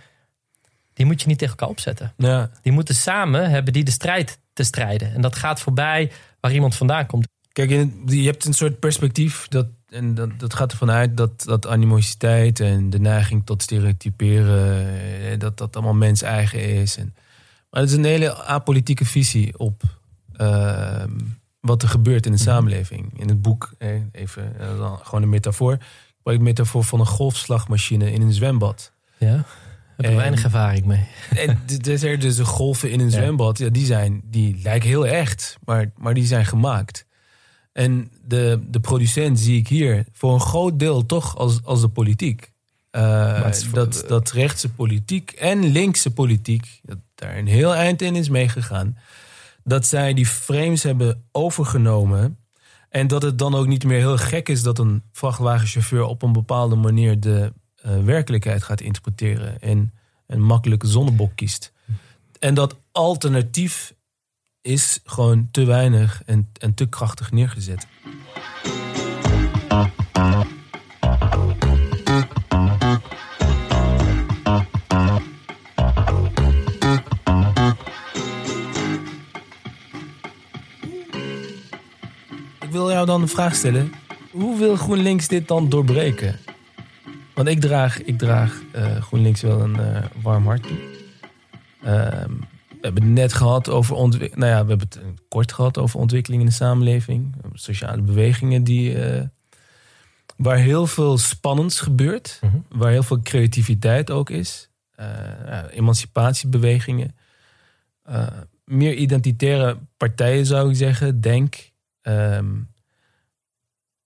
Die 0.93 1.05
moet 1.05 1.21
je 1.21 1.27
niet 1.27 1.37
tegen 1.37 1.53
elkaar 1.57 1.69
opzetten. 1.69 2.13
Ja. 2.17 2.49
Die 2.61 2.71
moeten 2.71 2.95
samen 2.95 3.49
hebben 3.49 3.73
die 3.73 3.83
de 3.83 3.91
strijd 3.91 4.39
te 4.53 4.63
strijden. 4.63 5.13
En 5.13 5.21
dat 5.21 5.35
gaat 5.35 5.59
voorbij 5.59 6.11
waar 6.39 6.53
iemand 6.53 6.75
vandaan 6.75 7.05
komt. 7.05 7.27
Kijk, 7.51 7.69
je 8.05 8.25
hebt 8.25 8.45
een 8.45 8.53
soort 8.53 8.79
perspectief 8.79 9.47
dat, 9.47 9.67
en 9.89 10.15
dat, 10.15 10.39
dat 10.39 10.53
gaat 10.53 10.71
ervan 10.71 10.91
uit 10.91 11.17
dat, 11.17 11.43
dat 11.43 11.67
animositeit 11.67 12.59
en 12.59 12.89
de 12.89 12.99
neiging 12.99 13.45
tot 13.45 13.61
stereotyperen, 13.61 14.87
eh, 15.31 15.39
dat 15.39 15.57
dat 15.57 15.75
allemaal 15.75 15.93
mens 15.93 16.21
eigen 16.21 16.59
is. 16.59 16.97
En, 16.97 17.15
maar 17.69 17.81
het 17.81 17.89
is 17.89 17.95
een 17.95 18.03
hele 18.03 18.35
apolitieke 18.35 19.05
visie 19.05 19.59
op 19.59 19.83
ehm, 20.33 21.11
wat 21.59 21.81
er 21.81 21.87
gebeurt 21.89 22.25
in 22.25 22.31
de 22.31 22.37
samenleving. 22.37 23.19
In 23.19 23.27
het 23.27 23.41
boek, 23.41 23.73
even 24.11 24.59
eh, 24.59 24.93
gewoon 25.01 25.21
een 25.21 25.29
metafoor, 25.29 25.73
ik 25.73 25.81
gebruik 26.17 26.39
metafoor 26.39 26.83
van 26.83 26.99
een 26.99 27.05
golfslagmachine 27.05 28.11
in 28.11 28.21
een 28.21 28.33
zwembad. 28.33 28.91
Ja, 29.17 29.45
heb 29.95 30.05
ik 30.05 30.11
En- 30.11 30.15
weinig 30.15 30.43
ervaring 30.43 30.85
mee. 30.85 31.05
En 31.29 31.59
dus 31.81 32.03
er 32.03 32.19
dus 32.19 32.35
de 32.35 32.45
golven 32.45 32.91
in 32.91 32.99
een 32.99 33.11
zwembad, 33.11 33.57
ja, 33.57 33.69
die, 33.69 33.85
zijn, 33.85 34.21
die 34.25 34.59
lijken 34.63 34.89
heel 34.89 35.07
echt, 35.07 35.57
maar, 35.65 35.91
maar 35.97 36.13
die 36.13 36.25
zijn 36.25 36.45
gemaakt. 36.45 37.05
En 37.73 38.11
de, 38.27 38.63
de 38.67 38.79
producent 38.79 39.39
zie 39.39 39.57
ik 39.57 39.67
hier 39.67 40.05
voor 40.11 40.33
een 40.33 40.41
groot 40.41 40.79
deel 40.79 41.05
toch 41.05 41.37
als, 41.37 41.63
als 41.63 41.81
de 41.81 41.89
politiek. 41.89 42.51
Uh, 42.91 43.51
voor- 43.51 43.73
dat, 43.73 44.03
dat 44.07 44.31
rechtse 44.31 44.69
politiek 44.69 45.31
en 45.31 45.65
linkse 45.65 46.11
politiek, 46.11 46.79
dat 46.83 46.97
daar 47.15 47.37
een 47.37 47.47
heel 47.47 47.75
eind 47.75 48.01
in 48.01 48.15
is 48.15 48.29
meegegaan. 48.29 48.97
Dat 49.63 49.85
zij 49.85 50.13
die 50.13 50.25
frames 50.25 50.83
hebben 50.83 51.23
overgenomen. 51.31 52.37
En 52.89 53.07
dat 53.07 53.21
het 53.21 53.37
dan 53.37 53.55
ook 53.55 53.67
niet 53.67 53.83
meer 53.83 53.97
heel 53.97 54.17
gek 54.17 54.49
is 54.49 54.63
dat 54.63 54.79
een 54.79 55.03
vrachtwagenchauffeur 55.11 56.03
op 56.03 56.21
een 56.21 56.33
bepaalde 56.33 56.75
manier 56.75 57.19
de 57.19 57.39
eh, 57.41 57.49
werkelijkheid 57.83 58.63
gaat 58.63 58.81
interpreteren. 58.81 59.61
En 59.61 59.93
een 60.27 60.41
makkelijke 60.41 60.87
zonnebok 60.87 61.31
kiest. 61.35 61.73
En 62.39 62.53
dat 62.53 62.75
alternatief 62.91 63.93
is 64.61 64.99
gewoon 65.05 65.47
te 65.51 65.65
weinig 65.65 66.21
en, 66.25 66.49
en 66.59 66.73
te 66.73 66.85
krachtig 66.85 67.31
neergezet. 67.31 67.87
Ik 82.59 82.69
wil 82.71 82.91
jou 82.91 83.05
dan 83.05 83.21
een 83.21 83.27
vraag 83.27 83.55
stellen. 83.55 83.91
Hoe 84.31 84.57
wil 84.57 84.75
GroenLinks 84.75 85.27
dit 85.27 85.47
dan 85.47 85.69
doorbreken? 85.69 86.39
Want 87.43 87.55
ik 87.55 87.61
draag, 87.61 88.03
ik 88.03 88.17
draag 88.17 88.61
eh, 88.71 89.01
GroenLinks 89.01 89.41
wel 89.41 89.61
een 89.61 89.79
eh, 89.79 90.03
warm 90.21 90.45
hart 90.45 90.63
toe. 90.63 90.77
Ehm, 91.83 92.29
we 92.69 92.77
hebben 92.81 93.03
het 93.03 93.11
net 93.11 93.33
gehad 93.33 93.69
over 93.69 93.95
ontwikkeling. 93.95 94.39
Nou 94.39 94.51
ja, 94.51 94.63
we 94.63 94.69
hebben 94.69 94.87
het 94.87 94.97
eh, 94.97 95.07
kort 95.27 95.51
gehad 95.51 95.77
over 95.77 95.99
ontwikkeling 95.99 96.41
in 96.41 96.47
de 96.47 96.53
samenleving. 96.53 97.35
Sociale 97.53 98.01
bewegingen 98.01 98.63
die. 98.63 98.97
waar 100.35 100.57
heel 100.57 100.87
veel 100.87 101.17
spannends 101.17 101.79
gebeurt. 101.79 102.39
Mhm. 102.41 102.57
Waar 102.69 102.91
heel 102.91 103.03
veel 103.03 103.21
creativiteit 103.21 104.11
ook 104.11 104.29
is. 104.29 104.69
Emancipatiebewegingen. 105.69 107.15
Meer 108.65 108.93
identitaire 108.93 109.77
partijen 109.97 110.45
zou 110.45 110.69
ik 110.69 110.75
zeggen. 110.75 111.21
Denk. 111.21 111.71
Ehm, 112.01 112.51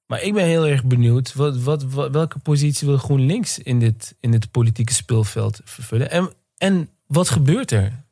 maar 0.07 0.21
ik 0.21 0.33
ben 0.33 0.45
heel 0.45 0.67
erg 0.67 0.83
benieuwd. 0.83 1.33
Wat, 1.33 1.57
wat, 1.57 1.83
wat- 1.83 2.11
welke 2.11 2.39
positie 2.39 2.87
wil 2.87 2.97
GroenLinks 2.97 3.59
in 3.59 3.79
dit, 3.79 4.15
in 4.19 4.31
dit 4.31 4.51
politieke 4.51 4.93
speelveld 4.93 5.59
vervullen? 5.63 6.11
En, 6.11 6.29
en 6.57 6.89
wat 7.07 7.29
gebeurt 7.29 7.71
er? 7.71 8.03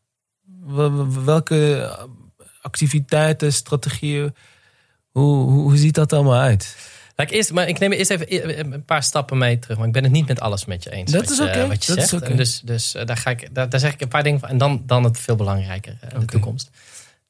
Wel- 0.65 0.95
wel- 0.95 1.23
Welke 1.23 1.89
activiteiten, 2.62 3.53
strategieën? 3.53 4.36
Hoe, 5.12 5.49
hoe, 5.51 5.77
ziet 5.77 5.95
dat 5.95 6.13
allemaal 6.13 6.39
uit? 6.39 6.75
Laat 7.15 7.27
ik 7.29 7.36
eerst, 7.36 7.51
maar 7.53 7.67
ik 7.67 7.79
neem 7.79 7.91
eerst 7.91 8.12
even 8.12 8.73
een 8.73 8.86
paar 8.86 9.03
stappen 9.03 9.38
mee 9.38 9.60
terug. 9.60 9.75
Want 9.75 9.88
ik 9.88 9.93
ben 9.93 10.03
het 10.03 10.12
niet 10.12 10.27
met 10.27 10.39
alles 10.39 10.65
met 10.65 10.84
je 10.84 10.91
eens. 10.91 11.12
Dat 11.12 11.21
wat 11.21 11.31
is 11.31 11.39
oké, 11.39 11.67
dat 11.67 11.97
is 11.97 12.10
zegt. 12.10 12.38
dus 12.38 12.62
dus 12.63 12.95
eh, 12.95 13.05
daar, 13.05 13.17
ga 13.17 13.29
ik, 13.29 13.49
daar, 13.55 13.69
daar 13.69 13.79
zeg 13.79 13.93
ik 13.93 14.01
een 14.01 14.08
paar 14.08 14.23
dingen 14.23 14.39
van. 14.39 14.49
En 14.49 14.58
dan, 14.58 14.84
dan 14.86 15.03
het 15.03 15.19
veel 15.19 15.36
belangrijker, 15.36 15.97
eh, 16.01 16.19
de 16.19 16.25
toekomst. 16.25 16.69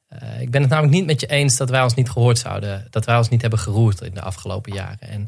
Eh, 0.08 0.42
ik 0.42 0.52
ben 0.52 0.62
het 0.62 0.70
namelijk 0.70 0.94
niet 0.96 1.06
met 1.06 1.20
je 1.20 1.28
eens 1.28 1.58
dat 1.58 1.70
wij 1.70 1.82
ons 1.84 1.94
niet 1.94 2.10
gehoord 2.10 2.38
zouden. 2.38 2.88
Dat 2.90 3.06
wij 3.06 3.18
ons 3.18 3.30
niet 3.30 3.42
hebben 3.42 3.60
geroerd 3.60 4.02
in 4.02 4.14
de 4.14 4.22
afgelopen 4.22 4.74
jaren. 4.74 5.00
En 5.00 5.22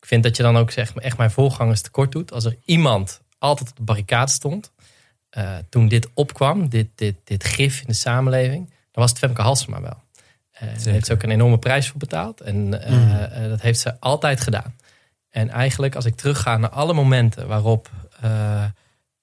ik 0.00 0.06
vind 0.06 0.22
dat 0.22 0.36
je 0.36 0.42
dan 0.42 0.56
ook 0.56 0.70
zeg, 0.70 0.94
echt 0.94 1.16
mijn 1.16 1.30
voorgangers 1.30 1.80
tekort 1.80 2.12
doet. 2.12 2.32
Als 2.32 2.44
er 2.44 2.56
iemand 2.64 3.20
altijd 3.38 3.70
op 3.70 3.76
de 3.76 3.82
barricade 3.82 4.30
stond. 4.30 4.72
eh, 5.30 5.56
toen 5.68 5.88
dit 5.88 6.08
opkwam, 6.14 6.68
dit, 6.68 6.88
dit, 6.94 7.14
dit 7.24 7.44
gif 7.44 7.80
in 7.80 7.86
de 7.86 7.92
samenleving. 7.92 8.66
Dan 8.68 9.02
was 9.02 9.10
het 9.10 9.18
Femke 9.18 9.42
Halsema 9.42 9.80
wel. 9.80 10.02
Eh, 10.50 10.68
daar 10.84 10.92
heeft 10.92 11.06
ze 11.06 11.12
ook 11.12 11.22
een 11.22 11.30
enorme 11.30 11.58
prijs 11.58 11.88
voor 11.88 11.98
betaald. 11.98 12.40
En 12.40 12.56
Mm. 12.56 13.48
dat 13.48 13.60
heeft 13.60 13.80
ze 13.80 14.00
altijd 14.00 14.40
gedaan. 14.40 14.74
En 15.28 15.48
eigenlijk 15.50 15.94
als 15.94 16.04
ik 16.04 16.16
terugga 16.16 16.56
naar 16.56 16.70
alle 16.70 16.92
momenten 16.92 17.46
waarop 17.48 17.90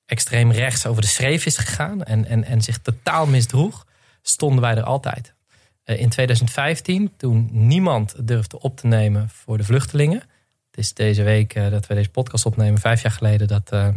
extreem 0.05 0.51
rechts 0.51 0.85
over 0.85 1.01
de 1.01 1.07
schreef 1.07 1.45
is 1.45 1.57
gegaan 1.57 2.03
en, 2.03 2.25
en, 2.25 2.43
en 2.43 2.61
zich 2.61 2.77
totaal 2.77 3.25
misdroeg, 3.25 3.85
stonden 4.29 4.61
wij 4.61 4.75
er 4.75 4.83
altijd. 4.83 5.33
Eh, 5.83 5.99
in 5.99 6.09
2015, 6.09 7.11
toen 7.17 7.49
niemand 7.51 8.27
durfde 8.27 8.59
op 8.59 8.77
te 8.77 8.87
nemen 8.87 9.29
voor 9.29 9.57
de 9.57 9.63
vluchtelingen. 9.63 10.19
Het 10.69 10.85
is 10.85 10.93
deze 10.93 11.23
week 11.23 11.53
eh, 11.53 11.69
dat 11.69 11.87
we 11.87 11.93
deze 11.93 12.09
podcast 12.09 12.45
opnemen, 12.45 12.79
vijf 12.79 13.01
jaar 13.01 13.11
geleden 13.11 13.47
dat 13.47 13.71
eh 13.71 13.89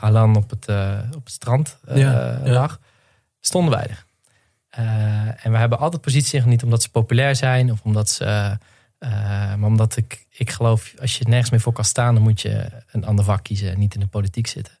Alan 0.00 0.36
op 0.36 0.50
het, 0.50 0.68
op 1.16 1.24
het 1.24 1.32
strand 1.32 1.78
ja. 1.94 2.40
lag. 2.44 2.80
Stonden 3.40 3.74
wij 3.74 3.86
er. 3.86 4.06
En 5.42 5.52
we 5.52 5.58
hebben 5.58 5.78
altijd 5.78 6.02
positie 6.02 6.42
niet 6.42 6.62
omdat 6.62 6.82
ze 6.82 6.90
populair 6.90 7.36
zijn 7.36 7.72
of 7.72 7.80
omdat 7.82 8.10
ze. 8.10 8.58
maar 9.56 9.62
omdat 9.62 9.96
ik, 9.96 10.26
ik 10.30 10.50
geloof, 10.50 10.94
als 11.00 11.18
je 11.18 11.28
nergens 11.28 11.50
meer 11.50 11.60
voor 11.60 11.72
kan 11.72 11.84
staan, 11.84 12.14
dan 12.14 12.22
moet 12.22 12.40
je 12.40 12.68
een 12.90 13.04
ander 13.04 13.24
vak 13.24 13.42
kiezen 13.42 13.72
en 13.72 13.78
niet 13.78 13.94
in 13.94 14.00
de 14.00 14.06
politiek 14.06 14.46
zitten. 14.46 14.78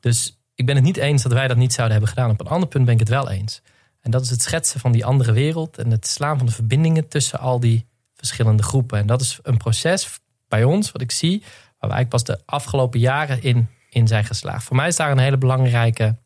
Dus 0.00 0.38
ik 0.54 0.66
ben 0.66 0.74
het 0.74 0.84
niet 0.84 0.96
eens 0.96 1.22
dat 1.22 1.32
wij 1.32 1.48
dat 1.48 1.56
niet 1.56 1.72
zouden 1.72 1.96
hebben 1.96 2.14
gedaan. 2.14 2.30
Op 2.30 2.40
een 2.40 2.46
ander 2.46 2.68
punt 2.68 2.84
ben 2.84 2.94
ik 2.94 3.00
het 3.00 3.08
wel 3.08 3.30
eens. 3.30 3.62
En 4.06 4.12
dat 4.12 4.22
is 4.22 4.30
het 4.30 4.42
schetsen 4.42 4.80
van 4.80 4.92
die 4.92 5.04
andere 5.04 5.32
wereld 5.32 5.78
en 5.78 5.90
het 5.90 6.06
slaan 6.06 6.36
van 6.36 6.46
de 6.46 6.52
verbindingen 6.52 7.08
tussen 7.08 7.38
al 7.38 7.60
die 7.60 7.86
verschillende 8.14 8.62
groepen. 8.62 8.98
En 8.98 9.06
dat 9.06 9.20
is 9.20 9.38
een 9.42 9.56
proces 9.56 10.20
bij 10.48 10.64
ons, 10.64 10.92
wat 10.92 11.02
ik 11.02 11.10
zie, 11.10 11.38
waar 11.40 11.90
wij 11.90 11.90
eigenlijk 11.90 12.08
pas 12.08 12.24
de 12.24 12.40
afgelopen 12.44 13.00
jaren 13.00 13.42
in, 13.42 13.68
in 13.90 14.06
zijn 14.06 14.24
geslaagd. 14.24 14.64
Voor 14.64 14.76
mij 14.76 14.88
is 14.88 14.96
daar 14.96 15.10
een 15.10 15.18
hele 15.18 15.38
belangrijke, 15.38 16.16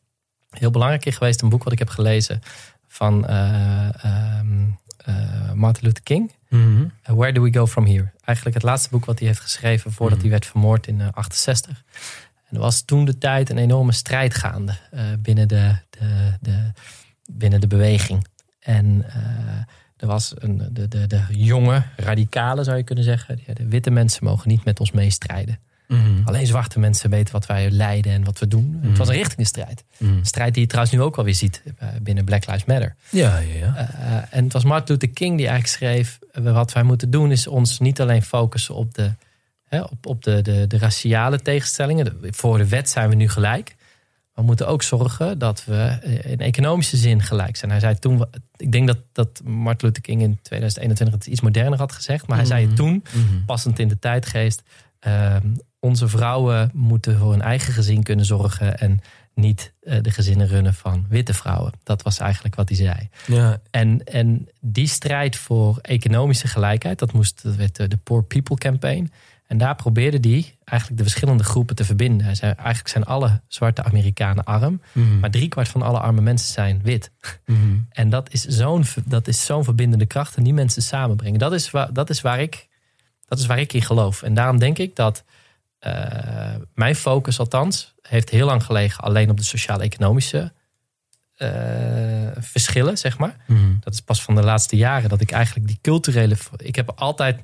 heel 0.51 0.71
belangrijk 0.71 1.05
in 1.07 1.13
geweest, 1.13 1.43
een 1.43 1.49
boek 1.49 1.65
wat 1.65 1.73
ik 1.73 1.79
heb 1.79 1.89
gelezen 1.89 2.41
van 2.89 3.27
eh, 3.27 4.05
ehm, 4.05 4.69
eh, 4.97 5.53
Martin 5.53 5.85
Luther 5.85 6.03
King. 6.03 6.33
Mhm. 6.49 6.81
Uh, 6.81 6.89
Where 7.03 7.33
Do 7.33 7.43
We 7.43 7.53
Go 7.53 7.67
From 7.67 7.87
Here? 7.87 8.11
Eigenlijk 8.25 8.57
het 8.57 8.67
laatste 8.67 8.89
boek 8.91 9.05
wat 9.05 9.19
hij 9.19 9.29
heeft 9.29 9.41
geschreven 9.41 9.93
voordat 9.93 10.19
Mhm. 10.19 10.27
hij 10.27 10.31
werd 10.31 10.47
vermoord 10.47 10.87
in 10.87 11.01
eh, 11.01 11.07
68. 11.13 11.83
En 12.49 12.57
er 12.57 12.63
was 12.63 12.83
toen 12.83 13.05
de 13.05 13.19
tijd 13.19 13.51
een 13.51 13.59
enorme 13.59 13.93
strijd 13.93 14.35
gaande 14.35 14.75
eh, 14.91 15.05
binnen, 15.19 15.49
de, 15.49 15.75
de, 15.91 16.33
de, 16.41 16.73
binnen 17.33 17.61
de 17.61 17.67
beweging. 17.67 18.27
En 18.61 19.05
eh, 19.09 19.21
er 19.97 20.07
was 20.07 20.35
een, 20.39 20.69
de, 20.73 20.89
de, 20.89 21.07
de 21.07 21.23
jonge 21.29 21.83
radicalen, 21.97 22.65
zou 22.65 22.77
je 22.77 22.83
kunnen 22.83 23.05
zeggen. 23.05 23.37
Die 23.37 23.45
zeiden, 23.45 23.69
witte 23.69 23.91
mensen 23.91 24.25
mogen 24.25 24.49
niet 24.49 24.65
met 24.65 24.81
ons 24.81 24.91
meestrijden. 24.91 25.59
Mhm. 25.91 26.21
Alleen 26.25 26.47
zwarte 26.47 26.79
mensen 26.79 27.11
weten 27.11 27.33
wat 27.33 27.47
wij 27.47 27.71
lijden 27.71 28.13
en 28.13 28.25
wat 28.25 28.39
we 28.39 28.49
doen. 28.49 28.79
Het 28.83 28.99
was 28.99 29.09
een 29.09 29.15
richtingenstrijd. 29.15 29.85
Mhm. 29.99 30.13
Een 30.13 30.27
strijd 30.27 30.53
die 30.53 30.63
je 30.63 30.69
trouwens 30.69 30.95
nu 30.97 31.03
ook 31.03 31.17
alweer 31.17 31.35
ziet 31.35 31.63
eh, 31.79 31.89
binnen 32.03 32.25
Black 32.25 32.47
Lives 32.47 32.65
Matter. 32.65 32.97
Ja, 33.11 33.39
ja, 33.39 33.55
ja. 33.55 33.75
Uh, 33.77 34.17
en 34.31 34.45
het 34.45 34.53
was 34.53 34.65
Martin 34.65 34.95
Luther 34.95 35.11
King 35.11 35.37
die 35.37 35.49
eigenlijk 35.49 35.77
schreef: 35.77 36.19
wat 36.33 36.73
wij 36.73 36.83
moeten 36.83 37.11
doen 37.11 37.31
is 37.31 37.47
ons 37.47 37.79
niet 37.79 38.01
alleen 38.01 38.23
focussen 38.23 38.75
op 38.75 38.95
de, 38.95 39.13
hè, 39.69 39.81
op, 39.81 40.07
op 40.07 40.25
de, 40.25 40.43
de, 40.43 40.67
de 40.67 40.79
raciale 40.79 41.41
tegenstellingen. 41.41 42.05
De, 42.05 42.17
voor 42.31 42.59
de 42.59 42.69
wet 42.69 42.89
zijn 42.89 43.09
we 43.09 43.15
nu 43.15 43.29
gelijk. 43.29 43.77
We 44.35 44.43
moeten 44.43 44.69
ook 44.69 44.83
zorgen 44.83 45.39
dat 45.39 45.65
we 45.65 45.99
in 46.25 46.39
economische 46.39 46.97
zin 46.97 47.23
gelijk 47.23 47.57
zijn. 47.57 47.71
Hij 47.71 47.81
zei 47.81 47.99
toen, 47.99 48.25
ik 48.57 48.73
denk 48.73 48.87
dat, 48.87 48.99
dat 49.13 49.41
Martin 49.45 49.87
Luther 49.87 50.03
King 50.03 50.23
in 50.23 50.39
2021 50.43 51.15
het 51.15 51.27
iets 51.27 51.41
moderner 51.41 51.79
had 51.79 51.93
gezegd. 51.93 52.27
Maar 52.27 52.37
hij 52.37 52.47
zei 52.47 52.67
het 52.67 52.77
toen, 52.77 53.05
Mhm. 53.15 53.45
passend 53.47 53.79
in 53.79 53.89
de 53.89 53.99
tijdgeest. 53.99 54.63
Uh, 55.07 55.37
onze 55.79 56.09
vrouwen 56.09 56.71
moeten 56.75 57.19
voor 57.19 57.31
hun 57.31 57.43
eigen 57.43 57.73
gezin 57.73 58.03
kunnen 58.03 58.25
zorgen. 58.25 58.79
En 58.79 59.01
niet 59.35 59.73
uh, 59.83 59.97
de 60.03 60.11
gezinnen 60.11 60.47
runnen 60.47 60.75
van 60.75 61.07
witte 61.09 61.35
vrouwen. 61.35 61.73
Dat 61.83 62.03
was 62.03 62.19
eigenlijk 62.19 62.55
wat 62.55 62.69
hij 62.69 62.79
zei. 62.79 63.09
Ja. 63.27 63.61
En, 63.71 64.05
en 64.05 64.49
die 64.61 64.87
strijd 64.89 65.37
voor 65.37 65.79
economische 65.83 66.47
gelijkheid, 66.49 66.99
dat, 66.99 67.13
moest, 67.13 67.43
dat 67.43 67.55
werd 67.57 67.77
de 67.77 67.97
Poor 68.03 68.23
People 68.25 68.57
Campaign. 68.57 69.13
En 69.51 69.59
daar 69.59 69.75
probeerde 69.75 70.29
hij 70.29 70.57
eigenlijk 70.65 70.99
de 71.03 71.09
verschillende 71.09 71.45
groepen 71.45 71.77
te 71.77 71.85
verbinden. 71.85 72.27
Hij 72.27 72.35
zei, 72.35 72.53
eigenlijk 72.53 72.89
zijn 72.89 73.05
alle 73.05 73.41
zwarte 73.49 73.83
Amerikanen 73.83 74.45
arm, 74.45 74.81
Mhm. 74.93 75.19
maar 75.19 75.31
driekwart 75.31 75.69
van 75.69 75.83
alle 75.83 75.99
arme 75.99 76.21
mensen 76.21 76.53
zijn 76.53 76.81
wit. 76.83 77.11
Mhm. 77.47 77.59
En 78.01 78.11
dat 78.11 78.33
is 78.33 78.43
zo'n 78.43 78.85
dat 79.05 79.29
is 79.29 79.45
zo'n 79.45 79.65
verbindende 79.65 80.07
kracht 80.07 80.37
en 80.37 80.43
die 80.43 80.53
mensen 80.55 80.83
samenbrengen. 80.83 81.39
Dat 81.39 81.53
is, 81.53 81.71
waar, 81.71 81.93
dat, 81.93 82.11
is 82.11 82.21
waar 82.21 82.41
ik, 82.41 82.69
dat 83.27 83.39
is 83.39 83.47
waar 83.47 83.59
ik 83.59 83.73
in 83.73 83.83
geloof. 83.83 84.23
En 84.23 84.35
daarom 84.35 84.59
denk 84.59 84.79
ik 84.79 84.97
dat 84.97 85.25
uh, 85.87 86.55
mijn 86.75 86.95
focus 86.95 87.39
althans 87.39 87.95
heeft 88.03 88.31
heel 88.31 88.47
lang 88.47 88.65
gelegen 88.65 89.05
alleen 89.05 89.31
op 89.31 89.37
de 89.37 89.45
sociaal-economische 89.45 90.53
uh, 91.37 91.49
verschillen, 92.39 92.99
zeg 92.99 93.19
maar. 93.19 93.37
Mhm. 93.47 93.61
Dat 93.81 93.93
is 93.93 94.01
pas 94.01 94.23
van 94.23 94.35
de 94.35 94.43
laatste 94.43 94.77
jaren 94.77 95.09
dat 95.09 95.21
ik 95.21 95.31
eigenlijk 95.31 95.67
die 95.67 95.79
culturele. 95.83 96.37
Ik 96.57 96.77
heb 96.77 96.93
altijd. 96.97 97.43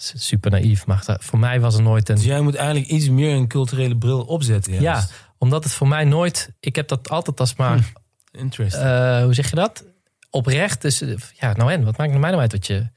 Super 0.00 0.50
naïef, 0.50 0.86
maar 0.86 1.16
voor 1.20 1.38
mij 1.38 1.60
was 1.60 1.74
er 1.74 1.82
nooit 1.82 2.08
een. 2.08 2.14
Dus 2.14 2.24
jij 2.24 2.40
moet 2.40 2.54
eigenlijk 2.54 2.88
iets 2.88 3.08
meer 3.08 3.34
een 3.34 3.48
culturele 3.48 3.96
bril 3.96 4.20
opzetten. 4.20 4.80
Ja, 4.80 5.06
omdat 5.38 5.64
het 5.64 5.72
voor 5.72 5.88
mij 5.88 6.04
nooit. 6.04 6.50
Ik 6.60 6.76
heb 6.76 6.88
dat 6.88 7.10
altijd 7.10 7.40
als 7.40 7.56
maar. 7.56 7.76
Hm. 7.76 8.38
Interesting. 8.38 8.84
Uh, 8.84 9.22
hoe 9.22 9.34
zeg 9.34 9.50
je 9.50 9.56
dat? 9.56 9.84
Oprecht. 10.30 10.82
Dus 10.82 11.02
ja, 11.32 11.52
nou 11.52 11.72
en 11.72 11.84
wat 11.84 11.96
maakt 11.96 12.10
het 12.10 12.20
mij 12.20 12.30
nou 12.30 12.42
uit 12.42 12.52
wat 12.52 12.66
je. 12.66 12.88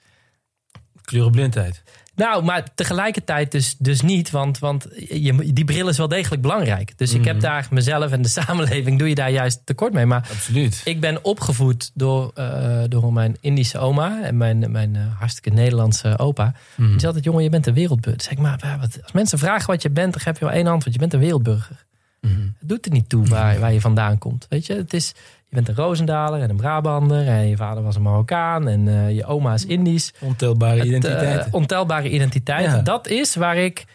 Kleurenblindheid. 1.01 1.83
Nou, 2.15 2.43
maar 2.43 2.73
tegelijkertijd 2.75 3.51
dus, 3.51 3.75
dus 3.77 4.01
niet, 4.01 4.31
want, 4.31 4.59
want 4.59 4.87
je, 5.09 5.53
die 5.53 5.65
bril 5.65 5.87
is 5.87 5.97
wel 5.97 6.07
degelijk 6.07 6.41
belangrijk. 6.41 6.97
Dus 6.97 7.13
mm. 7.13 7.19
ik 7.19 7.25
heb 7.25 7.39
daar 7.39 7.67
mezelf 7.69 8.11
en 8.11 8.21
de 8.21 8.27
samenleving 8.41 8.99
doe 8.99 9.09
je 9.09 9.15
daar 9.15 9.31
juist 9.31 9.65
tekort 9.65 9.93
mee. 9.93 10.05
Maar 10.05 10.27
Absoluut. 10.31 10.81
ik 10.85 10.99
ben 10.99 11.23
opgevoed 11.23 11.91
door, 11.93 12.31
uh, 12.35 12.83
door 12.87 13.13
mijn 13.13 13.37
Indische 13.39 13.77
oma 13.77 14.23
en 14.23 14.37
mijn, 14.37 14.71
mijn 14.71 14.95
uh, 14.95 15.01
hartstikke 15.17 15.49
Nederlandse 15.49 16.17
opa. 16.17 16.53
Mm. 16.75 16.85
Die 16.89 16.93
zei 16.93 17.05
altijd, 17.05 17.23
jongen, 17.23 17.43
je 17.43 17.49
bent 17.49 17.67
een 17.67 17.73
wereldburger. 17.73 18.21
Zeg 18.21 18.37
maar 18.37 18.77
wat, 18.79 19.03
als 19.03 19.11
mensen 19.11 19.39
vragen 19.39 19.67
wat 19.67 19.81
je 19.81 19.89
bent, 19.89 20.13
dan 20.13 20.21
heb 20.23 20.37
je 20.37 20.45
maar 20.45 20.53
één 20.53 20.67
antwoord. 20.67 20.93
Je 20.93 20.99
bent 20.99 21.13
een 21.13 21.19
wereldburger. 21.19 21.85
Mm. 22.21 22.55
Het 22.59 22.69
doet 22.69 22.85
er 22.85 22.91
niet 22.91 23.09
toe 23.09 23.25
waar, 23.25 23.59
waar 23.59 23.73
je 23.73 23.81
vandaan 23.81 24.17
komt. 24.17 24.45
Weet 24.49 24.65
je, 24.65 24.73
het 24.73 24.93
is... 24.93 25.13
Je 25.51 25.57
bent 25.57 25.67
een 25.67 25.83
Roosendaler 25.83 26.41
en 26.41 26.49
een 26.49 26.55
Brabander. 26.55 27.27
En 27.27 27.47
je 27.47 27.57
vader 27.57 27.83
was 27.83 27.95
een 27.95 28.01
Marokkaan. 28.01 28.67
En 28.67 28.87
uh, 28.87 29.11
je 29.15 29.25
oma 29.25 29.53
is 29.53 29.65
Indisch. 29.65 30.13
Ontelbare 30.19 30.83
identiteit. 30.83 31.47
Uh, 31.47 31.53
ontelbare 31.53 32.09
identiteit. 32.09 32.65
Ja. 32.65 32.81
Dat 32.81 33.07
is 33.07 33.35
waar 33.35 33.57
ik. 33.57 33.85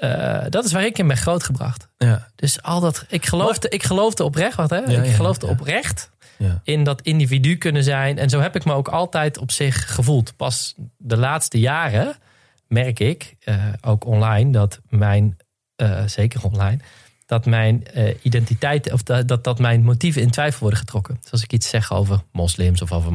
Uh, 0.00 0.42
dat 0.48 0.64
is 0.64 0.72
waar 0.72 0.84
ik 0.84 0.98
in 0.98 1.06
ben 1.06 1.16
grootgebracht. 1.16 1.88
Ja. 1.96 2.28
Dus 2.34 2.62
al 2.62 2.80
dat. 2.80 3.04
Ik 3.08 3.26
geloofde, 3.26 3.68
ik 3.68 3.82
geloofde 3.82 4.24
oprecht. 4.24 4.56
Wat, 4.56 4.70
hè? 4.70 4.76
Ja, 4.76 5.02
ik 5.02 5.14
geloofde 5.14 5.46
oprecht. 5.46 6.10
In 6.62 6.84
dat 6.84 7.00
individu 7.00 7.56
kunnen 7.56 7.84
zijn. 7.84 8.18
En 8.18 8.28
zo 8.28 8.40
heb 8.40 8.56
ik 8.56 8.64
me 8.64 8.72
ook 8.72 8.88
altijd 8.88 9.38
op 9.38 9.50
zich 9.50 9.94
gevoeld. 9.94 10.36
Pas 10.36 10.74
de 10.96 11.16
laatste 11.16 11.58
jaren 11.58 12.14
merk 12.66 13.00
ik, 13.00 13.36
ook 13.80 14.04
online, 14.04 14.52
dat 14.52 14.80
mijn. 14.88 15.36
Zeker 16.06 16.44
online 16.44 16.78
dat 17.30 17.46
mijn 17.46 17.82
uh, 17.96 18.14
identiteit 18.22 18.92
of 18.92 19.02
dat, 19.02 19.28
dat, 19.28 19.44
dat 19.44 19.58
mijn 19.58 19.82
motieven 19.82 20.22
in 20.22 20.30
twijfel 20.30 20.60
worden 20.60 20.78
getrokken. 20.78 21.18
Dus 21.22 21.30
als 21.32 21.42
ik 21.42 21.52
iets 21.52 21.68
zeg 21.68 21.92
over 21.92 22.22
moslims 22.32 22.82
of 22.82 22.92
over. 22.92 23.12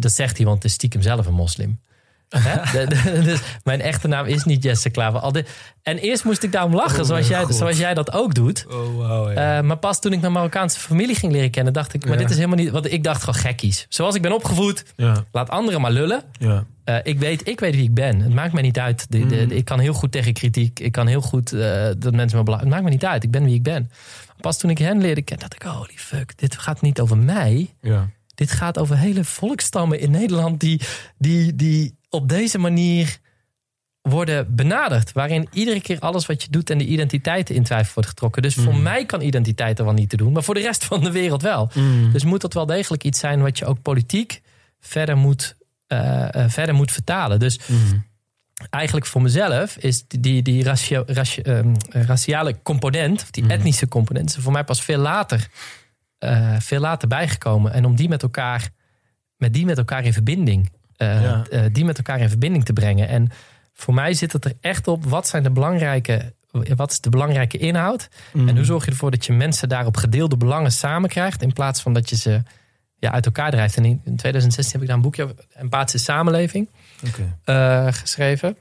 Dat 0.00 0.12
zegt 0.12 0.36
hij, 0.36 0.46
want 0.46 0.56
het 0.56 0.64
is 0.64 0.72
stiekem 0.72 1.02
zelf 1.02 1.26
een 1.26 1.34
moslim. 1.34 1.80
de, 2.28 2.84
de, 2.88 3.20
dus 3.22 3.40
mijn 3.64 3.80
echte 3.80 4.08
naam 4.08 4.26
is 4.26 4.44
niet 4.44 4.62
Jesse 4.62 4.90
Klaver. 4.90 5.20
Al 5.20 5.32
de, 5.32 5.44
en 5.82 5.98
eerst 5.98 6.24
moest 6.24 6.42
ik 6.42 6.52
daarom 6.52 6.74
lachen, 6.74 7.00
Oh, 7.00 7.06
zoals, 7.06 7.28
jij, 7.28 7.42
God. 7.42 7.54
zoals 7.54 7.78
jij 7.78 7.94
dat 7.94 8.12
ook 8.12 8.34
doet. 8.34 8.66
Oh, 8.68 8.94
wow, 8.94 9.32
ja. 9.32 9.58
uh, 9.58 9.64
maar 9.64 9.76
pas 9.78 10.00
toen 10.00 10.12
ik 10.12 10.20
mijn 10.20 10.32
Marokkaanse 10.32 10.80
familie 10.80 11.14
ging 11.14 11.32
leren 11.32 11.50
kennen, 11.50 11.72
dacht 11.72 11.94
ik, 11.94 12.04
maar 12.04 12.12
Ja. 12.12 12.18
dit 12.18 12.30
is 12.30 12.36
helemaal 12.36 12.56
niet. 12.56 12.70
Want 12.70 12.92
ik 12.92 13.04
dacht 13.04 13.22
gewoon 13.24 13.40
gekkies. 13.40 13.86
Zoals 13.88 14.14
ik 14.14 14.22
ben 14.22 14.32
opgevoed, 14.32 14.84
ja. 14.96 15.24
laat 15.32 15.48
anderen 15.50 15.80
maar 15.80 15.92
lullen. 15.92 16.22
Uh, 16.88 16.96
ik, 17.02 17.18
weet, 17.18 17.48
ik 17.48 17.60
weet 17.60 17.74
wie 17.74 17.84
ik 17.84 17.94
ben. 17.94 18.20
Het 18.20 18.34
maakt 18.34 18.52
mij 18.52 18.62
niet 18.62 18.78
uit. 18.78 19.06
De, 19.10 19.26
de, 19.26 19.36
Mm. 19.42 19.48
de, 19.48 19.54
ik 19.54 19.64
kan 19.64 19.78
heel 19.78 19.92
goed 19.92 20.12
tegen 20.12 20.32
kritiek. 20.32 20.80
Ik 20.80 20.92
kan 20.92 21.06
heel 21.06 21.20
goed 21.20 21.52
uh, 21.52 21.60
dat 21.98 22.14
mensen 22.14 22.38
me 22.38 22.44
belangrijk. 22.44 22.60
Het 22.60 22.68
maakt 22.68 22.82
me 22.84 22.90
niet 22.90 23.04
uit. 23.04 23.24
Ik 23.24 23.30
ben 23.30 23.44
wie 23.44 23.54
ik 23.54 23.62
ben. 23.62 23.90
Pas 24.40 24.58
toen 24.58 24.70
ik 24.70 24.78
hen 24.78 25.00
leerde 25.00 25.22
kennen, 25.22 25.48
dacht 25.48 25.62
ik: 25.62 25.68
holy 25.70 25.94
fuck, 25.96 26.38
dit 26.38 26.58
gaat 26.58 26.80
niet 26.80 27.00
over 27.00 27.16
mij. 27.18 27.74
ja. 27.80 28.08
Dit 28.34 28.50
gaat 28.52 28.78
over 28.78 28.98
hele 28.98 29.24
volkstammen 29.24 30.00
in 30.00 30.10
Nederland 30.10 30.60
die, 30.60 30.80
die, 31.18 31.54
die 31.56 31.94
op 32.08 32.28
deze 32.28 32.58
manier 32.58 33.18
worden 34.02 34.54
benaderd. 34.54 35.12
Waarin 35.12 35.48
iedere 35.52 35.80
keer 35.80 35.98
alles 35.98 36.26
wat 36.26 36.42
je 36.42 36.50
doet 36.50 36.70
en 36.70 36.78
de 36.78 36.84
identiteiten 36.86 37.54
in 37.54 37.62
twijfel 37.62 37.92
wordt 37.94 38.08
getrokken. 38.08 38.42
Dus 38.42 38.54
voor 38.54 38.74
Mm. 38.74 38.82
mij 38.82 39.06
kan 39.06 39.20
identiteit 39.20 39.78
er 39.78 39.84
wel 39.84 39.94
niet 39.94 40.08
te 40.08 40.16
doen, 40.16 40.32
maar 40.32 40.42
voor 40.42 40.54
de 40.54 40.60
rest 40.60 40.84
van 40.84 41.00
de 41.04 41.10
wereld 41.10 41.42
wel. 41.42 41.70
Mm. 41.74 42.12
Dus 42.12 42.24
moet 42.24 42.40
dat 42.40 42.54
wel 42.54 42.66
degelijk 42.66 43.04
iets 43.04 43.18
zijn 43.20 43.40
wat 43.42 43.58
je 43.58 43.64
ook 43.66 43.82
politiek 43.82 44.40
verder 44.80 45.16
moet, 45.16 45.56
verder 46.48 46.74
moet 46.74 46.92
vertalen. 46.92 47.38
Dus 47.38 47.60
Mm. 47.66 48.04
eigenlijk 48.70 49.06
voor 49.06 49.22
mezelf 49.22 49.76
is 49.76 50.04
die, 50.08 50.42
die, 50.42 50.64
racia, 50.64 51.02
racia, 51.06 51.42
um, 51.44 51.74
raciale 51.90 52.56
component, 52.62 53.22
of 53.22 53.30
die 53.30 53.42
Mhm. 53.42 53.52
etnische 53.52 53.88
component, 53.88 54.28
is 54.28 54.36
voor 54.42 54.52
mij 54.52 54.64
pas 54.64 54.82
veel 54.82 54.98
later, 54.98 55.48
veel 56.58 56.80
later 56.80 57.08
bijgekomen. 57.08 57.72
En 57.72 57.84
om 57.84 57.96
die 57.96 58.08
met 58.08 58.22
elkaar, 58.22 58.68
met 59.36 59.52
die 59.54 59.64
met 59.66 59.78
elkaar 59.78 60.04
in 60.04 60.12
verbinding, 60.12 60.70
Ja. 60.96 61.44
die 61.72 61.84
met 61.84 61.96
elkaar 61.96 62.20
in 62.20 62.28
verbinding 62.28 62.64
te 62.64 62.72
brengen. 62.72 63.08
En 63.08 63.30
voor 63.74 63.94
mij 63.94 64.14
zit 64.14 64.32
het 64.32 64.44
er 64.44 64.52
echt 64.60 64.88
op, 64.88 65.04
wat 65.04 65.28
zijn 65.28 65.42
de 65.42 65.50
belangrijke, 65.50 66.34
wat 66.76 66.90
is 66.90 67.00
de 67.00 67.10
belangrijke 67.10 67.58
inhoud? 67.58 68.08
Mm. 68.32 68.48
En 68.48 68.56
hoe 68.56 68.64
zorg 68.64 68.84
je 68.84 68.90
ervoor 68.90 69.10
dat 69.10 69.26
je 69.26 69.32
mensen 69.32 69.68
daar 69.68 69.86
op 69.86 69.96
gedeelde 69.96 70.36
belangen 70.36 70.72
samen 70.72 71.08
krijgt, 71.08 71.42
in 71.42 71.52
plaats 71.52 71.82
van 71.82 71.92
dat 71.92 72.10
je 72.10 72.16
ze 72.16 72.42
ja, 72.98 73.10
uit 73.12 73.26
elkaar 73.26 73.50
drijft. 73.50 73.76
En 73.76 73.84
in 73.84 74.00
2016 74.16 74.72
heb 74.72 74.80
ik 74.82 74.86
daar 74.86 74.96
een 74.96 75.02
boekje 75.02 75.22
over 75.22 75.36
empathische 75.54 75.98
samenleving 75.98 76.68
Okay. 77.06 77.86
uh, 77.86 77.92
geschreven. 77.92 78.56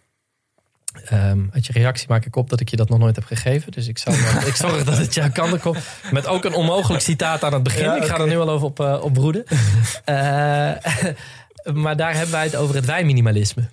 Um, 1.13 1.49
uit 1.53 1.65
je 1.65 1.73
reactie 1.73 2.07
maak 2.09 2.25
ik 2.25 2.35
op 2.35 2.49
dat 2.49 2.59
ik 2.59 2.69
je 2.69 2.75
dat 2.75 2.89
nog 2.89 2.99
nooit 2.99 3.15
heb 3.15 3.25
gegeven. 3.25 3.71
Dus 3.71 3.87
ik, 3.87 3.97
zal, 3.97 4.13
ik 4.51 4.55
zorg 4.55 4.83
dat 4.83 4.97
het 4.97 5.13
jouw 5.13 5.31
kant 5.31 5.59
komt. 5.61 5.77
Met 6.11 6.27
ook 6.27 6.45
een 6.45 6.53
onmogelijk 6.53 7.03
citaat 7.03 7.43
aan 7.43 7.53
het 7.53 7.63
begin. 7.63 7.83
Ja, 7.83 7.95
Ik 7.95 8.03
ga 8.03 8.19
er 8.19 8.27
nu 8.27 8.37
al 8.39 8.49
over 8.49 8.67
op, 8.67 8.79
uh, 8.79 9.03
op 9.03 9.13
broeden. 9.13 9.43
Uh, 10.09 10.71
maar 11.83 11.95
daar 11.97 12.13
hebben 12.13 12.31
wij 12.31 12.43
het 12.43 12.55
over 12.55 12.75
het 12.75 12.85
wij-minimalisme. 12.85 13.69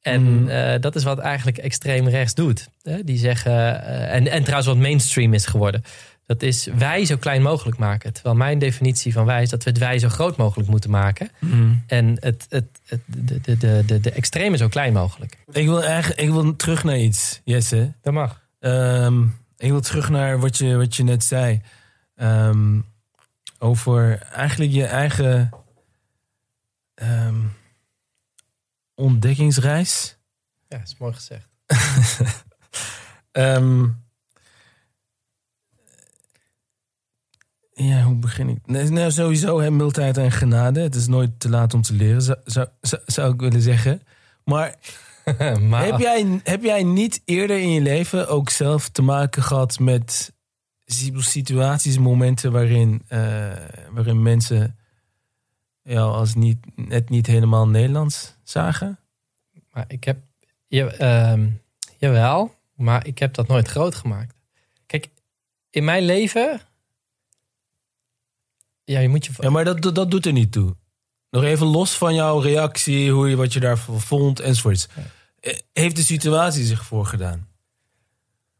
En 0.00 0.22
Mm. 0.22 0.48
uh, 0.48 0.74
dat 0.80 0.96
is 0.96 1.04
wat 1.04 1.18
eigenlijk 1.18 1.58
extreem 1.58 2.08
rechts 2.08 2.34
doet. 2.34 2.68
Hè? 2.82 3.04
Die 3.04 3.18
zeggen, 3.18 3.82
en, 4.08 4.28
en 4.28 4.40
trouwens 4.40 4.68
wat 4.68 4.76
mainstream 4.76 5.34
is 5.34 5.46
geworden. 5.46 5.82
Dat 6.26 6.42
is 6.42 6.66
wij 6.66 7.04
zo 7.04 7.16
klein 7.16 7.42
mogelijk 7.42 7.78
maken. 7.78 8.12
Terwijl 8.12 8.36
mijn 8.36 8.58
definitie 8.58 9.12
van 9.12 9.24
wij 9.24 9.42
is 9.42 9.48
dat 9.48 9.64
we 9.64 9.70
het 9.70 9.78
wij 9.78 9.98
zo 9.98 10.08
groot 10.08 10.36
mogelijk 10.36 10.68
moeten 10.68 10.90
maken. 10.90 11.30
Mm. 11.38 11.84
En 11.86 12.16
het, 12.20 12.46
het, 12.48 12.80
het, 12.86 13.00
de, 13.06 13.40
de, 13.40 13.82
de, 13.86 14.00
de, 14.00 14.10
extreme 14.10 14.56
zo 14.56 14.68
klein 14.68 14.92
mogelijk. 14.92 15.38
Ik 15.52 15.66
wil 15.66 15.82
eigenlijk 15.82 16.20
ik 16.20 16.30
wil 16.30 16.56
terug 16.56 16.84
naar 16.84 16.98
iets, 16.98 17.40
Jesse. 17.44 17.92
Dat 18.02 18.12
mag. 18.12 18.40
Um, 18.60 19.36
ik 19.56 19.70
wil 19.70 19.80
terug 19.80 20.08
naar 20.08 20.40
wat 20.40 20.58
je, 20.58 20.76
wat 20.76 20.96
je 20.96 21.02
net 21.02 21.24
zei. 21.24 21.60
Um, 22.16 22.84
over 23.58 24.20
eigenlijk 24.20 24.72
je 24.72 24.84
eigen 24.84 25.50
um, 26.94 27.52
ontdekkingsreis. 28.94 30.16
Ja, 30.68 30.78
dat 30.78 30.86
is 30.86 30.96
mooi 30.98 31.12
gezegd. 31.12 31.48
Ja, 37.78 38.02
hoe 38.02 38.14
begin 38.14 38.48
ik? 38.48 38.58
Nee, 38.66 38.84
nou, 38.84 39.10
sowieso 39.10 39.60
hè, 39.60 39.70
mildheid 39.70 40.16
en 40.16 40.32
genade. 40.32 40.80
Het 40.80 40.94
is 40.94 41.06
nooit 41.06 41.40
te 41.40 41.48
laat 41.48 41.74
om 41.74 41.82
te 41.82 41.94
leren, 41.94 42.22
zou, 42.22 42.38
zou, 42.44 42.68
zou, 43.06 43.32
ik 43.32 43.40
willen 43.40 43.62
zeggen. 43.62 44.02
Maar 44.44 44.74
maar 45.68 45.84
heb, 45.84 45.98
jij, 45.98 46.40
heb 46.42 46.62
jij 46.62 46.82
niet 46.82 47.22
eerder 47.24 47.58
in 47.58 47.70
je 47.70 47.80
leven 47.80 48.28
ook 48.28 48.50
zelf 48.50 48.88
te 48.88 49.02
maken 49.02 49.42
gehad 49.42 49.78
met 49.78 50.32
situaties, 51.16 51.98
momenten 51.98 52.52
waarin, 52.52 53.02
eh, 53.08 53.52
waarin 53.90 54.22
mensen 54.22 54.76
jou 55.82 56.12
als 56.12 56.34
niet, 56.34 56.58
net 56.74 57.08
niet 57.08 57.26
helemaal 57.26 57.68
Nederlands 57.68 58.36
zagen? 58.42 58.98
Maar 59.70 59.84
ik 59.88 60.04
heb, 60.04 60.18
je, 60.66 60.84
ehm, 60.96 61.48
jawel, 61.96 62.54
maar 62.74 63.06
ik 63.06 63.18
heb 63.18 63.34
dat 63.34 63.46
nooit 63.46 63.68
groot 63.68 63.94
gemaakt. 63.94 64.34
Kijk, 64.86 65.08
in 65.70 65.84
mijn 65.84 66.02
leven, 66.02 66.60
ja, 68.86 69.00
je 69.00 69.08
moet 69.08 69.24
je. 69.26 69.32
Ja, 69.38 69.50
maar 69.50 69.64
dat, 69.64 69.94
dat 69.94 70.10
doet 70.10 70.26
er 70.26 70.32
niet 70.32 70.52
toe. 70.52 70.76
Nog 71.30 71.42
even 71.44 71.66
los 71.66 71.96
van 71.96 72.14
jouw 72.14 72.38
reactie, 72.38 73.10
hoe 73.10 73.28
je, 73.28 73.36
wat 73.36 73.52
je 73.52 73.60
daarvan 73.60 74.00
vond 74.00 74.40
enzovoorts. 74.40 74.88
Eh, 75.40 75.54
Heeft 75.72 75.96
de 75.96 76.02
situatie 76.02 76.64
zich 76.64 76.84
voorgedaan? 76.84 77.48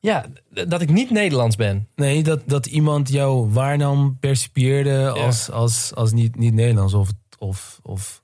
Ja, 0.00 0.26
dat 0.68 0.80
ik 0.80 0.90
niet 0.90 1.10
Nederlands 1.10 1.56
ben. 1.56 1.88
Nee, 1.94 2.22
dat, 2.22 2.42
dat 2.46 2.66
iemand 2.66 3.08
jou 3.08 3.50
waarnam, 3.52 4.16
percipieerde 4.20 5.08
als, 5.10 5.50
als, 5.50 5.94
als 5.94 6.12
niet, 6.12 6.36
niet 6.36 6.54
Nederlands. 6.54 6.92
Of, 6.94 7.10
of, 7.38 7.80
of, 7.82 8.22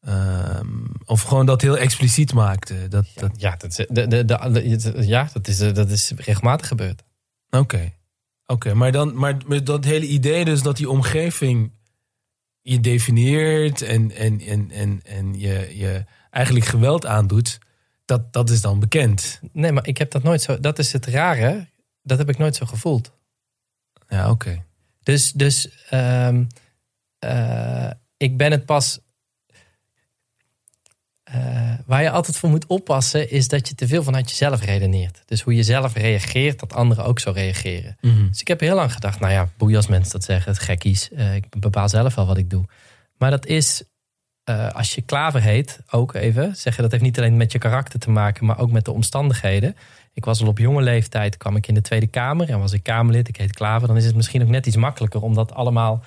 ehm, 0.00 0.84
of 1.04 1.22
gewoon 1.22 1.46
dat 1.46 1.62
heel 1.62 1.78
expliciet 1.78 2.32
maakte. 2.34 2.88
Dat, 2.88 3.06
Ja, 3.14 3.20
dat, 3.20 3.40
ja, 3.40 3.56
dat, 3.56 3.74
de, 3.88 4.06
de, 4.06 4.24
de- 4.24 5.06
ja 5.06 5.28
dat, 5.32 5.48
is, 5.48 5.60
eh, 5.60 5.74
dat 5.74 5.90
is 5.90 6.12
regelmatig 6.16 6.68
gebeurd. 6.68 7.02
Oké, 7.50 7.92
oké, 8.48 8.74
maar, 8.74 8.92
dan, 8.92 9.14
maar 9.18 9.64
dat 9.64 9.84
hele 9.84 10.06
idee 10.06 10.44
dus 10.44 10.62
dat 10.62 10.76
die 10.76 10.90
omgeving 10.90 11.72
je 12.62 12.80
definieert 12.80 13.82
en, 13.82 14.10
en, 14.10 14.40
en, 14.40 14.70
en, 14.70 15.00
en 15.02 15.38
je, 15.38 15.76
je 15.76 16.04
eigenlijk 16.30 16.66
geweld 16.66 17.06
aandoet, 17.06 17.58
dat, 18.04 18.32
dat 18.32 18.50
is 18.50 18.60
dan 18.60 18.80
bekend. 18.80 19.40
Nee, 19.52 19.72
maar 19.72 19.86
ik 19.86 19.98
heb 19.98 20.10
dat 20.10 20.22
nooit 20.22 20.42
zo. 20.42 20.60
Dat 20.60 20.78
is 20.78 20.92
het 20.92 21.06
rare. 21.06 21.68
Dat 22.02 22.18
heb 22.18 22.28
ik 22.28 22.38
nooit 22.38 22.56
zo 22.56 22.66
gevoeld. 22.66 23.12
Ja, 24.08 24.30
oké. 24.30 24.64
Dus, 25.02 25.32
dus 25.32 25.84
ehm, 25.88 26.44
eh, 27.18 27.90
ik 28.16 28.36
ben 28.36 28.50
het 28.50 28.64
pas. 28.66 29.00
eh, 31.22 31.57
waar 31.86 32.02
je 32.02 32.10
altijd 32.10 32.36
voor 32.36 32.50
moet 32.50 32.66
oppassen, 32.66 33.30
is 33.30 33.48
dat 33.48 33.68
je 33.68 33.74
te 33.74 33.86
veel 33.86 34.02
vanuit 34.02 34.30
jezelf 34.30 34.64
redeneert. 34.64 35.22
Dus 35.24 35.42
hoe 35.42 35.54
je 35.54 35.62
zelf 35.62 35.94
reageert, 35.94 36.60
dat 36.60 36.74
anderen 36.74 37.04
ook 37.04 37.18
zo 37.18 37.30
reageren. 37.30 37.96
Mhm. 38.00 38.28
Dus 38.28 38.40
ik 38.40 38.48
heb 38.48 38.60
heel 38.60 38.74
lang 38.74 38.92
gedacht, 38.92 39.20
nou 39.20 39.32
ja, 39.32 39.48
boeien 39.56 39.76
als 39.76 39.86
mensen 39.86 40.12
dat 40.12 40.24
zeggen, 40.24 40.52
het 40.52 40.60
gekkies. 40.60 41.10
Eh, 41.12 41.34
ik 41.34 41.44
bepaal 41.58 41.88
zelf 41.88 42.14
wel 42.14 42.26
wat 42.26 42.38
ik 42.38 42.50
doe. 42.50 42.64
Maar 43.18 43.30
dat 43.30 43.46
is, 43.46 43.82
eh, 44.44 44.68
als 44.68 44.94
je 44.94 45.02
klaver 45.02 45.42
heet, 45.42 45.80
ook 45.90 46.14
even 46.14 46.56
zeggen, 46.56 46.82
dat 46.82 46.92
heeft 46.92 47.04
niet 47.04 47.18
alleen 47.18 47.36
met 47.36 47.52
je 47.52 47.58
karakter 47.58 47.98
te 47.98 48.10
maken, 48.10 48.46
maar 48.46 48.58
ook 48.58 48.70
met 48.70 48.84
de 48.84 48.92
omstandigheden. 48.92 49.76
Ik 50.12 50.24
was 50.24 50.42
al 50.42 50.48
op 50.48 50.58
jonge 50.58 50.82
leeftijd, 50.82 51.36
kwam 51.36 51.56
ik 51.56 51.66
in 51.66 51.74
de 51.74 51.80
Tweede 51.80 52.06
Kamer 52.06 52.48
en 52.48 52.58
was 52.58 52.72
ik 52.72 52.82
Kamerlid, 52.82 53.28
ik 53.28 53.36
heet 53.36 53.52
Klaver. 53.52 53.88
Dan 53.88 53.96
is 53.96 54.04
het 54.04 54.14
misschien 54.14 54.42
ook 54.42 54.48
net 54.48 54.66
iets 54.66 54.76
makkelijker 54.76 55.22
om 55.22 55.34
dat 55.34 55.52
allemaal 55.52 56.02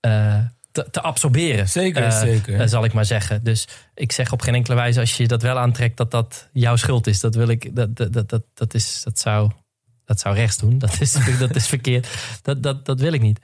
eh, 0.00 0.38
te, 0.72 0.86
te 0.90 1.00
absorberen. 1.00 1.68
Zeker, 1.68 2.02
Eh, 2.02 2.20
zeker. 2.20 2.60
eh, 2.60 2.66
zal 2.66 2.84
ik 2.84 2.92
maar 2.92 3.04
zeggen. 3.04 3.44
Dus 3.44 3.68
ik 3.94 4.12
zeg 4.12 4.32
op 4.32 4.40
geen 4.40 4.54
enkele 4.54 4.76
wijze 4.76 5.00
als 5.00 5.16
je 5.16 5.28
dat 5.28 5.42
wel 5.42 5.58
aantrekt 5.58 5.96
dat 5.96 6.10
dat 6.10 6.48
jouw 6.52 6.76
schuld 6.76 7.06
is. 7.06 7.20
Dat 7.20 7.34
wil 7.34 7.48
ik, 7.48 7.76
dat, 7.76 7.96
dat, 7.96 8.12
dat, 8.12 8.28
dat, 8.28 8.42
dat 8.54 8.74
is, 8.74 9.00
dat 9.04 9.18
zou, 9.18 9.50
dat 10.04 10.20
zou 10.20 10.34
rechts 10.34 10.56
doen. 10.56 10.78
Dat 10.78 11.00
is, 11.00 11.16
dat 11.38 11.56
is 11.56 11.66
verkeerd. 11.66 12.08
Dat, 12.42 12.62
dat, 12.62 12.84
dat 12.84 13.00
wil 13.00 13.12
ik 13.12 13.20
niet. 13.20 13.40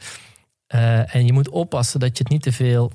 Eh, 0.66 1.14
en 1.14 1.26
je 1.26 1.32
moet 1.32 1.48
oppassen 1.48 2.00
dat 2.00 2.16
je 2.18 2.22
het 2.22 2.32
niet 2.32 2.42
te 2.42 2.52
veel 2.52 2.92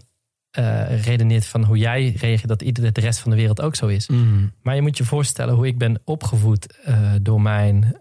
redeneert 1.01 1.45
van 1.45 1.63
hoe 1.63 1.77
jij 1.77 2.13
reageert, 2.17 2.47
dat 2.47 2.61
ieder 2.61 2.93
de 2.93 3.01
rest 3.01 3.19
van 3.19 3.31
de 3.31 3.37
wereld 3.37 3.61
ook 3.61 3.75
zo 3.75 3.87
is. 3.87 4.07
Mhm. 4.07 4.47
Maar 4.61 4.75
je 4.75 4.81
moet 4.81 4.97
je 4.97 5.03
voorstellen 5.05 5.53
hoe 5.55 5.67
ik 5.67 5.77
ben 5.77 6.01
opgevoed 6.03 6.77
door, 7.21 7.41
mijn, 7.41 7.95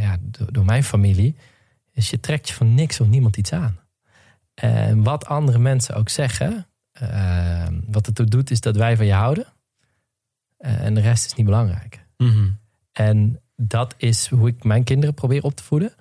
ja, 0.00 0.16
door, 0.20 0.52
door 0.52 0.64
mijn 0.64 0.84
familie. 0.84 1.36
Is 1.94 2.10
je 2.10 2.20
trekt 2.20 2.48
je 2.48 2.54
van 2.54 2.74
niks 2.74 3.00
of 3.00 3.06
niemand 3.08 3.36
iets 3.36 3.52
aan. 3.52 3.78
En 4.54 5.02
wat 5.02 5.26
andere 5.26 5.58
mensen 5.58 5.94
ook 5.94 6.08
zeggen, 6.08 6.66
eh, 6.92 7.66
wat 7.86 8.06
het 8.06 8.14
toe 8.14 8.26
doet, 8.26 8.50
is 8.50 8.60
dat 8.60 8.76
wij 8.76 8.96
van 8.96 9.06
je 9.06 9.12
houden. 9.12 9.46
Eh, 10.56 10.84
en 10.84 10.94
de 10.94 11.00
rest 11.00 11.26
is 11.26 11.34
niet 11.34 11.46
belangrijk. 11.46 12.06
Mhm. 12.16 12.50
En 12.92 13.40
dat 13.56 13.94
is 13.96 14.28
hoe 14.28 14.48
ik 14.48 14.64
mijn 14.64 14.84
kinderen 14.84 15.14
probeer 15.14 15.42
op 15.42 15.54
te 15.56 15.62
voeden. 15.62 15.94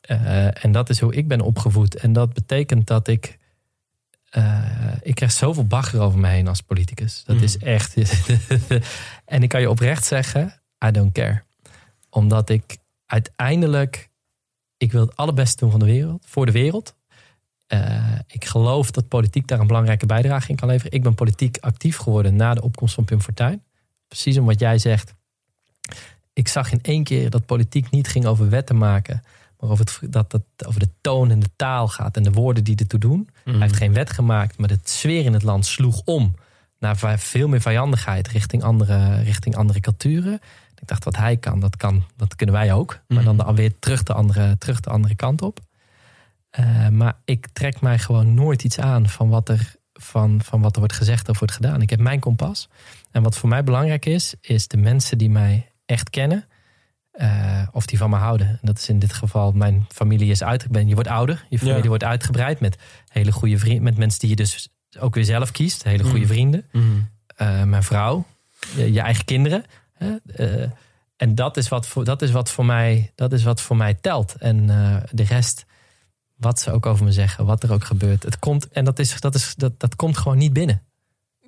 Eh, 0.00 0.64
en 0.64 0.72
dat 0.72 0.88
is 0.90 1.00
hoe 1.00 1.14
ik 1.14 1.28
ben 1.28 1.40
opgevoed. 1.40 1.94
En 1.96 2.12
dat 2.12 2.32
betekent 2.32 2.86
dat 2.86 3.08
ik. 3.08 3.38
eh, 4.30 4.92
ik 5.02 5.14
krijg 5.14 5.32
zoveel 5.32 5.66
bagger 5.66 6.00
over 6.00 6.18
me 6.18 6.28
heen 6.28 6.48
als 6.48 6.60
politicus. 6.60 7.24
Dat 7.24 7.36
Mhm. 7.36 7.44
is 7.44 7.58
echt. 7.58 7.94
en 9.24 9.42
ik 9.42 9.48
kan 9.48 9.60
je 9.60 9.70
oprecht 9.70 10.04
zeggen: 10.04 10.62
I 10.86 10.90
don't 10.90 11.12
care. 11.12 11.42
Omdat 12.10 12.48
ik 12.50 12.76
uiteindelijk. 13.06 14.08
Ik 14.76 14.92
wil 14.92 15.00
het 15.06 15.16
allerbeste 15.16 15.56
doen 15.56 15.70
van 15.70 15.80
de 15.80 15.86
wereld, 15.86 16.24
voor 16.26 16.46
de 16.46 16.52
wereld. 16.52 16.94
Eh, 17.70 18.04
ik 18.26 18.44
geloof 18.44 18.90
dat 18.90 19.08
politiek 19.08 19.46
daar 19.46 19.60
een 19.60 19.66
belangrijke 19.66 20.06
bijdrage 20.06 20.48
in 20.50 20.56
kan 20.56 20.68
leveren. 20.68 20.92
Ik 20.92 21.02
ben 21.02 21.14
politiek 21.14 21.58
actief 21.60 21.96
geworden 21.96 22.36
na 22.36 22.54
de 22.54 22.62
opkomst 22.62 22.94
van 22.94 23.04
Pim 23.04 23.20
Fortuyn. 23.20 23.62
Precies 24.08 24.38
om 24.38 24.44
wat 24.46 24.60
jij 24.60 24.78
zegt. 24.78 25.14
Ik 26.32 26.48
zag 26.48 26.72
in 26.72 26.78
één 26.82 27.04
keer 27.04 27.30
dat 27.30 27.46
politiek 27.46 27.90
niet 27.90 28.08
ging 28.08 28.26
over 28.26 28.48
wetten 28.48 28.78
maken. 28.78 29.22
Maar 29.58 29.70
over, 29.70 29.84
het, 29.84 30.12
dat 30.12 30.32
het 30.32 30.66
over 30.66 30.80
de 30.80 30.88
toon 31.00 31.30
en 31.30 31.40
de 31.40 31.50
taal 31.56 31.88
gaat 31.88 32.16
en 32.16 32.22
de 32.22 32.30
woorden 32.32 32.64
die 32.64 32.76
ertoe 32.76 33.00
doen. 33.00 33.28
Hij 33.44 33.60
heeft 33.60 33.76
geen 33.76 33.92
wet 33.92 34.10
gemaakt, 34.10 34.58
maar 34.58 34.68
de 34.68 34.78
sfeer 34.82 35.24
in 35.24 35.32
het 35.32 35.42
land 35.42 35.66
sloeg 35.66 36.02
om 36.04 36.34
naar 36.78 37.18
veel 37.18 37.48
meer 37.48 37.60
vijandigheid 37.60 38.28
richting 38.28 38.62
andere, 38.62 39.22
richting 39.22 39.56
andere 39.56 39.80
culturen. 39.80 40.34
Ik 40.80 40.86
dacht, 40.88 41.04
wat 41.04 41.16
hij 41.16 41.36
kan, 41.36 41.60
dat, 41.60 41.76
kan, 41.76 42.04
dat 42.16 42.36
kunnen 42.36 42.54
wij 42.54 42.72
ook. 42.72 43.00
Maar 43.08 43.24
dan 43.24 43.36
de- 43.36 43.52
weer 43.54 43.78
terug 43.78 44.02
de 44.02 44.12
andere, 44.12 44.58
terug 44.58 44.80
de 44.80 44.90
andere 44.90 45.14
kant 45.14 45.42
op. 45.42 45.60
Eh, 46.50 46.88
maar 46.88 47.16
ik 47.24 47.46
trek 47.52 47.80
mij 47.80 47.98
gewoon 47.98 48.34
nooit 48.34 48.64
iets 48.64 48.78
aan 48.78 49.08
van 49.08 49.28
wat, 49.28 49.48
er, 49.48 49.74
van, 49.92 50.40
van 50.42 50.60
wat 50.60 50.72
er 50.72 50.78
wordt 50.78 50.94
gezegd 50.94 51.28
of 51.28 51.38
wordt 51.38 51.54
gedaan. 51.54 51.82
Ik 51.82 51.90
heb 51.90 52.00
mijn 52.00 52.20
kompas. 52.20 52.68
En 53.10 53.22
wat 53.22 53.36
voor 53.36 53.48
mij 53.48 53.64
belangrijk 53.64 54.06
is, 54.06 54.34
is 54.40 54.68
de 54.68 54.76
mensen 54.76 55.18
die 55.18 55.30
mij 55.30 55.70
echt 55.86 56.10
kennen. 56.10 56.44
eh, 57.10 57.62
of 57.72 57.86
die 57.86 57.98
van 57.98 58.10
me 58.10 58.16
houden. 58.16 58.46
En 58.48 58.58
dat 58.62 58.78
is 58.78 58.88
in 58.88 58.98
dit 58.98 59.12
geval, 59.12 59.52
mijn 59.52 59.86
familie 59.88 60.30
is 60.30 60.42
uit. 60.42 60.66
Je 60.86 60.94
wordt 60.94 61.08
ouder, 61.08 61.44
je 61.48 61.58
familie 61.58 61.82
Ja. 61.82 61.88
wordt 61.88 62.04
uitgebreid 62.04 62.60
met 62.60 62.78
hele 63.08 63.32
goede 63.32 63.58
vrienden. 63.58 63.82
Met 63.82 63.96
mensen 63.96 64.20
die 64.20 64.28
je 64.28 64.36
dus 64.36 64.68
ook 64.98 65.14
weer 65.14 65.24
zelf 65.24 65.50
kiest. 65.50 65.82
Hele 65.82 66.02
goede 66.02 66.18
Mhm. 66.18 66.26
vrienden. 66.28 66.64
Mhm. 66.72 66.84
Eh, 67.36 67.62
mijn 67.62 67.82
vrouw, 67.82 68.26
je, 68.76 68.92
je 68.92 69.00
eigen 69.00 69.24
kinderen. 69.24 69.64
En 71.16 71.34
dat 71.34 71.56
is, 71.56 71.68
wat 71.68 71.86
voor, 71.86 72.04
dat, 72.04 72.22
is 72.22 72.30
wat 72.30 72.50
voor 72.50 72.64
mij, 72.64 73.12
dat 73.14 73.32
is 73.32 73.42
wat 73.42 73.60
voor 73.60 73.76
mij 73.76 73.94
telt. 73.94 74.34
En 74.38 74.66
de 75.10 75.22
rest, 75.22 75.64
wat 76.40 76.60
ze 76.60 76.72
ook 76.72 76.86
over 76.86 77.04
me 77.04 77.12
zeggen, 77.12 77.46
wat 77.46 77.62
er 77.62 77.72
ook 77.72 77.84
gebeurt. 77.84 78.22
Het 78.22 78.38
komt, 78.38 78.68
en 78.68 78.84
dat, 78.84 78.98
is, 78.98 79.20
dat, 79.20 79.34
is, 79.34 79.54
dat, 79.56 79.80
dat 79.80 79.96
komt 79.96 80.18
gewoon 80.18 80.38
niet 80.38 80.52
binnen. 80.52 80.82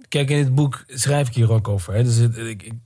Kijk, 0.08 0.30
in 0.30 0.38
het 0.38 0.54
boek 0.54 0.84
schrijf 0.86 1.28
ik 1.28 1.34
hier 1.34 1.52
ook 1.52 1.68
over. 1.68 1.94
Hè. 1.94 2.04
Dus 2.04 2.18
ik, 2.18 2.62
ik, 2.62 2.80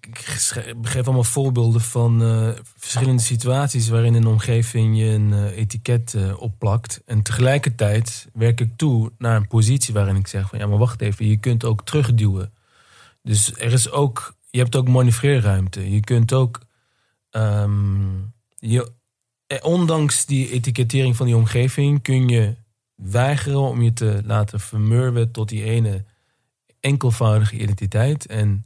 geef 0.83 1.07
allemaal 1.07 1.25
voorbeelden 1.25 1.81
van 1.81 2.23
eh, 2.23 2.49
verschillende 2.77 3.23
situaties 3.23 3.89
waarin 3.89 4.15
een 4.15 4.27
omgeving 4.27 4.99
je 4.99 5.05
een 5.05 5.33
eh, 5.33 5.57
etiket 5.57 6.15
eh, 6.15 6.41
opplakt. 6.41 7.03
En 7.07 7.23
tegelijkertijd 7.23 8.29
werk 8.33 8.61
ik 8.61 8.77
toe 8.77 9.13
naar 9.19 9.37
een 9.37 9.47
positie 9.47 9.95
waarin 9.95 10.17
ik 10.17 10.27
zeg 10.27 10.49
van 10.49 10.59
ja, 10.59 10.67
maar 10.67 10.79
wacht 10.79 11.01
even, 11.01 11.27
je 11.27 11.37
kunt 11.37 11.65
ook 11.65 11.85
terugduwen. 11.85 12.53
Dus 13.23 13.53
er 13.53 13.73
is 13.73 13.91
ook, 13.91 14.35
je 14.51 14.59
hebt 14.59 14.77
ook 14.77 14.89
manoeuvreerruimte. 14.89 15.91
Je 15.91 16.01
kunt 16.01 16.33
ook, 16.33 16.61
ehm, 17.31 18.19
je, 18.59 18.93
ondanks 19.63 20.27
die 20.27 20.51
etikettering 20.51 21.17
van 21.17 21.27
die 21.27 21.37
omgeving, 21.37 22.03
kun 22.03 22.29
je 22.29 22.55
weigeren 22.95 23.61
om 23.61 23.83
je 23.83 23.93
te 23.93 24.21
laten 24.25 24.61
vermurwen 24.61 25.31
tot 25.31 25.49
die 25.49 25.63
ene 25.63 26.05
enkelvoudige 26.81 27.57
identiteit. 27.57 28.27
En 28.27 28.65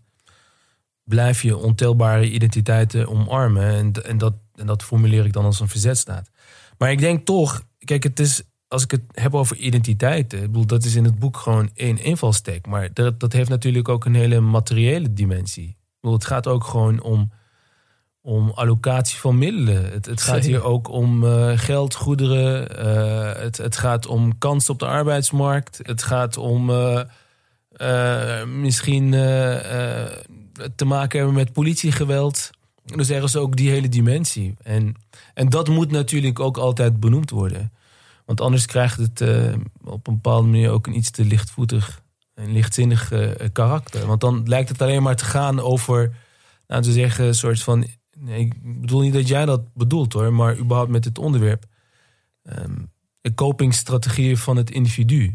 blijf 1.04 1.42
je 1.42 1.56
ontelbare 1.56 2.30
identiteiten 2.30 3.08
omarmen. 3.08 3.74
En, 3.74 3.92
en, 4.04 4.18
dat, 4.18 4.34
en 4.54 4.66
dat 4.66 4.82
formuleer 4.82 5.24
ik 5.24 5.32
dan 5.32 5.44
als 5.44 5.60
een 5.60 5.68
verzetstaat. 5.68 6.30
Maar 6.78 6.90
ik 6.90 6.98
denk 6.98 7.26
toch, 7.26 7.62
kijk, 7.78 8.02
het 8.02 8.20
is, 8.20 8.42
als 8.68 8.82
ik 8.82 8.90
het 8.90 9.02
heb 9.12 9.34
over 9.34 9.56
identiteiten, 9.56 10.66
dat 10.66 10.84
is 10.84 10.94
in 10.94 11.04
het 11.04 11.18
boek 11.18 11.36
gewoon 11.36 11.70
één 11.74 12.02
invalstek. 12.02 12.66
Maar 12.66 12.92
dat, 12.92 13.20
dat 13.20 13.32
heeft 13.32 13.48
natuurlijk 13.48 13.88
ook 13.88 14.04
een 14.04 14.14
hele 14.14 14.40
materiële 14.40 15.12
dimensie. 15.12 15.68
Ik 16.00 16.10
het 16.10 16.24
gaat 16.24 16.46
ook 16.46 16.64
gewoon 16.64 17.02
om, 17.02 17.32
om 18.22 18.50
allocatie 18.50 19.18
van 19.18 19.38
middelen. 19.38 19.90
Het, 19.90 20.06
het 20.06 20.22
gaat 20.22 20.44
hier 20.44 20.62
ook 20.62 20.88
om 20.88 21.24
eh, 21.24 21.52
geld, 21.58 21.94
goederen. 21.94 22.78
eh, 22.78 23.42
het, 23.42 23.56
het 23.56 23.76
gaat 23.76 24.06
om 24.06 24.38
kansen 24.38 24.72
op 24.72 24.78
de 24.78 24.86
arbeidsmarkt. 24.86 25.80
Het 25.82 26.02
gaat 26.02 26.36
om 26.36 26.70
eh, 26.70 28.44
misschien 28.44 29.10
te 30.76 30.84
maken 30.84 31.18
hebben 31.18 31.36
met 31.36 31.52
politiegeweld. 31.52 32.50
Dus 32.84 33.08
er 33.08 33.22
is 33.22 33.36
ook 33.36 33.56
die 33.56 33.70
hele 33.70 33.88
dimensie. 33.88 34.54
En, 34.62 34.94
en 35.34 35.48
dat 35.48 35.68
moet 35.68 35.90
natuurlijk 35.90 36.40
ook 36.40 36.56
altijd 36.56 37.00
benoemd 37.00 37.30
worden. 37.30 37.72
Want 38.24 38.40
anders 38.40 38.66
krijgt 38.66 38.96
het 38.96 39.20
op 39.84 40.06
een 40.06 40.14
bepaalde 40.14 40.46
manier 40.46 40.70
ook 40.70 40.86
een 40.86 40.96
iets 40.96 41.10
te 41.10 41.24
lichtvoetig 41.24 42.02
en 42.34 42.52
lichtzinnig 42.52 43.12
karakter. 43.52 44.06
Want 44.06 44.20
dan 44.20 44.42
lijkt 44.48 44.68
het 44.68 44.82
alleen 44.82 45.02
maar 45.02 45.16
te 45.16 45.24
gaan 45.24 45.60
over, 45.60 46.14
nou 46.66 46.82
te 46.82 46.92
zeggen, 46.92 47.26
een 47.26 47.34
soort 47.34 47.62
van. 47.62 47.86
Nee, 48.20 48.40
ik 48.40 48.80
bedoel 48.80 49.00
niet 49.00 49.12
dat 49.12 49.28
jij 49.28 49.44
dat 49.44 49.74
bedoelt 49.74 50.12
hoor, 50.12 50.32
maar 50.32 50.56
überhaupt 50.58 50.90
met 50.90 51.04
het 51.04 51.18
onderwerp. 51.18 51.64
ehm 52.42 52.74
de 53.22 53.34
copingstrategieën 53.34 54.36
van 54.36 54.56
het 54.56 54.70
individu. 54.70 55.34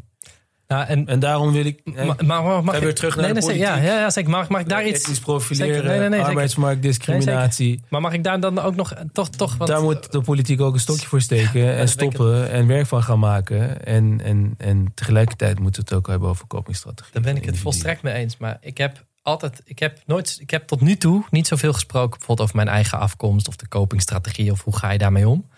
Nou, 0.68 0.88
en, 0.88 1.06
En 1.08 1.20
daarom 1.20 1.52
wil 1.52 1.66
ik. 1.66 1.82
nee, 1.84 2.06
maar, 2.06 2.26
maar, 2.26 2.44
mag 2.44 2.66
Ga 2.66 2.76
ik- 2.76 2.84
weer 2.84 2.96
terug 2.96 3.16
naar 3.16 3.24
nee, 3.26 3.34
de 3.34 3.40
nee, 3.40 3.50
zeker, 3.50 3.66
ja, 3.66 3.72
politiek. 3.72 3.92
ja, 3.94 4.00
ja, 4.00 4.10
zeker. 4.10 4.30
Mag, 4.30 4.50
mag 4.50 4.62
ik 4.62 4.70
daar 4.70 4.88
iets... 4.88 5.00
etnisch 5.02 5.20
profileren, 5.20 5.90
Zeker. 5.90 6.10
Nee, 6.10 6.22
arbeidsmarktdiscriminatie. 6.22 7.84
Maar 7.90 8.02
mag 8.02 8.14
ik 8.14 8.24
daar 8.24 8.40
dan 8.40 8.60
ook 8.60 8.76
nog 8.76 8.94
toch... 9.12 9.30
toch 9.30 9.58
want, 9.58 9.70
Daar 9.70 9.82
moet 9.82 10.12
de 10.12 10.22
politiek 10.22 10.62
ook 10.62 10.74
een 10.74 10.80
stokje 10.80 11.08
voor 11.08 11.22
steken 11.22 11.76
en 11.76 11.88
stoppen 11.90 12.50
en 12.50 12.68
werk 12.68 12.86
van 12.86 13.04
gaan 13.04 13.20
maken. 13.20 13.86
En, 13.86 14.22
en, 14.24 14.54
en 14.58 14.92
tegelijkertijd 14.94 15.60
moeten 15.60 15.82
we 15.84 15.88
het 15.90 15.98
ook 15.98 16.08
hebben 16.08 16.30
over 16.30 16.48
copingstrategie. 16.48 17.14
Daar 17.14 17.22
ben 17.24 17.36
ik 17.36 17.46
het 17.46 17.58
volstrekt 17.58 18.02
mee 18.02 18.14
eens. 18.14 18.38
Maar 18.38 18.58
ik 18.62 18.78
heb 18.78 19.06
altijd, 19.26 19.62
ik 19.66 19.80
heb 19.80 20.00
nooit, 20.06 20.38
ik 20.42 20.50
heb 20.50 20.68
tot 20.68 20.82
nu 20.82 20.96
toe 20.98 21.24
niet 21.30 21.48
zoveel 21.48 21.74
gesproken, 21.74 22.10
bijvoorbeeld 22.18 22.42
over 22.48 22.56
mijn 22.56 22.68
eigen 22.76 23.00
afkomst 23.00 23.48
of 23.48 23.56
de 23.56 23.68
copingstrategie 23.68 24.52
of 24.52 24.64
hoe 24.64 24.76
ga 24.78 24.90
je 24.92 24.98
daarmee 24.98 25.28
om. 25.28 25.50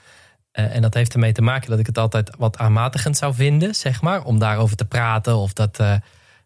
Eh, 0.52 0.76
en 0.76 0.82
dat 0.82 0.94
heeft 0.94 1.14
ermee 1.14 1.32
te 1.32 1.42
maken 1.42 1.70
dat 1.70 1.80
ik 1.80 1.86
het 1.86 1.98
altijd 1.98 2.36
wat 2.38 2.58
aanmatigend 2.58 3.18
zou 3.18 3.34
vinden, 3.34 3.76
zeg 3.76 4.02
maar, 4.02 4.24
om 4.24 4.40
daarover 4.40 4.76
te 4.76 4.86
praten. 4.86 5.36
Of 5.36 5.54
dat, 5.54 5.80
eh, 5.80 5.94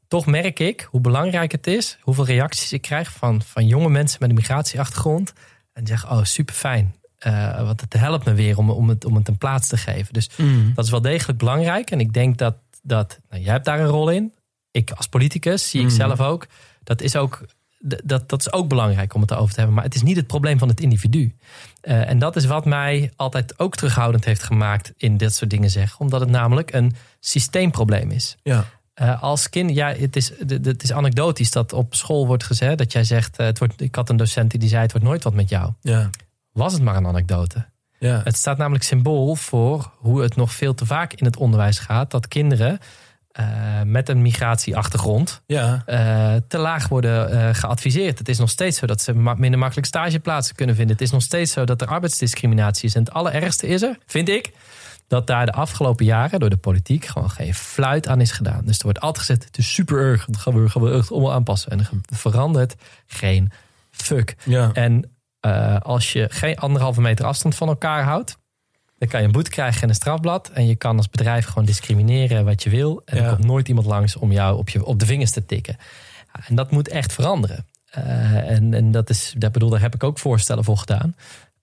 toch 0.08 0.26
merk 0.26 0.60
ik 0.60 0.88
hoe 0.90 1.02
belangrijk 1.02 1.52
het 1.52 1.68
is, 1.68 1.98
hoeveel 2.02 2.26
reacties 2.26 2.74
ik 2.74 2.82
krijg 2.82 3.12
van, 3.12 3.42
van 3.42 3.68
jonge 3.68 3.90
mensen 3.90 4.18
met 4.22 4.30
een 4.30 4.36
migratieachtergrond. 4.36 5.34
En 5.74 5.84
die 5.84 5.88
zeggen, 5.88 6.10
oh 6.18 6.24
super 6.24 6.56
fijn, 6.56 6.96
Eh, 7.22 7.64
want 7.66 7.82
het 7.82 7.94
helpt 7.94 8.26
me 8.26 8.34
weer 8.34 8.58
om, 8.58 8.70
om, 8.70 8.90
het, 8.90 9.06
om 9.06 9.16
het 9.16 9.28
een 9.28 9.38
plaats 9.38 9.68
te 9.68 9.78
geven. 9.78 10.14
Dus 10.14 10.30
Mm. 10.38 10.72
dat 10.76 10.86
is 10.86 10.92
wel 10.92 11.02
degelijk 11.02 11.38
belangrijk. 11.40 11.92
En 11.92 12.00
ik 12.00 12.14
denk 12.14 12.38
dat, 12.38 12.56
dat 12.84 13.20
nou, 13.30 13.44
jij 13.44 13.52
hebt 13.52 13.66
daar 13.66 13.80
een 13.80 13.86
rol 13.88 14.10
in. 14.10 14.34
Ik 14.72 14.92
als 14.92 15.08
politicus 15.08 15.70
zie 15.70 15.80
ik 15.82 15.86
Mhm. 15.88 15.96
zelf 15.96 16.20
ook. 16.20 16.48
Dat 16.92 17.02
is 17.02 17.16
ook, 17.16 17.46
dat, 17.80 18.30
dat 18.30 18.40
is 18.40 18.54
ook 18.54 18.68
belangrijk 18.68 19.14
om 19.14 19.22
het 19.22 19.32
erover 19.32 19.54
te 19.54 19.58
hebben. 19.58 19.76
Maar 19.76 19.86
het 19.86 19.96
is 19.96 20.02
niet 20.02 20.16
het 20.16 20.28
probleem 20.28 20.58
van 20.58 20.68
het 20.68 20.80
individu. 20.80 21.36
Eh, 21.82 22.10
en 22.10 22.20
dat 22.20 22.36
is 22.36 22.46
wat 22.46 22.66
mij 22.66 23.12
altijd 23.16 23.60
ook 23.60 23.76
terughoudend 23.76 24.26
heeft 24.26 24.44
gemaakt 24.44 24.94
in 24.98 25.18
dit 25.18 25.34
soort 25.34 25.50
dingen 25.50 25.70
zeggen. 25.70 26.00
Omdat 26.00 26.20
het 26.20 26.30
namelijk 26.30 26.74
een 26.74 26.96
systeemprobleem 27.20 28.12
is. 28.12 28.38
Ja. 28.44 28.66
Eh, 28.94 29.22
als 29.22 29.50
kind, 29.50 29.76
ja, 29.76 29.94
het 29.94 30.16
is, 30.16 30.32
het 30.48 30.84
is 30.84 30.92
anekdotisch 30.92 31.52
dat 31.52 31.74
op 31.74 31.96
school 31.96 32.28
wordt 32.28 32.44
gezegd 32.44 32.78
dat 32.78 32.92
jij 32.92 33.04
zegt: 33.04 33.38
eh, 33.38 33.46
het 33.46 33.60
wordt, 33.60 33.82
Ik 33.82 33.96
had 33.96 34.10
een 34.10 34.18
docent 34.18 34.60
die 34.60 34.70
zei: 34.70 34.82
Het 34.82 34.92
wordt 34.92 35.08
nooit 35.08 35.24
wat 35.24 35.34
met 35.34 35.50
jou. 35.50 35.72
Ja. 35.82 36.10
Was 36.52 36.74
het 36.74 36.82
maar 36.82 36.96
een 36.96 37.08
anekdote? 37.08 37.66
Ja. 38.00 38.22
Het 38.24 38.38
staat 38.38 38.58
namelijk 38.58 38.84
symbool 38.84 39.36
voor 39.36 39.92
hoe 39.98 40.22
het 40.22 40.36
nog 40.36 40.52
veel 40.52 40.74
te 40.74 40.86
vaak 40.86 41.14
in 41.14 41.26
het 41.26 41.38
onderwijs 41.38 41.80
gaat. 41.80 42.12
Dat 42.12 42.28
kinderen 42.28 42.80
eh, 43.32 43.46
met 43.86 44.10
een 44.10 44.22
migratieachtergrond 44.22 45.42
ja. 45.46 45.84
eh, 45.86 46.34
te 46.48 46.58
laag 46.58 46.88
worden 46.88 47.32
eh, 47.32 47.56
geadviseerd. 47.56 48.18
Het 48.18 48.30
is 48.30 48.38
nog 48.38 48.50
steeds 48.50 48.80
zo 48.80 48.86
dat 48.86 49.02
ze 49.02 49.14
ma- 49.14 49.34
minder 49.34 49.60
makkelijk 49.60 49.88
stageplaatsen 49.88 50.56
kunnen 50.56 50.76
vinden. 50.76 50.94
Het 50.96 51.06
is 51.06 51.12
nog 51.12 51.22
steeds 51.22 51.52
zo 51.52 51.66
dat 51.66 51.82
er 51.82 51.88
arbeidsdiscriminatie 51.88 52.88
is. 52.88 52.96
En 52.96 53.04
het 53.04 53.14
allerergste 53.14 53.68
is 53.68 53.82
er, 53.82 53.98
vind 54.06 54.30
ik, 54.30 54.52
dat 55.08 55.28
daar 55.28 55.46
de 55.46 55.52
afgelopen 55.52 56.06
jaren 56.06 56.40
door 56.40 56.50
de 56.50 56.58
politiek 56.58 57.06
gewoon 57.06 57.30
geen 57.30 57.54
fluit 57.54 58.08
aan 58.08 58.22
is 58.22 58.32
gedaan. 58.32 58.66
Dus 58.66 58.78
er 58.78 58.84
wordt 58.84 59.00
altijd 59.00 59.26
gezegd, 59.26 59.46
het 59.46 59.58
is 59.58 59.74
super 59.74 59.98
erg, 59.98 60.26
dat 60.26 60.38
gaan 60.38 60.64
we, 60.64 60.70
gaan 60.70 60.82
we 60.82 60.98
echt 60.98 61.12
allemaal 61.12 61.34
aanpassen. 61.34 61.72
En 61.72 61.80
er 61.80 61.90
verandert 62.06 62.76
geen 63.08 63.52
fuck. 63.92 64.36
Ja. 64.44 64.72
En 64.74 65.12
als 65.82 66.14
je 66.14 66.28
geen 66.30 66.58
anderhalve 66.58 67.02
meter 67.02 67.26
afstand 67.26 67.56
van 67.56 67.68
elkaar 67.68 68.04
houdt, 68.04 68.38
dan 69.02 69.10
kan 69.10 69.20
je 69.20 69.26
een 69.26 69.32
boete 69.32 69.50
krijgen 69.50 69.82
en 69.82 69.90
een 69.90 69.96
strafblad. 69.96 70.50
En 70.50 70.66
je 70.68 70.76
kan 70.76 70.98
als 70.98 71.10
bedrijf 71.10 71.46
gewoon 71.46 71.66
discrimineren 71.66 72.46
wat 72.46 72.64
je 72.64 72.70
wil. 72.70 73.02
En 73.06 73.18
Ja. 73.18 73.24
er 73.24 73.34
komt 73.36 73.46
nooit 73.48 73.68
iemand 73.68 73.88
langs 73.88 74.16
om 74.16 74.32
jou 74.32 74.58
op, 74.58 74.70
je, 74.70 74.86
op 74.86 75.00
de 75.00 75.06
vingers 75.06 75.32
te 75.32 75.46
tikken. 75.46 75.78
En 76.48 76.56
dat 76.56 76.72
moet 76.72 76.88
echt 76.88 77.14
veranderen. 77.14 77.66
Eh, 77.86 78.50
en, 78.50 78.74
en 78.74 78.92
dat 78.92 79.10
is, 79.10 79.34
dat 79.38 79.52
bedoel, 79.52 79.70
daar 79.70 79.82
heb 79.82 79.96
ik 79.96 80.04
ook 80.04 80.20
voorstellen 80.20 80.64
voor 80.64 80.78
gedaan. 80.78 81.16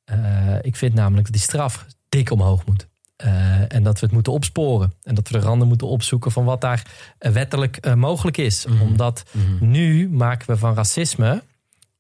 Eh, 0.05 0.17
ik 0.63 0.77
vind 0.77 0.95
namelijk 0.95 1.25
dat 1.25 1.33
die 1.33 1.43
straf 1.43 1.87
dik 2.09 2.31
omhoog 2.31 2.67
moet. 2.67 2.87
Eh, 3.17 3.73
en 3.75 3.83
dat 3.83 4.01
we 4.01 4.07
het 4.07 4.15
moeten 4.15 4.33
opsporen. 4.33 4.93
En 5.03 5.15
dat 5.15 5.29
we 5.29 5.39
de 5.39 5.45
randen 5.45 5.69
moeten 5.69 5.87
opzoeken 5.89 6.31
van 6.31 6.45
wat 6.45 6.61
daar 6.61 6.83
wettelijk 7.19 7.95
mogelijk 7.95 8.37
is. 8.37 8.67
Mhm. 8.67 8.83
Omdat 8.83 9.25
Mhm. 9.33 9.71
nu 9.71 10.09
maken 10.09 10.51
we 10.51 10.57
van 10.57 10.75
racisme 10.75 11.43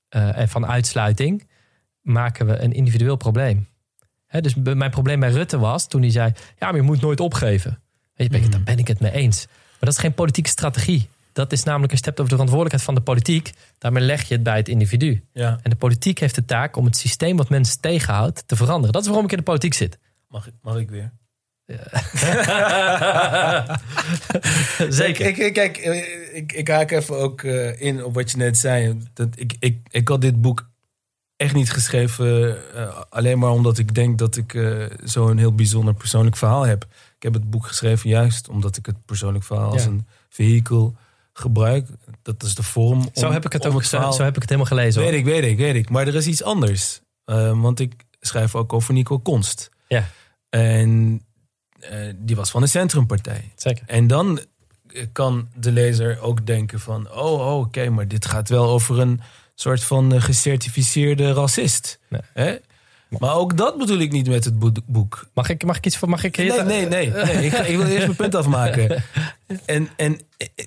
en 0.08 0.48
van 0.48 0.66
uitsluiting 0.66 1.48
maken 2.00 2.46
we 2.46 2.58
een 2.62 2.72
individueel 2.72 3.16
probleem. 3.16 3.68
Dus 4.30 4.54
mijn 4.54 4.90
probleem 4.90 5.20
bij 5.20 5.30
Rutte 5.30 5.58
was 5.58 5.88
toen 5.88 6.00
hij 6.00 6.10
zei: 6.10 6.32
Ja, 6.58 6.66
maar 6.66 6.76
je 6.76 6.82
moet 6.82 7.00
nooit 7.00 7.20
opgeven. 7.20 7.70
Weet 8.14 8.26
je, 8.26 8.28
ben 8.28 8.38
ik 8.38 8.44
het, 8.44 8.54
Mhm. 8.56 8.64
daar 8.64 8.74
ben 8.74 8.78
ik 8.84 8.88
het 8.88 9.00
mee 9.00 9.12
eens. 9.12 9.46
Maar 9.46 9.76
dat 9.80 9.92
is 9.92 9.98
geen 9.98 10.14
politieke 10.14 10.48
strategie. 10.50 11.08
Dat 11.32 11.52
is 11.52 11.62
namelijk 11.62 11.92
het 11.92 12.04
hebt 12.04 12.20
over 12.20 12.30
de 12.30 12.38
verantwoordelijkheid 12.38 12.84
van 12.84 12.94
de 13.04 13.10
politiek. 13.10 13.52
Daarmee 13.78 14.02
leg 14.02 14.28
je 14.28 14.34
het 14.34 14.42
bij 14.42 14.56
het 14.56 14.68
individu. 14.68 15.24
ja. 15.32 15.58
En 15.62 15.70
de 15.70 15.76
politiek 15.76 16.18
heeft 16.18 16.34
de 16.34 16.44
taak 16.44 16.76
om 16.76 16.84
het 16.84 16.96
systeem 16.96 17.36
wat 17.36 17.48
mensen 17.48 17.80
tegenhoudt 17.80 18.42
te 18.48 18.56
veranderen. 18.56 18.92
Dat 18.92 19.02
is 19.02 19.08
waarom 19.08 19.24
ik 19.24 19.30
in 19.32 19.36
de 19.38 19.42
politiek 19.44 19.74
zit. 19.74 19.98
Mag, 20.28 20.46
ik, 20.46 20.52
mag 20.62 20.76
ik 20.76 20.90
weer? 20.90 21.12
Zeker. 24.88 25.26
Ik, 25.26 25.36
ik, 25.36 25.52
kijk, 25.52 25.76
eh, 25.76 26.36
ik, 26.36 26.52
ik 26.52 26.68
haak 26.68 26.90
even 26.90 27.16
ook 27.18 27.42
eh, 27.42 27.80
in 27.80 28.04
op 28.04 28.14
wat 28.14 28.30
je 28.30 28.36
net 28.36 28.58
zei. 28.58 28.98
Dat 29.14 29.28
ik, 29.34 29.54
ik, 29.58 29.78
ik 29.90 30.08
had 30.08 30.20
dit 30.20 30.40
boek 30.40 30.68
echt 31.38 31.54
niet 31.54 31.70
geschreven 31.72 32.56
eh, 32.74 33.00
alleen 33.08 33.38
maar 33.38 33.50
omdat 33.50 33.78
ik 33.78 33.94
denk 33.94 34.18
dat 34.18 34.36
ik 34.36 34.54
eh, 34.54 34.84
zo'n 35.04 35.36
heel 35.38 35.54
bijzonder 35.54 35.94
persoonlijk 35.94 36.36
verhaal 36.36 36.62
heb. 36.66 36.82
Ik 37.16 37.22
heb 37.22 37.32
het 37.34 37.50
boek 37.50 37.66
geschreven 37.66 38.08
juist 38.10 38.48
omdat 38.48 38.76
ik 38.76 38.86
het 38.86 39.04
persoonlijk 39.04 39.44
verhaal 39.44 39.70
als 39.72 39.84
een 39.84 40.06
vehikel 40.28 40.96
gebruik. 41.32 41.88
Dat 42.22 42.42
is 42.42 42.54
de 42.54 42.62
vorm. 42.62 42.98
om- 43.00 43.10
Zo 43.12 43.32
heb 43.32 43.44
ik 43.44 43.52
het 43.52 43.66
ook 43.66 43.82
zo, 43.82 43.88
verhaal- 43.88 44.12
zo 44.12 44.22
heb 44.24 44.34
ik 44.34 44.40
het 44.40 44.50
helemaal 44.50 44.70
gelezen. 44.70 45.02
hoor. 45.02 45.10
Weet 45.10 45.20
ik, 45.20 45.26
weet 45.26 45.44
ik, 45.44 45.56
weet 45.58 45.74
ik. 45.74 45.90
Maar 45.90 46.06
er 46.06 46.14
is 46.14 46.26
iets 46.26 46.42
anders. 46.42 47.00
Eh, 47.24 47.60
want 47.60 47.80
ik 47.80 48.04
schrijf 48.20 48.54
ook 48.54 48.72
over 48.72 48.94
Nico 48.94 49.18
Konst. 49.18 49.70
Ja. 49.88 50.04
En 50.48 51.22
die 52.16 52.36
was 52.36 52.50
van 52.50 52.60
de 52.60 52.66
Centrumpartij. 52.66 53.52
Zeker. 53.56 53.84
En 53.86 54.06
dan 54.06 54.40
kan 55.12 55.48
de 55.54 55.72
lezer 55.72 56.20
ook 56.20 56.46
denken 56.46 56.80
van... 56.80 57.10
oh, 57.12 57.40
oh, 57.40 57.58
oké, 57.58 57.88
maar 57.90 58.08
dit 58.08 58.26
gaat 58.26 58.48
wel 58.48 58.68
over 58.68 58.98
een 58.98 59.20
soort 59.60 59.84
van 59.84 60.12
eh, 60.14 60.22
gecertificeerde 60.22 61.32
racist. 61.32 61.98
Nee. 62.08 62.20
Hè? 62.34 62.56
Maar 63.08 63.34
ook 63.34 63.56
dat 63.56 63.78
bedoel 63.78 63.98
ik 63.98 64.12
niet 64.12 64.28
met 64.28 64.44
het 64.44 64.58
boek-. 64.86 65.28
Mag 65.34 65.48
ik, 65.48 65.64
mag 65.64 65.76
ik 65.76 65.86
iets 65.86 65.96
van? 65.96 66.08
Mag 66.08 66.24
ik 66.24 66.36
Nee, 66.36 66.50
nee, 66.50 66.86
nee. 66.86 67.10
nee. 67.10 67.44
Ik, 67.46 67.52
ga- 67.52 67.62
ik 67.62 67.76
wil 67.76 67.86
eerst 67.86 68.04
mijn 68.04 68.16
punt 68.16 68.34
afmaken. 68.34 69.02
En, 69.66 69.88
en, 69.96 70.20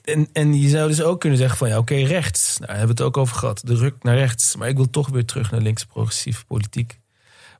en, 0.04 0.30
en 0.34 0.60
je 0.60 0.70
zou 0.70 0.88
dus 0.88 1.02
ook 1.02 1.20
kunnen 1.20 1.38
zeggen 1.38 1.58
van... 1.58 1.68
ja, 1.70 1.78
oké, 1.78 1.96
rechts. 1.96 2.58
Nou, 2.58 2.60
daar 2.68 2.78
hebben 2.78 2.96
we 2.96 3.04
het 3.04 3.12
ook 3.12 3.22
over 3.22 3.36
gehad. 3.36 3.62
De 3.66 3.76
ruk 3.76 4.04
naar 4.04 4.16
rechts. 4.18 4.56
Maar 4.56 4.68
ik 4.68 4.76
wil 4.76 4.90
toch 4.90 5.10
weer 5.10 5.26
terug 5.26 5.52
naar 5.52 5.62
links 5.62 5.86
progressieve 5.86 6.46
politiek. 6.46 7.00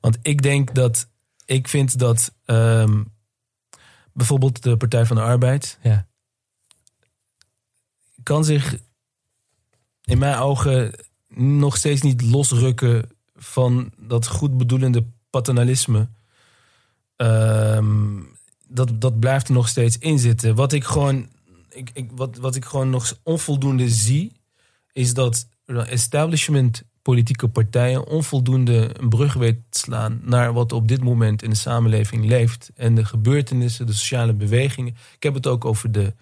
Want 0.00 0.18
ik 0.22 0.42
denk 0.42 0.74
dat... 0.74 1.08
Ik 1.44 1.68
vind 1.68 1.98
dat 1.98 2.32
ehm, 2.44 3.02
bijvoorbeeld 4.12 4.62
de 4.62 4.76
Partij 4.76 5.06
van 5.06 5.16
de 5.16 5.22
Arbeid... 5.22 5.78
Ja. 5.82 6.06
kan 8.22 8.44
zich 8.44 8.76
in 10.04 10.18
mijn 10.18 10.38
ogen 10.38 10.94
nog 11.34 11.76
steeds 11.76 12.02
niet 12.02 12.22
losrukken... 12.22 13.08
van 13.36 13.92
dat 13.96 14.26
goedbedoelende 14.26 15.04
paternalisme... 15.30 16.08
Ehm, 17.16 18.20
dat, 18.68 19.00
dat 19.00 19.20
blijft 19.20 19.48
er 19.48 19.54
nog 19.54 19.68
steeds 19.68 19.98
in 19.98 20.18
zitten. 20.18 20.54
Wat 20.54 20.72
ik 20.72 20.84
gewoon, 20.84 21.28
ik, 21.68 21.90
ik, 21.92 22.10
wat, 22.14 22.36
wat 22.36 22.54
ik 22.54 22.64
gewoon 22.64 22.90
nog 22.90 23.18
onvoldoende 23.22 23.88
zie, 23.88 24.32
is 24.92 25.14
dat 25.14 25.46
establishment 25.66 26.82
politieke 27.02 27.48
partijen 27.48 28.06
onvoldoende 28.06 28.90
een 29.00 29.08
brug 29.08 29.34
weten 29.34 29.64
te 29.68 29.78
slaan 29.78 30.20
naar 30.22 30.52
wat 30.52 30.72
op 30.72 30.88
dit 30.88 31.02
moment 31.02 31.42
in 31.42 31.50
de 31.50 31.56
samenleving 31.56 32.24
leeft. 32.24 32.70
En 32.74 32.94
de 32.94 33.04
gebeurtenissen, 33.04 33.86
de 33.86 33.92
sociale 33.92 34.32
bewegingen. 34.32 34.94
Ik 35.14 35.22
heb 35.22 35.34
het 35.34 35.46
ook 35.46 35.64
over 35.64 35.92
de, 35.92 36.14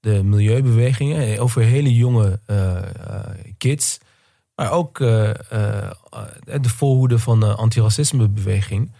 de 0.00 0.22
milieubewegingen, 0.22 1.34
eh, 1.34 1.42
over 1.42 1.62
hele 1.62 1.94
jonge 1.94 2.40
eh, 2.46 2.76
eh, 2.76 3.30
kids. 3.58 3.98
Maar 4.54 4.70
ook 4.72 5.00
eh, 5.00 5.30
eh, 5.30 5.90
de 6.60 6.68
voorhoede 6.68 7.18
van 7.18 7.40
de 7.40 7.54
antiracismebeweging. 7.54 8.92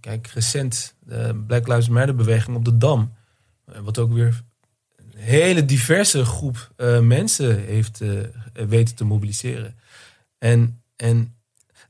Kijk, 0.00 0.26
recent 0.26 0.94
de 1.00 1.42
Black 1.46 1.68
Lives 1.68 1.88
Matter 1.88 2.14
beweging 2.14 2.56
op 2.56 2.64
de 2.64 2.76
Dam. 2.76 3.14
eh, 3.64 3.80
Wat 3.80 3.98
ook 3.98 4.12
weer 4.12 4.42
een 4.96 5.20
hele 5.20 5.64
diverse 5.64 6.24
groep 6.24 6.72
mensen 7.02 7.64
heeft 7.64 8.02
weten 8.52 8.94
te 8.94 9.04
mobiliseren. 9.04 9.78
En, 10.38 10.82
en 10.96 11.34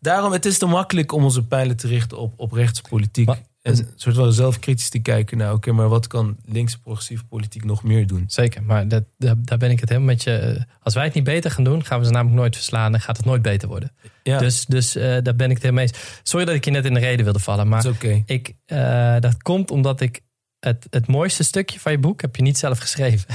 daarom, 0.00 0.32
het 0.32 0.44
is 0.44 0.58
te 0.58 0.66
makkelijk 0.66 1.12
om 1.12 1.24
onze 1.24 1.46
pijlen 1.46 1.76
te 1.76 1.88
richten 1.88 2.18
op, 2.18 2.34
op 2.36 2.52
rechtspolitiek. 2.52 3.28
En 3.64 3.78
een 3.78 3.88
soort 3.96 4.14
van 4.16 4.32
zelfkritisch 4.32 4.88
te 4.88 4.98
kijken 4.98 5.38
naar, 5.38 5.52
oké, 5.52 5.72
maar 5.72 5.88
wat 5.88 6.06
kan 6.06 6.36
linkse 6.44 6.80
progressieve 6.80 7.24
politiek 7.24 7.64
nog 7.64 7.82
meer 7.82 8.06
doen? 8.06 8.24
Zeker, 8.26 8.62
maar 8.62 8.88
dat, 8.88 9.04
dat- 9.18 9.46
daar 9.46 9.58
ben 9.58 9.70
ik 9.70 9.80
het 9.80 9.88
helemaal 9.88 10.10
met 10.10 10.22
je. 10.22 10.30
eh, 10.36 10.62
Als 10.82 10.94
wij 10.94 11.04
het 11.04 11.14
niet 11.14 11.24
beter 11.24 11.50
gaan 11.50 11.64
doen, 11.64 11.84
gaan 11.84 11.98
we 11.98 12.04
ze 12.06 12.10
namelijk 12.12 12.36
nooit 12.40 12.54
verslaan 12.56 12.94
en 12.94 13.00
gaat 13.00 13.16
het 13.16 13.26
nooit 13.26 13.42
beter 13.42 13.68
worden. 13.68 13.92
Ja, 14.22 14.38
Dus, 14.38 14.64
dus 14.66 14.96
eh, 14.96 15.02
daar 15.22 15.36
ben 15.36 15.50
ik 15.50 15.54
het 15.56 15.62
helemaal 15.62 15.84
mee 15.84 15.92
eens. 15.94 16.20
Sorry 16.22 16.44
dat 16.46 16.54
ik 16.54 16.64
je 16.64 16.70
net 16.70 16.84
in 16.84 16.94
de 16.94 17.00
reden 17.00 17.24
wilde 17.24 17.38
vallen, 17.38 17.68
maar 17.68 17.82
dat 17.82 17.92
is 17.92 17.96
oké. 17.98 18.22
ik, 18.26 18.52
eh, 18.66 19.16
dat 19.20 19.42
komt 19.42 19.70
omdat 19.70 20.00
ik 20.00 20.20
het, 20.64 20.86
het 20.90 21.06
mooiste 21.06 21.44
stukje 21.44 21.80
van 21.80 21.92
je 21.92 21.98
boek 21.98 22.20
heb 22.20 22.36
je 22.36 22.42
niet 22.42 22.58
zelf 22.58 22.78
geschreven. 22.78 23.26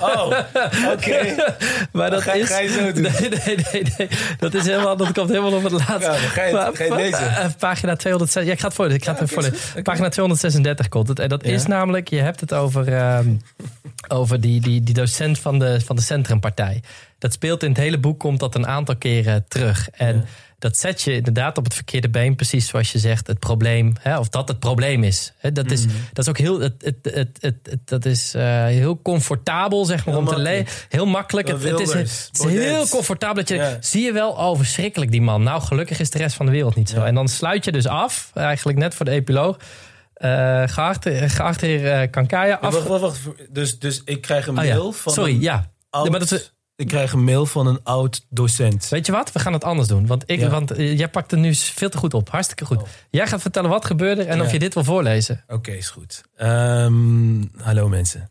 Oh, 0.00 0.26
oké. 0.92 1.34
maar 1.92 2.10
dat 2.10 2.22
Ga 2.22 2.34
je- 2.34 2.42
is, 2.42 2.48
ga 2.48 2.58
je 2.58 2.68
zo 2.68 2.92
doen? 2.92 3.02
Nee, 3.20 3.28
nee, 3.28 3.56
nee, 3.72 3.82
nee. 3.98 4.08
Dat 4.38 4.54
is 4.54 4.64
helemaal, 4.66 4.96
dat 4.96 5.12
komt 5.12 5.28
helemaal 5.28 5.52
op 5.52 5.62
het 5.62 5.72
laatste. 5.72 5.92
Ja, 6.00 6.10
dan 6.10 6.16
ga 6.18 6.42
je 6.44 6.46
het- 6.46 6.52
Maar- 6.54 6.76
ga 6.76 6.84
je 6.84 6.90
het 6.92 7.00
lezen? 7.00 7.36
eh, 7.36 7.46
pagina 7.58 7.96
206. 7.96 8.44
Ja, 8.46 8.52
ik 8.52 8.60
ga 8.60 8.66
het 8.66 8.74
voorlezen. 8.76 9.00
Ik 9.00 9.04
ga 9.08 9.14
het 9.18 9.30
voorlezen. 9.32 9.82
Pagina 9.82 10.08
236 10.08 10.88
komt 10.88 11.08
het. 11.08 11.18
En 11.18 11.28
dat 11.28 11.44
Ja. 11.46 11.52
is 11.52 11.66
namelijk, 11.66 12.08
je 12.08 12.20
hebt 12.20 12.40
het 12.40 12.52
over, 12.52 12.92
ehm, 12.92 13.28
over 14.08 14.40
die, 14.40 14.60
die, 14.60 14.82
die 14.82 14.94
docent 14.94 15.38
van 15.38 15.58
de, 15.58 15.80
van 15.84 15.96
de 15.96 16.02
Centrumpartij. 16.02 16.82
Dat 17.18 17.32
speelt 17.32 17.62
in 17.62 17.68
het 17.68 17.78
hele 17.78 17.98
boek, 17.98 18.18
komt 18.20 18.40
dat 18.40 18.54
een 18.54 18.66
aantal 18.66 18.96
keren 18.96 19.44
terug. 19.48 19.88
En. 19.90 20.24
Dat 20.64 20.76
zet 20.76 21.02
je 21.02 21.14
inderdaad 21.14 21.58
op 21.58 21.64
het 21.64 21.74
verkeerde 21.74 22.08
been, 22.10 22.36
precies 22.36 22.66
zoals 22.68 22.92
je 22.92 22.98
zegt, 22.98 23.26
het 23.26 23.38
probleem, 23.38 23.92
hè, 24.00 24.18
of 24.18 24.28
dat 24.28 24.48
het 24.48 24.58
probleem 24.58 25.02
is. 25.04 25.32
Hè, 25.38 25.52
dat, 25.52 25.70
is 25.70 25.86
Mhm. 25.86 25.94
dat 26.12 26.24
is 26.24 26.28
ook 26.30 26.38
heel, 26.38 26.60
het, 26.60 26.74
het, 26.78 26.96
het, 27.02 27.38
het, 27.40 27.78
dat 27.84 28.04
is 28.04 28.34
eh, 28.34 28.64
heel 28.64 29.02
comfortabel, 29.02 29.84
zeg 29.84 30.04
maar, 30.04 30.14
Heel 30.14 30.24
om 30.24 30.28
te 30.28 30.38
lezen. 30.38 30.66
Heel 30.88 31.06
makkelijk. 31.06 31.48
Het, 31.48 31.62
het 31.62 31.80
is, 31.80 31.92
het 31.92 32.30
is 32.38 32.44
heel 32.44 32.88
comfortabel. 32.88 33.34
Dat 33.44 33.48
je. 33.48 33.76
Zie 33.80 34.02
je 34.04 34.12
wel, 34.12 34.30
oh 34.30 34.56
verschrikkelijk 34.56 35.10
die 35.10 35.22
man. 35.22 35.42
Nou, 35.42 35.62
gelukkig 35.62 35.98
is 36.00 36.10
de 36.10 36.18
rest 36.18 36.36
van 36.36 36.46
de 36.46 36.52
wereld 36.52 36.74
niet 36.74 36.88
zo. 36.88 37.02
En 37.02 37.14
dan 37.14 37.28
sluit 37.28 37.64
je 37.64 37.72
dus 37.72 37.86
af, 37.86 38.30
eigenlijk 38.34 38.78
net 38.78 38.94
voor 38.94 39.04
de 39.04 39.10
epiloog. 39.12 39.56
Eh 40.14 40.62
geachte, 40.66 41.28
geachte 41.28 41.66
heer 41.66 41.92
eh, 41.92 42.10
Kankaya. 42.10 42.46
Ja, 42.46 42.54
Af... 42.54 42.72
wacht, 42.74 42.86
wacht, 42.86 43.00
wacht. 43.00 43.20
Dus, 43.50 43.78
dus 43.78 44.02
ik 44.04 44.20
krijg 44.20 44.46
een 44.46 44.58
Oh 44.58 44.64
ja. 44.64 44.74
mail 44.74 44.92
van 44.92 45.12
Sorry, 45.12 45.42
ja. 45.42 45.70
oud, 45.90 46.04
Ja, 46.04 46.10
maar 46.10 46.20
dat 46.20 46.30
is- 46.32 46.52
ik 46.76 46.88
krijg 46.88 47.12
een 47.12 47.24
mail 47.24 47.46
van 47.46 47.66
een 47.66 47.80
oud 47.82 48.26
docent. 48.28 48.88
Weet 48.88 49.06
je 49.06 49.12
wat? 49.12 49.32
We 49.32 49.38
gaan 49.38 49.52
het 49.52 49.64
anders 49.64 49.88
doen. 49.88 50.06
Want, 50.06 50.22
ik, 50.26 50.40
Ja. 50.40 50.48
want 50.50 50.70
eh, 50.70 50.98
jij 50.98 51.08
pakt 51.08 51.30
het 51.30 51.40
nu 51.40 51.54
veel 51.54 51.88
te 51.88 51.98
goed 51.98 52.14
op. 52.14 52.30
Hartstikke 52.30 52.64
goed. 52.64 52.82
Oh. 52.82 52.88
Jij 53.10 53.26
gaat 53.26 53.40
vertellen 53.40 53.70
wat 53.70 53.84
gebeurde 53.84 54.22
en 54.24 54.40
of 54.40 54.52
je 54.52 54.58
dit 54.58 54.74
wil 54.74 54.84
voorlezen. 54.84 55.44
Oké, 55.46 55.70
is 55.70 55.88
goed. 55.90 56.22
Ehm, 56.36 57.42
hallo 57.56 57.88
mensen. 57.88 58.30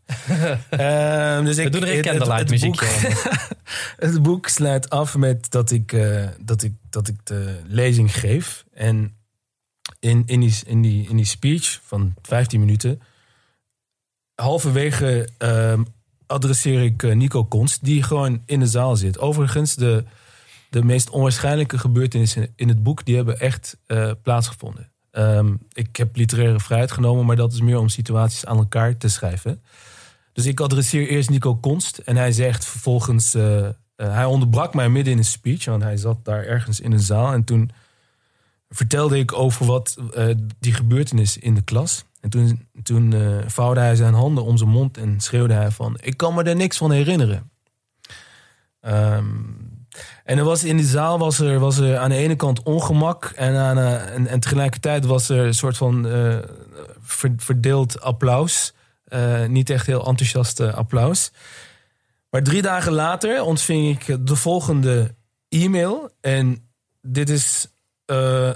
Ehm, 0.70 1.44
dus 1.44 1.56
ik, 1.58 1.72
doen 1.72 1.82
er 1.84 2.06
een 2.08 2.32
het- 2.32 2.50
muziekje 2.50 2.86
Het 3.96 4.22
boek 4.22 4.48
sluit 4.48 4.90
af 4.90 5.16
met 5.16 5.50
dat 5.50 5.70
ik, 5.70 5.92
eh, 5.92 6.28
dat 6.40 6.62
ik, 6.62 6.72
dat 6.90 7.08
ik 7.08 7.16
de 7.26 7.60
lezing 7.66 8.14
geef. 8.18 8.64
En 8.74 9.16
in, 10.00 10.22
in, 10.26 10.40
die, 10.40 10.54
in, 10.66 10.82
die, 10.82 11.08
in 11.08 11.16
die 11.16 11.26
speech 11.26 11.80
van 11.84 12.14
15 12.22 12.60
minuten... 12.60 13.00
halverwege 14.34 15.28
ehm, 15.38 15.82
adresseer 16.34 16.82
ik 16.82 17.02
eh, 17.02 17.14
Nico 17.14 17.44
Konst... 17.44 17.84
die 17.84 18.02
gewoon 18.02 18.42
in 18.46 18.60
de 18.60 18.66
zaal 18.66 18.96
zit. 18.96 19.18
Overigens, 19.18 19.74
de, 19.74 20.04
de 20.70 20.84
meest 20.84 21.10
onwaarschijnlijke 21.10 21.78
gebeurtenissen 21.78 22.52
in 22.56 22.68
het 22.68 22.82
boek... 22.82 23.04
die 23.04 23.16
hebben 23.16 23.40
echt 23.40 23.76
eh, 23.86 24.10
plaatsgevonden. 24.22 24.92
Ehm, 25.10 25.54
ik 25.72 25.96
heb 25.96 26.16
literaire 26.16 26.60
vrijheid 26.60 26.92
genomen... 26.92 27.26
maar 27.26 27.36
dat 27.36 27.52
is 27.52 27.60
meer 27.60 27.78
om 27.78 27.88
situaties 27.88 28.46
aan 28.46 28.56
elkaar 28.56 28.96
te 28.96 29.08
schrijven... 29.08 29.62
Dus 30.32 30.46
ik 30.46 30.60
adresseer 30.60 31.08
eerst 31.08 31.30
Nico 31.30 31.56
Konst. 31.56 31.98
En 31.98 32.16
hij 32.16 32.32
zegt 32.32 32.64
vervolgens. 32.64 33.34
eh, 33.34 33.68
hij 33.96 34.24
onderbrak 34.24 34.74
mij 34.74 34.88
midden 34.88 35.12
in 35.12 35.18
een 35.18 35.24
speech. 35.24 35.64
Want 35.64 35.82
hij 35.82 35.96
zat 35.96 36.24
daar 36.24 36.44
ergens 36.44 36.80
in 36.80 36.92
een 36.92 37.00
zaal. 37.00 37.32
En 37.32 37.44
toen 37.44 37.70
vertelde 38.68 39.18
ik 39.18 39.32
over 39.32 39.66
wat 39.66 39.96
die 40.58 40.72
gebeurtenis 40.72 41.38
in 41.38 41.54
de 41.54 41.62
klas. 41.62 42.04
En 42.24 42.30
toen, 42.30 42.68
toen 42.82 43.12
eh, 43.12 43.36
vouwde 43.46 43.80
hij 43.80 43.94
zijn 43.96 44.14
handen 44.14 44.44
om 44.44 44.56
zijn 44.56 44.70
mond. 44.70 44.98
En 44.98 45.20
schreeuwde 45.20 45.54
hij 45.54 45.70
van. 45.70 45.98
Ik 46.00 46.16
kan 46.16 46.34
me 46.34 46.42
er 46.42 46.56
niks 46.56 46.76
van 46.76 46.90
herinneren. 46.90 47.50
Ehm, 48.80 49.26
en 50.24 50.38
er 50.38 50.44
was 50.44 50.64
in 50.64 50.76
die 50.76 50.86
zaal 50.86 51.18
was 51.18 51.38
er, 51.38 51.58
was 51.58 51.78
er 51.78 51.96
aan 51.96 52.10
de 52.10 52.16
ene 52.16 52.36
kant 52.36 52.62
ongemak. 52.62 53.24
En, 53.24 53.56
aan, 53.56 53.78
eh, 53.78 54.32
en, 54.32 54.40
tegelijkertijd 54.40 55.04
was 55.04 55.28
er 55.28 55.46
een 55.46 55.54
soort 55.54 55.76
van 55.76 56.08
eh, 56.08 56.38
ver- 57.00 57.34
verdeeld 57.36 58.00
applaus. 58.00 58.74
Niet 59.48 59.70
echt 59.70 59.86
heel 59.86 60.06
enthousiast 60.06 60.60
applaus. 60.60 61.32
Maar 62.30 62.42
drie 62.42 62.62
dagen 62.62 62.92
later 62.92 63.42
ontving 63.42 64.00
ik 64.00 64.26
de 64.26 64.36
volgende 64.36 65.14
e-mail. 65.48 66.10
En 66.20 66.68
dit 67.00 67.28
is 67.30 67.68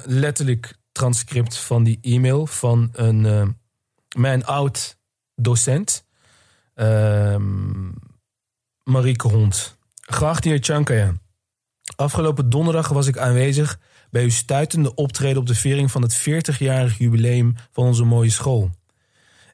letterlijk 0.05 0.78
transcript 0.99 1.57
van 1.57 1.85
die 1.85 1.99
e-mail 2.03 2.47
van 2.47 2.89
een, 2.93 3.27
eh, 3.27 3.49
mijn 4.17 4.45
oud 4.45 4.99
docent. 5.35 6.05
Ehm 6.75 7.91
Marieke 8.83 9.29
Hond. 9.29 9.77
Geachte 10.01 10.49
heer 10.49 10.59
Chankaya. 10.61 11.13
Afgelopen 11.97 12.51
donderdag 12.51 12.89
was 12.89 13.07
ik 13.07 13.19
aanwezig 13.19 13.79
bij 14.11 14.23
uw 14.23 14.31
stuitende 14.31 14.95
optreden 14.95 15.41
op 15.41 15.47
de 15.47 15.55
viering 15.55 15.91
van 15.91 16.03
het 16.03 16.15
40-jarig 16.15 16.99
jubileum 16.99 17.55
van 17.73 17.85
onze 17.85 18.05
mooie 18.05 18.31
school. 18.31 18.71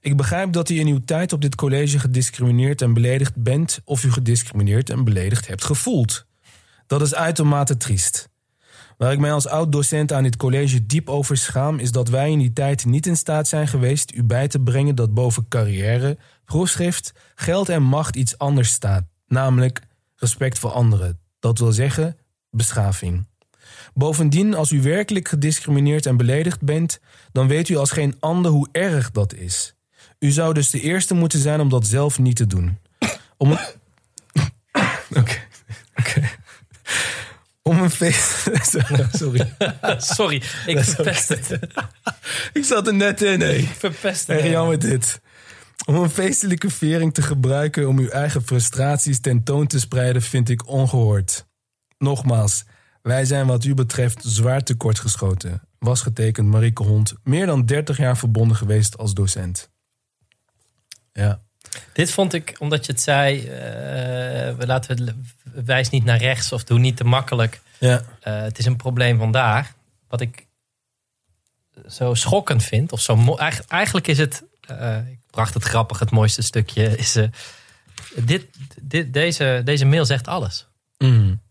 Ik 0.00 0.16
begrijp 0.16 0.52
dat 0.52 0.68
u 0.68 0.78
in 0.78 0.86
uw 0.86 1.00
tijd 1.04 1.32
op 1.32 1.40
dit 1.40 1.54
college 1.54 1.98
gediscrimineerd 1.98 2.82
en 2.82 2.94
beledigd 2.94 3.42
bent 3.42 3.80
of 3.84 4.04
u 4.04 4.12
gediscrimineerd 4.12 4.90
en 4.90 5.04
beledigd 5.04 5.46
hebt 5.46 5.64
gevoeld. 5.64 6.26
Dat 6.86 7.02
is 7.02 7.14
uitermate 7.14 7.76
triest. 7.76 8.28
Waar 8.96 9.12
ik 9.12 9.18
mij 9.18 9.32
als 9.32 9.46
oud-docent 9.46 10.12
aan 10.12 10.22
dit 10.22 10.36
college 10.36 10.86
diep 10.86 11.08
over 11.08 11.36
schaam, 11.36 11.78
is 11.78 11.92
dat 11.92 12.08
wij 12.08 12.30
in 12.30 12.38
die 12.38 12.52
tijd 12.52 12.84
niet 12.84 13.06
in 13.06 13.16
staat 13.16 13.48
zijn 13.48 13.68
geweest 13.68 14.14
u 14.14 14.22
bij 14.22 14.48
te 14.48 14.60
brengen 14.60 14.94
dat 14.94 15.14
boven 15.14 15.48
carrière, 15.48 16.18
proefschrift, 16.44 17.12
geld 17.34 17.68
en 17.68 17.82
macht 17.82 18.16
iets 18.16 18.38
anders 18.38 18.70
staat, 18.70 19.04
namelijk 19.26 19.80
respect 20.16 20.58
voor 20.58 20.70
anderen. 20.70 21.18
Dat 21.38 21.58
wil 21.58 21.72
zeggen 21.72 22.16
beschaving. 22.50 23.26
Bovendien, 23.94 24.54
als 24.54 24.70
u 24.70 24.82
werkelijk 24.82 25.28
gediscrimineerd 25.28 26.06
en 26.06 26.16
beledigd 26.16 26.62
bent, 26.62 27.00
dan 27.32 27.48
weet 27.48 27.68
u 27.68 27.76
als 27.76 27.90
geen 27.90 28.16
ander 28.20 28.50
hoe 28.50 28.68
erg 28.72 29.10
dat 29.10 29.34
is. 29.34 29.74
U 30.18 30.30
zou 30.30 30.54
dus 30.54 30.70
de 30.70 30.80
eerste 30.80 31.14
moeten 31.14 31.38
zijn 31.38 31.60
om 31.60 31.68
dat 31.68 31.86
zelf 31.86 32.18
niet 32.18 32.36
te 32.36 32.46
doen. 32.46 32.78
Om. 33.36 33.52
Oké. 35.20 35.42
Oké. 35.94 36.30
Om 37.68 37.78
een 37.78 37.90
feest... 37.90 38.50
Sorry. 39.18 39.54
Sorry, 40.16 40.42
ik 40.66 40.84
verpest 40.84 41.28
het. 41.28 41.58
Ik 42.52 42.64
zat 42.64 42.86
er 42.86 42.94
net 42.94 43.22
in, 43.22 43.40
hé. 43.40 43.62
Verpest 43.62 44.26
het. 44.26 44.36
Erg 44.38 44.50
jammer 44.50 44.78
dit. 44.78 45.20
Om 45.86 45.94
een 45.94 46.10
feestelijke 46.10 46.70
viering 46.70 47.14
te 47.14 47.22
gebruiken 47.22 47.88
om 47.88 47.98
uw 47.98 48.08
eigen 48.08 48.42
frustraties 48.42 49.20
tentoon 49.20 49.66
te 49.66 49.80
spreiden, 49.80 50.22
vind 50.22 50.48
ik 50.48 50.68
ongehoord. 50.68 51.46
Nogmaals, 51.98 52.64
wij 53.02 53.24
zijn 53.24 53.46
wat 53.46 53.64
u 53.64 53.74
betreft 53.74 54.20
zwaar 54.24 54.62
tekortgeschoten. 54.62 55.62
Was 55.78 56.02
getekend 56.02 56.48
Marieke 56.48 56.82
Hond, 56.82 57.14
meer 57.22 57.46
dan 57.46 57.66
30 57.66 57.96
jaar 57.96 58.16
verbonden 58.16 58.56
geweest 58.56 58.98
als 58.98 59.14
docent. 59.14 59.70
Ja. 61.12 61.42
Dit 61.92 62.10
vond 62.10 62.32
ik, 62.32 62.56
omdat 62.58 62.86
je 62.86 62.92
het 62.92 63.00
zei, 63.00 63.40
eh, 63.40 63.46
we 64.56 64.66
laten 64.66 65.24
we 65.42 65.62
wijs 65.64 65.90
niet 65.90 66.04
naar 66.04 66.18
rechts 66.18 66.52
of 66.52 66.64
doe 66.64 66.78
niet 66.78 66.96
te 66.96 67.04
makkelijk. 67.04 67.60
Ja. 67.78 68.02
Eh, 68.20 68.40
het 68.40 68.58
is 68.58 68.66
een 68.66 68.76
probleem 68.76 69.18
vandaag. 69.18 69.72
Wat 70.08 70.20
ik 70.20 70.46
zo 71.88 72.14
schokkend 72.14 72.62
vind, 72.64 72.92
of 72.92 73.00
zo 73.00 73.36
eigenlijk, 73.68 74.06
is 74.06 74.18
het, 74.18 74.44
eh, 74.60 75.08
ik 75.08 75.18
bracht 75.30 75.54
het 75.54 75.62
grappig, 75.62 75.98
het 75.98 76.10
mooiste 76.10 76.42
stukje, 76.42 76.96
is 76.96 77.18
dit, 78.16 78.46
dit, 78.80 79.12
deze, 79.12 79.60
deze 79.64 79.84
mail 79.84 80.04
zegt 80.04 80.26
alles. 80.26 80.66
Mm. 80.98 81.42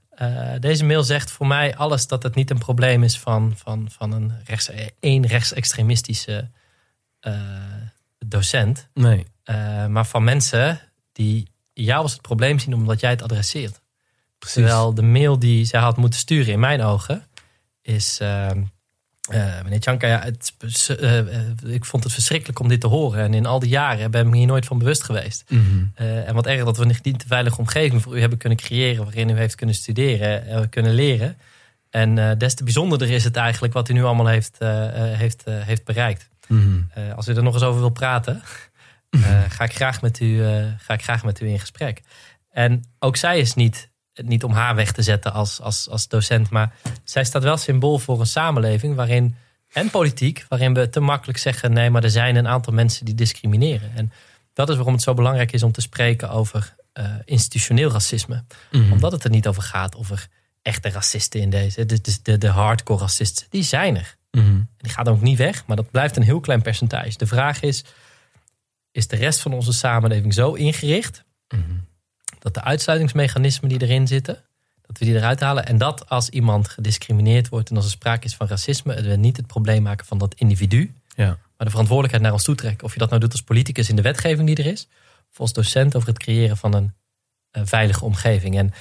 Deze 0.59 0.85
mail 0.85 1.03
zegt 1.03 1.31
voor 1.31 1.47
mij 1.47 1.75
alles 1.75 2.07
dat 2.07 2.23
het 2.23 2.35
niet 2.35 2.49
een 2.49 2.57
probleem 2.57 3.03
is 3.03 3.19
van, 3.19 3.53
van, 3.57 3.87
van 3.91 4.11
een 4.11 4.33
rechts, 4.45 4.69
één 4.99 5.25
rechtsextremistische 5.25 6.49
docent. 8.25 8.87
Nee. 8.93 9.25
Eh, 9.43 9.85
maar 9.85 10.05
van 10.05 10.23
mensen 10.23 10.79
die 11.11 11.47
jou 11.73 12.01
als 12.01 12.11
het 12.11 12.21
probleem 12.21 12.59
zien 12.59 12.73
omdat 12.73 12.99
jij 12.99 13.09
het 13.09 13.21
adresseert. 13.21 13.81
Precies. 14.39 14.55
Terwijl 14.57 14.93
de 14.93 15.01
mail 15.01 15.39
die 15.39 15.65
zij 15.65 15.79
had 15.79 15.97
moeten 15.97 16.19
sturen, 16.19 16.53
in 16.53 16.59
mijn 16.59 16.81
ogen, 16.81 17.25
is. 17.81 18.17
eh, 18.21 18.49
eh, 18.49 19.63
meneer 19.63 19.79
Tjanka, 19.79 20.07
ja, 20.07 20.21
het, 20.21 20.53
ik 21.65 21.85
vond 21.85 22.03
het 22.03 22.13
verschrikkelijk 22.13 22.59
om 22.59 22.67
dit 22.67 22.81
te 22.81 22.87
horen. 22.87 23.23
En 23.23 23.33
in 23.33 23.45
al 23.45 23.59
die 23.59 23.69
jaren 23.69 24.11
ben 24.11 24.25
ik 24.25 24.31
me 24.31 24.37
hier 24.37 24.47
nooit 24.47 24.65
van 24.65 24.77
bewust 24.77 25.03
geweest. 25.03 25.43
Mhm. 25.49 25.85
En 25.95 26.33
wat 26.33 26.45
erg 26.45 26.63
dat 26.63 26.77
we 26.77 26.83
een 26.83 26.95
niet 27.01 27.19
te 27.19 27.27
veilige 27.27 27.57
omgeving 27.57 28.01
voor 28.01 28.17
u 28.17 28.19
hebben 28.19 28.37
kunnen 28.37 28.57
creëren. 28.57 29.03
waarin 29.03 29.29
u 29.29 29.37
heeft 29.37 29.55
kunnen 29.55 29.75
studeren 29.75 30.45
en 30.45 30.69
kunnen 30.69 30.93
leren. 30.93 31.37
En 31.89 32.37
des 32.37 32.53
te 32.53 32.63
bijzonderder 32.63 33.09
is 33.09 33.23
het 33.23 33.35
eigenlijk 33.35 33.73
wat 33.73 33.89
u 33.89 33.93
nu 33.93 34.03
allemaal 34.03 34.27
heeft, 34.27 34.57
heeft, 35.17 35.43
heeft 35.45 35.83
bereikt. 35.83 36.29
Mhm. 36.47 36.81
Als 37.15 37.27
u 37.27 37.33
er 37.33 37.43
nog 37.43 37.53
eens 37.53 37.63
over 37.63 37.79
wil 37.79 37.89
praten, 37.89 38.41
ga, 39.49 39.63
ik 39.63 39.73
graag 39.75 40.01
met 40.01 40.19
u, 40.19 40.45
eh, 40.45 40.65
ga 40.77 40.93
ik 40.93 41.03
graag 41.03 41.23
met 41.23 41.41
u 41.41 41.47
in 41.47 41.59
gesprek. 41.59 42.01
En 42.49 42.83
ook 42.99 43.15
zij 43.15 43.39
is 43.39 43.53
niet, 43.53 43.89
niet 44.13 44.43
om 44.43 44.51
haar 44.51 44.75
weg 44.75 44.91
te 44.91 45.01
zetten 45.01 45.33
als, 45.33 45.61
als, 45.61 45.89
als 45.89 46.07
docent, 46.07 46.49
maar 46.49 46.75
zij 47.03 47.23
staat 47.23 47.43
wel 47.43 47.57
symbool 47.57 47.99
voor 47.99 48.19
een 48.19 48.25
samenleving 48.25 48.95
waarin 48.95 49.35
en 49.73 49.89
politiek, 49.89 50.45
waarin 50.49 50.73
we 50.73 50.89
te 50.89 50.99
makkelijk 50.99 51.37
zeggen: 51.37 51.73
nee, 51.73 51.89
maar 51.89 52.03
er 52.03 52.09
zijn 52.09 52.35
een 52.35 52.47
aantal 52.47 52.73
mensen 52.73 53.05
die 53.05 53.15
discrimineren. 53.15 53.91
En 53.95 54.11
dat 54.53 54.69
is 54.69 54.75
waarom 54.75 54.93
het 54.93 55.03
zo 55.03 55.13
belangrijk 55.13 55.51
is 55.51 55.63
om 55.63 55.71
te 55.71 55.81
spreken 55.81 56.29
over 56.29 56.75
uh, 56.93 57.05
institutioneel 57.25 57.91
racisme. 57.91 58.43
Mhm. 58.71 58.91
Omdat 58.91 59.11
het 59.11 59.23
er 59.23 59.29
niet 59.29 59.47
over 59.47 59.63
gaat 59.63 59.95
over 59.95 60.27
echte 60.61 60.89
racisten 60.89 61.39
in 61.39 61.49
deze. 61.49 61.85
De, 61.85 62.19
de, 62.21 62.37
de, 62.37 62.47
hardcore 62.47 62.99
racisten, 62.99 63.45
die 63.49 63.63
zijn 63.63 63.97
er. 63.97 64.15
Mhm. 64.31 64.61
Die 64.77 64.91
gaat 64.91 65.09
ook 65.09 65.21
niet 65.21 65.37
weg, 65.37 65.65
maar 65.65 65.75
dat 65.75 65.91
blijft 65.91 66.15
een 66.15 66.23
heel 66.23 66.39
klein 66.39 66.61
percentage. 66.61 67.17
De 67.17 67.27
vraag 67.27 67.61
is: 67.61 67.83
is 68.93 69.07
de 69.07 69.15
rest 69.15 69.39
van 69.39 69.53
onze 69.53 69.73
samenleving 69.73 70.33
zo 70.33 70.53
ingericht 70.53 71.23
Mhm. 71.47 71.61
dat 72.39 72.53
de 72.53 72.61
uitsluitingsmechanismen 72.63 73.69
die 73.69 73.81
erin 73.81 74.07
zitten, 74.07 74.43
dat 74.81 74.97
we 74.97 75.05
die 75.05 75.15
eruit 75.15 75.39
halen 75.39 75.65
en 75.65 75.77
dat 75.77 76.09
als 76.09 76.29
iemand 76.29 76.67
gediscrimineerd 76.67 77.49
wordt 77.49 77.69
en 77.69 77.75
als 77.75 77.85
er 77.85 77.91
sprake 77.91 78.25
is 78.25 78.35
van 78.35 78.47
racisme, 78.47 79.01
we 79.01 79.15
niet 79.15 79.37
het 79.37 79.47
probleem 79.47 79.81
maken 79.83 80.05
van 80.05 80.17
dat 80.17 80.33
individu, 80.33 80.93
Ja. 81.15 81.25
maar 81.25 81.37
de 81.57 81.69
verantwoordelijkheid 81.69 82.21
naar 82.23 82.33
ons 82.33 82.43
toe 82.43 82.55
trekken. 82.55 82.85
Of 82.85 82.93
je 82.93 82.99
dat 82.99 83.09
nou 83.09 83.21
doet 83.21 83.31
als 83.31 83.41
politicus 83.41 83.89
in 83.89 83.95
de 83.95 84.01
wetgeving 84.01 84.47
die 84.47 84.55
er 84.65 84.71
is, 84.71 84.87
of 85.31 85.39
als 85.39 85.53
docent 85.53 85.95
over 85.95 86.07
het 86.07 86.19
creëren 86.19 86.57
van 86.57 86.73
een, 86.73 86.93
eh, 87.51 87.61
veilige 87.65 88.05
omgeving. 88.05 88.57
En 88.57 88.73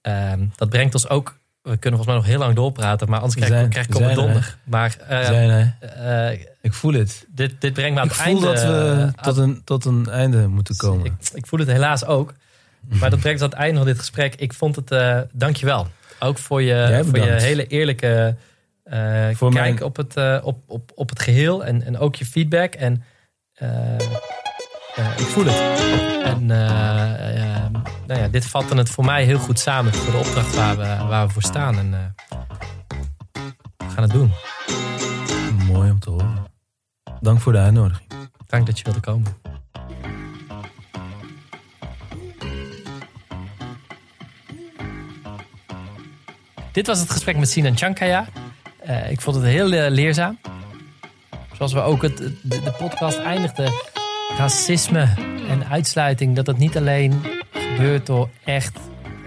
ehm, 0.00 0.46
dat 0.56 0.68
brengt 0.70 0.94
ons 0.94 1.08
ook. 1.08 1.38
We 1.62 1.76
kunnen 1.76 1.98
volgens 2.00 2.06
mij 2.06 2.14
nog 2.16 2.24
heel 2.26 2.38
lang 2.38 2.54
doorpraten, 2.54 3.08
maar 3.08 3.18
anders 3.18 3.34
krijg, 3.34 3.50
zijn- 3.52 3.68
krijg 3.68 3.86
ik 3.88 3.94
op 3.94 4.02
er, 4.02 4.14
donder. 4.14 4.56
Maar 4.64 4.96
eh, 5.08 5.24
Zijn, 5.24 5.50
hè? 5.50 5.86
eh, 6.30 6.40
Ik 6.60 6.72
voel 6.74 6.92
het. 6.92 7.26
dit, 7.28 7.60
dit 7.60 7.72
brengt 7.72 7.94
me 7.94 8.00
aan 8.00 8.06
Ik 8.06 8.12
het 8.12 8.20
voel 8.22 8.32
einde. 8.32 8.46
dat 8.46 8.62
we 8.62 9.12
tot 9.22 9.36
een, 9.36 9.62
tot 9.64 9.84
een 9.84 10.06
einde 10.10 10.48
moeten 10.48 10.76
komen. 10.76 11.04
ik, 11.06 11.12
ik 11.34 11.46
voel 11.46 11.58
het 11.58 11.68
helaas 11.68 12.04
ook. 12.04 12.34
Maar 12.80 13.10
dat 13.10 13.18
brengt 13.20 13.42
ons 13.42 13.52
aan 13.52 13.58
het 13.58 13.66
einde 13.66 13.76
van 13.78 13.86
dit 13.86 13.98
gesprek. 13.98 14.34
Ik 14.34 14.52
vond 14.52 14.76
het, 14.76 14.90
eh 14.90 15.20
dankjewel. 15.32 15.86
Ook 16.18 16.38
voor 16.38 16.62
je, 16.62 17.02
voor 17.06 17.18
je 17.18 17.30
hele 17.32 17.66
eerlijke 17.66 18.36
eh, 18.84 19.28
Voor 19.34 19.52
kijk 19.52 19.64
mijn- 19.74 19.82
op, 19.82 19.96
het, 19.96 20.16
eh, 20.16 20.38
op, 20.42 20.62
op, 20.66 20.92
op 20.94 21.08
het 21.08 21.22
geheel. 21.22 21.64
En, 21.64 21.82
en 21.82 21.98
ook 21.98 22.14
je 22.14 22.24
feedback. 22.26 22.74
En 22.74 23.02
eh, 24.94 25.18
ik 25.18 25.26
voel 25.26 25.44
het. 25.44 25.80
En 26.24 26.50
eh, 26.50 27.54
eh, 27.54 27.72
nou 28.06 28.20
ja, 28.20 28.28
dit 28.28 28.46
vatte 28.46 28.76
het 28.76 28.90
voor 28.90 29.04
mij 29.04 29.24
heel 29.24 29.38
goed 29.38 29.58
samen. 29.58 29.94
Voor 29.94 30.12
de 30.12 30.18
opdracht 30.18 30.56
waar 30.56 30.76
we, 30.76 31.06
waar 31.08 31.26
we 31.26 31.32
voor 31.32 31.42
staan. 31.42 31.78
En 31.78 32.14
we 33.76 33.88
gaan 33.88 34.02
het 34.02 34.12
doen. 34.12 34.32
Mooi 35.66 35.90
om 35.90 35.98
te 35.98 36.10
horen. 36.10 36.44
Dank 37.20 37.40
voor 37.40 37.52
de 37.52 37.58
uitnodiging. 37.58 38.08
Dank 38.46 38.66
dat 38.66 38.78
je 38.78 38.84
wilde 38.84 39.00
komen. 39.00 39.38
Dit 46.72 46.86
was 46.86 46.98
het 46.98 47.10
gesprek 47.10 47.36
met 47.36 47.50
Sinan 47.50 47.76
Chankaya. 47.76 48.26
Ik 49.08 49.20
vond 49.20 49.36
het 49.36 49.44
heel 49.44 49.66
leerzaam. 49.90 50.38
Zoals 51.52 51.72
we 51.72 51.80
ook 51.80 52.02
het, 52.02 52.16
de, 52.16 52.34
de 52.42 52.74
podcast 52.78 53.18
eindigden. 53.18 53.72
Racisme 54.36 55.08
en 55.48 55.66
uitsluiting. 55.66 56.36
Dat 56.36 56.46
het 56.46 56.58
niet 56.58 56.76
alleen 56.76 57.22
gebeurt 57.50 58.06
door 58.06 58.28
echt 58.44 58.78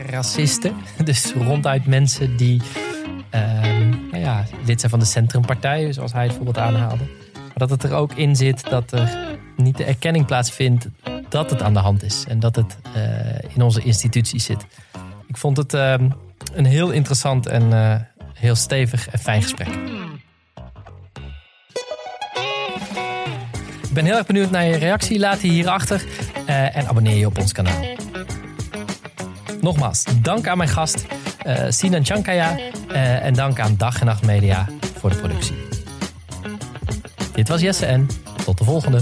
racisten. 0.10 0.74
Dus 1.04 1.34
ronduit 1.34 1.86
mensen 1.86 2.38
die 2.38 2.62
ehm, 3.30 3.90
nou 3.90 4.18
ja, 4.18 4.44
lid 4.66 4.80
zijn 4.80 4.92
van 4.92 5.00
de 5.00 5.06
centrumpartij. 5.06 5.94
Zoals 5.94 6.14
hij 6.14 6.24
het 6.24 6.34
voorbeeld 6.34 6.58
aanhaalde. 6.58 7.04
Maar 7.34 7.68
dat 7.68 7.70
het 7.70 7.84
er 7.84 7.94
ook 7.94 8.14
in 8.14 8.36
zit 8.36 8.70
dat 8.70 8.92
er 8.92 9.38
niet 9.56 9.78
de 9.78 9.84
erkenning 9.84 10.26
plaatsvindt 10.26 10.88
dat 11.30 11.50
het 11.50 11.62
aan 11.62 11.74
de 11.74 11.80
hand 11.80 12.04
is. 12.04 12.26
En 12.28 12.40
dat 12.40 12.56
het 12.56 12.78
eh, 12.94 13.56
in 13.56 13.62
onze 13.62 13.82
instituties 13.82 14.46
zit. 14.46 14.66
Ik 15.28 15.38
vond 15.38 15.58
het 15.58 15.74
ehm, 15.74 16.10
een 16.54 16.66
heel 16.66 16.92
interessant 16.92 17.48
en 17.48 17.74
eh, 17.74 17.96
heel 18.34 18.56
stevig 18.56 19.10
en 19.10 19.20
fijn 19.20 19.42
gesprek. 19.42 19.70
Ben 23.94 24.06
heel 24.06 24.18
erg 24.18 24.26
benieuwd 24.26 24.52
naar 24.52 24.66
je 24.66 24.76
reactie. 24.76 25.20
Laat 25.20 25.42
die 25.42 25.52
hierachter 25.52 26.04
eh, 26.46 26.76
en 26.76 26.88
abonneer 26.88 27.16
je 27.16 27.26
op 27.26 27.38
ons 27.38 27.52
kanaal. 27.52 27.86
Nogmaals, 29.62 30.04
dank 30.22 30.48
aan 30.48 30.58
mijn 30.58 30.70
gast 30.70 31.06
eh, 31.44 31.66
Sinan 31.70 32.06
Chankaya 32.06 32.58
eh, 32.88 33.26
en 33.26 33.34
dank 33.34 33.60
aan 33.60 33.76
Dag 33.78 34.00
en 34.00 34.06
Nacht 34.06 34.26
Media 34.26 34.68
voor 34.98 35.10
de 35.10 35.16
productie. 35.16 35.56
Dit 37.34 37.48
was 37.48 37.62
Jesse 37.62 37.86
en 37.86 38.08
tot 38.46 38.58
de 38.58 38.64
volgende. 38.64 39.02